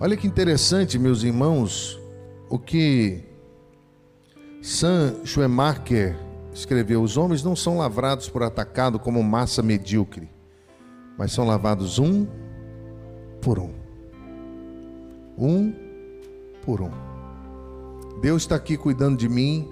Olha 0.00 0.16
que 0.16 0.26
interessante, 0.26 0.98
meus 0.98 1.22
irmãos, 1.22 2.00
o 2.48 2.58
que 2.58 3.22
Sam 4.62 5.16
Schumacher 5.22 6.16
escreveu: 6.54 7.02
Os 7.02 7.16
homens 7.16 7.42
não 7.42 7.56
são 7.56 7.78
lavrados 7.78 8.28
por 8.28 8.42
atacado 8.42 8.98
como 8.98 9.22
massa 9.22 9.62
medíocre, 9.62 10.30
mas 11.18 11.32
são 11.32 11.44
lavados 11.44 11.98
um 11.98 12.26
por 13.42 13.58
um. 13.58 13.72
Um 15.36 15.74
por 16.64 16.80
um. 16.80 16.90
Deus 18.22 18.42
está 18.42 18.54
aqui 18.54 18.76
cuidando 18.76 19.18
de 19.18 19.28
mim, 19.28 19.68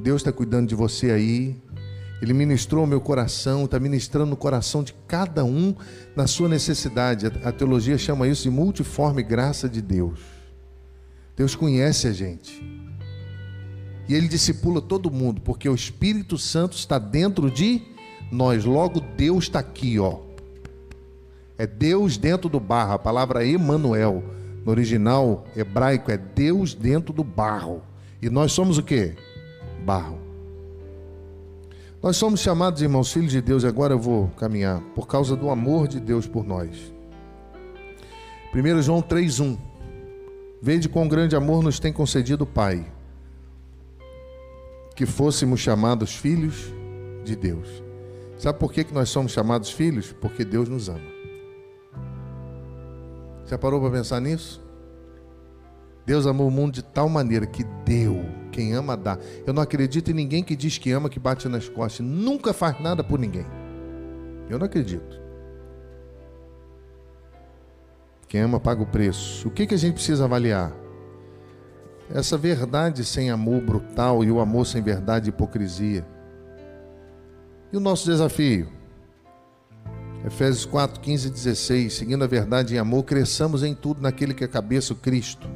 Deus 0.00 0.22
está 0.22 0.32
cuidando 0.32 0.68
de 0.68 0.74
você 0.74 1.10
aí. 1.10 1.62
Ele 2.20 2.32
ministrou 2.32 2.86
meu 2.86 3.00
coração, 3.00 3.66
está 3.66 3.78
ministrando 3.78 4.32
o 4.32 4.36
coração 4.36 4.82
de 4.82 4.94
cada 5.06 5.44
um 5.44 5.74
na 6.16 6.26
sua 6.26 6.48
necessidade. 6.48 7.26
A 7.44 7.52
teologia 7.52 7.98
chama 7.98 8.26
isso 8.26 8.44
de 8.44 8.50
multiforme 8.50 9.22
graça 9.22 9.68
de 9.68 9.82
Deus. 9.82 10.18
Deus 11.36 11.54
conhece 11.54 12.08
a 12.08 12.12
gente. 12.12 12.64
E 14.08 14.14
ele 14.14 14.28
discipula 14.28 14.80
todo 14.80 15.10
mundo, 15.10 15.40
porque 15.40 15.68
o 15.68 15.74
Espírito 15.74 16.38
Santo 16.38 16.76
está 16.76 16.98
dentro 16.98 17.50
de 17.50 17.82
nós. 18.30 18.64
Logo, 18.64 19.00
Deus 19.00 19.44
está 19.44 19.58
aqui, 19.58 19.98
ó. 19.98 20.20
É 21.58 21.66
Deus 21.66 22.16
dentro 22.16 22.48
do 22.48 22.60
barro. 22.60 22.92
A 22.92 22.98
palavra 22.98 23.44
Emanuel, 23.44 24.22
no 24.64 24.70
original 24.70 25.44
hebraico, 25.56 26.10
é 26.10 26.16
Deus 26.16 26.72
dentro 26.72 27.12
do 27.12 27.24
barro. 27.24 27.82
E 28.22 28.30
nós 28.30 28.52
somos 28.52 28.78
o 28.78 28.82
que? 28.82 29.14
Barro. 29.84 30.18
Nós 32.00 32.16
somos 32.16 32.40
chamados, 32.40 32.82
irmãos, 32.82 33.12
filhos 33.12 33.32
de 33.32 33.40
Deus, 33.40 33.64
e 33.64 33.66
agora 33.66 33.94
eu 33.94 33.98
vou 33.98 34.28
caminhar, 34.36 34.80
por 34.94 35.08
causa 35.08 35.34
do 35.34 35.50
amor 35.50 35.88
de 35.88 35.98
Deus 35.98 36.28
por 36.28 36.46
nós. 36.46 36.92
1 38.54 38.82
João 38.82 39.02
3,1 39.02 39.58
Vede 40.62 40.88
quão 40.88 41.08
grande 41.08 41.34
amor 41.34 41.62
nos 41.62 41.80
tem 41.80 41.92
concedido 41.92 42.44
o 42.44 42.46
Pai 42.46 42.86
que 44.96 45.04
fôssemos 45.04 45.60
chamados 45.60 46.16
filhos 46.16 46.72
de 47.22 47.36
Deus. 47.36 47.68
Sabe 48.38 48.58
por 48.58 48.72
que, 48.72 48.82
que 48.82 48.94
nós 48.94 49.10
somos 49.10 49.30
chamados 49.30 49.70
filhos? 49.70 50.12
Porque 50.12 50.44
Deus 50.44 50.68
nos 50.68 50.88
ama. 50.88 51.16
Já 53.46 53.58
parou 53.58 53.80
para 53.80 53.90
pensar 53.90 54.20
nisso? 54.20 54.64
Deus 56.04 56.26
amou 56.26 56.48
o 56.48 56.50
mundo 56.50 56.72
de 56.72 56.82
tal 56.82 57.08
maneira 57.08 57.46
que 57.46 57.62
deu. 57.84 58.24
Quem 58.50 58.72
ama 58.72 58.96
dá. 58.96 59.18
Eu 59.46 59.52
não 59.52 59.62
acredito 59.62 60.10
em 60.10 60.14
ninguém 60.14 60.42
que 60.42 60.56
diz 60.56 60.78
que 60.78 60.90
ama, 60.92 61.10
que 61.10 61.18
bate 61.18 61.46
nas 61.48 61.68
costas. 61.68 62.04
Nunca 62.04 62.54
faz 62.54 62.80
nada 62.80 63.04
por 63.04 63.18
ninguém. 63.18 63.46
Eu 64.48 64.58
não 64.58 64.66
acredito. 64.66 65.20
Quem 68.28 68.40
ama 68.40 68.58
paga 68.58 68.82
o 68.82 68.86
preço. 68.86 69.46
O 69.48 69.50
que, 69.50 69.66
que 69.66 69.74
a 69.74 69.78
gente 69.78 69.94
precisa 69.94 70.24
avaliar? 70.24 70.72
Essa 72.14 72.36
verdade 72.36 73.04
sem 73.04 73.30
amor 73.30 73.60
brutal 73.60 74.22
e 74.22 74.30
o 74.30 74.40
amor 74.40 74.66
sem 74.66 74.82
verdade 74.82 75.30
hipocrisia. 75.30 76.06
E 77.72 77.76
o 77.76 77.80
nosso 77.80 78.06
desafio? 78.06 78.68
Efésios 80.24 80.64
4, 80.64 81.00
15 81.00 81.28
e 81.28 81.30
16. 81.30 81.94
Seguindo 81.94 82.24
a 82.24 82.26
verdade 82.26 82.74
em 82.74 82.78
amor, 82.78 83.04
cresçamos 83.04 83.62
em 83.62 83.74
tudo 83.74 84.00
naquele 84.00 84.34
que 84.34 84.44
é 84.44 84.48
cabeça, 84.48 84.92
o 84.92 84.96
Cristo, 84.96 85.48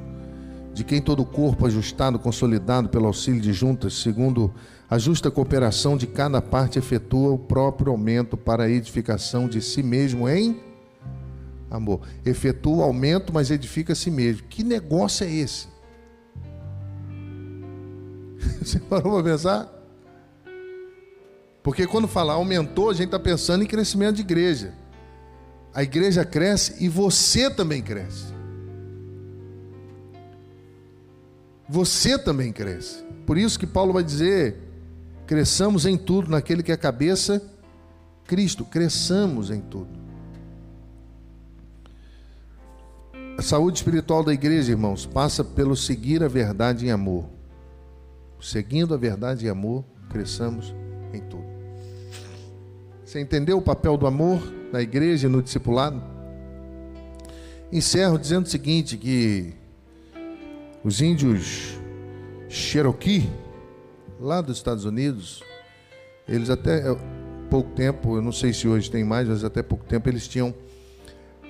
de 0.72 0.84
quem 0.84 1.00
todo 1.00 1.22
o 1.22 1.26
corpo 1.26 1.66
ajustado, 1.66 2.18
consolidado 2.18 2.88
pelo 2.88 3.06
auxílio 3.06 3.40
de 3.40 3.52
juntas, 3.52 3.94
segundo 3.94 4.52
a 4.88 4.98
justa 4.98 5.30
cooperação 5.30 5.96
de 5.96 6.06
cada 6.06 6.42
parte, 6.42 6.78
efetua 6.78 7.30
o 7.30 7.38
próprio 7.38 7.92
aumento 7.92 8.36
para 8.36 8.64
a 8.64 8.70
edificação 8.70 9.48
de 9.48 9.62
si 9.62 9.82
mesmo 9.82 10.28
em 10.28 10.60
amor. 11.70 12.00
Efetua 12.26 12.78
o 12.78 12.82
aumento, 12.82 13.32
mas 13.32 13.50
edifica 13.50 13.92
a 13.92 13.96
si 13.96 14.10
mesmo. 14.10 14.46
Que 14.48 14.64
negócio 14.64 15.24
é 15.24 15.30
esse? 15.30 15.69
Você 18.62 18.78
parou 18.78 19.14
para 19.14 19.32
pensar? 19.32 19.68
Porque 21.62 21.86
quando 21.86 22.08
fala 22.08 22.32
aumentou, 22.32 22.90
a 22.90 22.94
gente 22.94 23.06
está 23.06 23.18
pensando 23.18 23.62
em 23.62 23.66
crescimento 23.66 24.16
de 24.16 24.22
igreja. 24.22 24.72
A 25.74 25.82
igreja 25.82 26.24
cresce 26.24 26.82
e 26.82 26.88
você 26.88 27.50
também 27.50 27.82
cresce. 27.82 28.40
você 31.70 32.18
também 32.18 32.52
cresça. 32.52 33.04
Por 33.24 33.38
isso 33.38 33.58
que 33.58 33.66
Paulo 33.66 33.92
vai 33.92 34.02
dizer: 34.02 34.56
cresçamos 35.26 35.86
em 35.86 35.96
tudo 35.96 36.28
naquele 36.28 36.64
que 36.64 36.72
é 36.72 36.74
a 36.74 36.78
cabeça, 36.78 37.40
Cristo, 38.26 38.64
cresçamos 38.64 39.50
em 39.50 39.60
tudo. 39.60 40.00
A 43.38 43.42
saúde 43.42 43.78
espiritual 43.78 44.24
da 44.24 44.34
igreja, 44.34 44.72
irmãos, 44.72 45.06
passa 45.06 45.44
pelo 45.44 45.76
seguir 45.76 46.22
a 46.24 46.28
verdade 46.28 46.86
em 46.86 46.90
amor. 46.90 47.24
Seguindo 48.40 48.94
a 48.94 48.96
verdade 48.96 49.46
em 49.46 49.48
amor, 49.48 49.84
cresçamos 50.08 50.74
em 51.12 51.20
tudo. 51.20 51.44
Você 53.04 53.20
entendeu 53.20 53.58
o 53.58 53.62
papel 53.62 53.96
do 53.96 54.06
amor 54.06 54.40
na 54.72 54.80
igreja 54.80 55.26
e 55.26 55.30
no 55.30 55.42
discipulado? 55.42 56.02
Encerro 57.72 58.18
dizendo 58.18 58.46
o 58.46 58.48
seguinte: 58.48 58.96
que 58.96 59.52
os 60.84 61.00
índios 61.00 61.78
Cherokee, 62.48 63.28
lá 64.18 64.40
dos 64.40 64.56
Estados 64.56 64.84
Unidos, 64.84 65.42
eles 66.26 66.50
até 66.50 66.82
pouco 67.50 67.70
tempo, 67.70 68.16
eu 68.16 68.22
não 68.22 68.32
sei 68.32 68.52
se 68.52 68.68
hoje 68.68 68.90
tem 68.90 69.04
mais, 69.04 69.28
mas 69.28 69.42
até 69.44 69.62
pouco 69.62 69.84
tempo 69.84 70.08
eles 70.08 70.28
tinham 70.28 70.54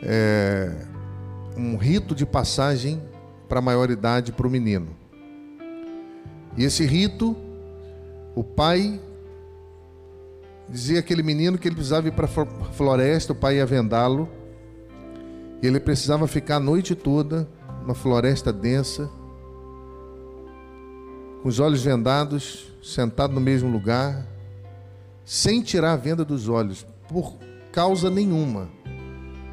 é, 0.03 0.75
um 1.57 1.77
rito 1.77 2.15
de 2.15 2.25
passagem 2.25 3.03
para 3.49 3.59
a 3.59 3.63
maioridade 3.63 4.33
para 4.33 4.47
o 4.47 4.51
menino. 4.51 5.00
E 6.61 6.65
esse 6.65 6.85
rito, 6.85 7.35
o 8.35 8.45
pai 8.45 9.01
dizia 10.69 11.01
aquele 11.01 11.23
menino 11.23 11.57
que 11.57 11.67
ele 11.67 11.75
precisava 11.75 12.09
ir 12.09 12.11
para 12.11 12.27
a 12.27 12.73
floresta, 12.73 13.33
o 13.33 13.35
pai 13.35 13.57
ia 13.57 13.65
vendá-lo, 13.65 14.29
e 15.63 15.67
ele 15.67 15.81
precisava 15.81 16.29
ficar 16.29 16.57
a 16.57 16.61
noite 16.61 16.95
toda 16.95 17.49
numa 17.81 17.95
floresta 17.95 18.53
densa, 18.53 19.09
com 21.43 21.49
os 21.49 21.59
olhos 21.59 21.83
vendados, 21.83 22.71
sentado 22.83 23.33
no 23.33 23.41
mesmo 23.41 23.71
lugar, 23.71 24.27
sem 25.25 25.63
tirar 25.63 25.95
a 25.95 25.97
venda 25.97 26.27
dos 26.27 26.47
olhos, 26.47 26.87
por 27.09 27.39
causa 27.73 28.11
nenhuma. 28.11 28.69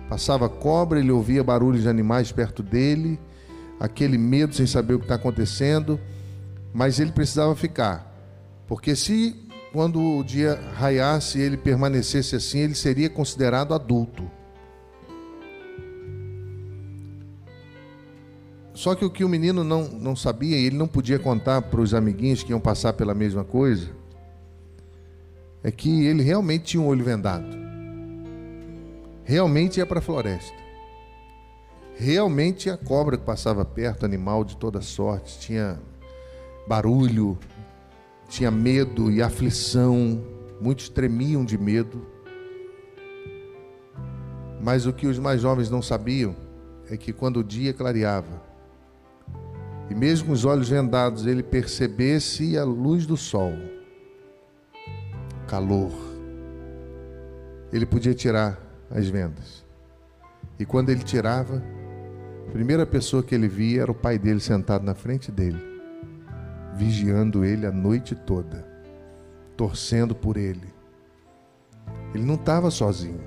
Passava 0.10 0.50
cobra, 0.50 1.00
ele 1.00 1.14
ouvia 1.14 1.42
barulhos 1.42 1.84
de 1.84 1.88
animais 1.88 2.34
perto 2.34 2.62
dele, 2.62 3.18
aquele 3.80 4.18
medo 4.18 4.54
sem 4.54 4.68
saber 4.68 4.96
o 4.96 5.00
que 5.00 5.06
está 5.06 5.16
acontecendo, 5.16 5.98
mas 6.74 7.00
ele 7.00 7.12
precisava 7.12 7.56
ficar, 7.56 8.14
porque 8.68 8.96
se 8.96 9.36
quando 9.72 10.02
o 10.02 10.24
dia 10.24 10.60
raiasse 10.76 11.40
ele 11.40 11.58
permanecesse 11.58 12.36
assim, 12.36 12.60
ele 12.60 12.76
seria 12.76 13.10
considerado 13.10 13.74
adulto. 13.74 14.30
Só 18.74 18.94
que 18.94 19.04
o 19.04 19.10
que 19.10 19.24
o 19.24 19.30
menino 19.30 19.64
não, 19.64 19.88
não 19.88 20.16
sabia, 20.16 20.56
e 20.56 20.66
ele 20.66 20.78
não 20.78 20.88
podia 20.88 21.18
contar 21.18 21.64
para 21.64 21.82
os 21.82 21.94
amiguinhos 21.94 22.44
que 22.44 22.52
iam 22.52 22.60
passar 22.60 22.94
pela 22.94 23.14
mesma 23.14 23.44
coisa, 23.44 23.90
é 25.64 25.72
que 25.72 26.06
ele 26.06 26.22
realmente 26.22 26.66
tinha 26.66 26.82
um 26.82 26.88
olho 26.88 27.04
vendado. 27.04 27.48
Realmente 29.24 29.78
ia 29.78 29.86
para 29.86 30.00
a 30.00 30.02
floresta. 30.02 30.56
Realmente 31.96 32.70
a 32.70 32.78
cobra 32.78 33.18
que 33.18 33.26
passava 33.26 33.66
perto, 33.66 34.06
animal 34.06 34.46
de 34.46 34.56
toda 34.56 34.80
sorte, 34.80 35.40
tinha 35.40 35.80
barulho, 36.68 37.38
tinha 38.28 38.52
medo 38.52 39.10
e 39.10 39.22
aflição, 39.22 40.22
muitos 40.60 40.90
tremiam 40.90 41.46
de 41.46 41.58
medo. 41.58 42.06
Mas 44.62 44.86
o 44.86 44.92
que 44.92 45.08
os 45.08 45.18
mais 45.18 45.42
jovens 45.42 45.70
não 45.70 45.82
sabiam 45.82 46.36
é 46.90 46.98
que 46.98 47.14
quando 47.14 47.38
o 47.38 47.44
dia 47.44 47.74
clareava, 47.74 48.46
e 49.90 49.96
mesmo 49.96 50.28
com 50.28 50.34
os 50.34 50.44
olhos 50.44 50.68
vendados, 50.68 51.26
ele 51.26 51.42
percebesse 51.42 52.58
a 52.58 52.66
luz 52.66 53.06
do 53.06 53.16
sol, 53.16 53.54
calor, 55.48 55.92
ele 57.72 57.86
podia 57.86 58.14
tirar 58.14 58.60
as 58.92 59.08
vendas. 59.08 59.66
E 60.60 60.66
quando 60.66 60.90
ele 60.90 61.04
tirava, 61.04 61.64
a 62.48 62.52
primeira 62.52 62.86
pessoa 62.86 63.24
que 63.24 63.36
ele 63.36 63.48
via 63.48 63.84
era 63.84 63.92
o 63.92 63.96
pai 63.96 64.18
dele 64.18 64.40
sentado 64.40 64.84
na 64.84 64.96
frente 64.96 65.32
dele 65.32 65.67
vigiando 66.78 67.44
ele 67.44 67.66
a 67.66 67.72
noite 67.72 68.14
toda, 68.14 68.64
torcendo 69.58 70.14
por 70.14 70.38
ele. 70.38 70.72
Ele 72.14 72.24
não 72.24 72.36
estava 72.36 72.70
sozinho. 72.70 73.20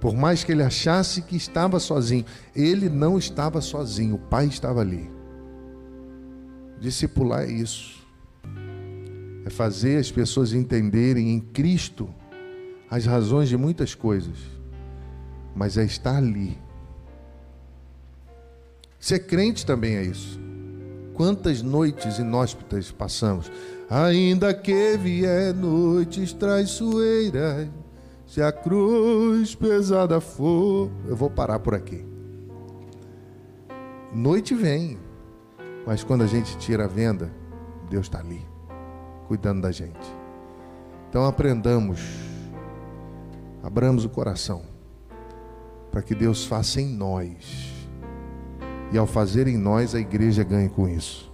Por 0.00 0.14
mais 0.14 0.42
que 0.42 0.52
ele 0.52 0.62
achasse 0.62 1.22
que 1.22 1.36
estava 1.36 1.78
sozinho, 1.78 2.24
ele 2.54 2.88
não 2.88 3.18
estava 3.18 3.60
sozinho, 3.60 4.16
o 4.16 4.18
Pai 4.18 4.46
estava 4.46 4.80
ali. 4.80 5.10
Discipular 6.80 7.44
é 7.44 7.50
isso. 7.50 8.04
É 9.44 9.50
fazer 9.50 9.98
as 9.98 10.10
pessoas 10.10 10.52
entenderem 10.52 11.30
em 11.30 11.40
Cristo 11.40 12.12
as 12.90 13.06
razões 13.06 13.48
de 13.48 13.56
muitas 13.56 13.94
coisas, 13.94 14.38
mas 15.54 15.76
é 15.76 15.84
estar 15.84 16.16
ali. 16.16 16.58
Ser 18.98 19.20
crente 19.20 19.64
também 19.64 19.96
é 19.96 20.02
isso. 20.02 20.47
Quantas 21.18 21.62
noites 21.62 22.20
inóspitas 22.20 22.92
passamos, 22.92 23.50
ainda 23.90 24.54
que 24.54 24.96
vier 24.96 25.52
noites 25.52 26.32
traiçoeiras, 26.32 27.68
se 28.24 28.40
a 28.40 28.52
cruz 28.52 29.52
pesada 29.52 30.20
for. 30.20 30.88
Eu 31.08 31.16
vou 31.16 31.28
parar 31.28 31.58
por 31.58 31.74
aqui. 31.74 32.06
Noite 34.14 34.54
vem, 34.54 34.96
mas 35.84 36.04
quando 36.04 36.22
a 36.22 36.26
gente 36.28 36.56
tira 36.56 36.84
a 36.84 36.88
venda, 36.88 37.32
Deus 37.90 38.06
está 38.06 38.20
ali, 38.20 38.46
cuidando 39.26 39.62
da 39.62 39.72
gente. 39.72 40.14
Então 41.10 41.26
aprendamos, 41.26 42.00
abramos 43.60 44.04
o 44.04 44.08
coração, 44.08 44.62
para 45.90 46.00
que 46.00 46.14
Deus 46.14 46.44
faça 46.44 46.80
em 46.80 46.86
nós 46.86 47.67
e 48.92 48.98
ao 48.98 49.06
fazer 49.06 49.46
em 49.46 49.56
nós, 49.56 49.94
a 49.94 50.00
igreja 50.00 50.42
ganha 50.42 50.68
com 50.68 50.88
isso. 50.88 51.32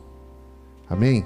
Amém? 0.88 1.24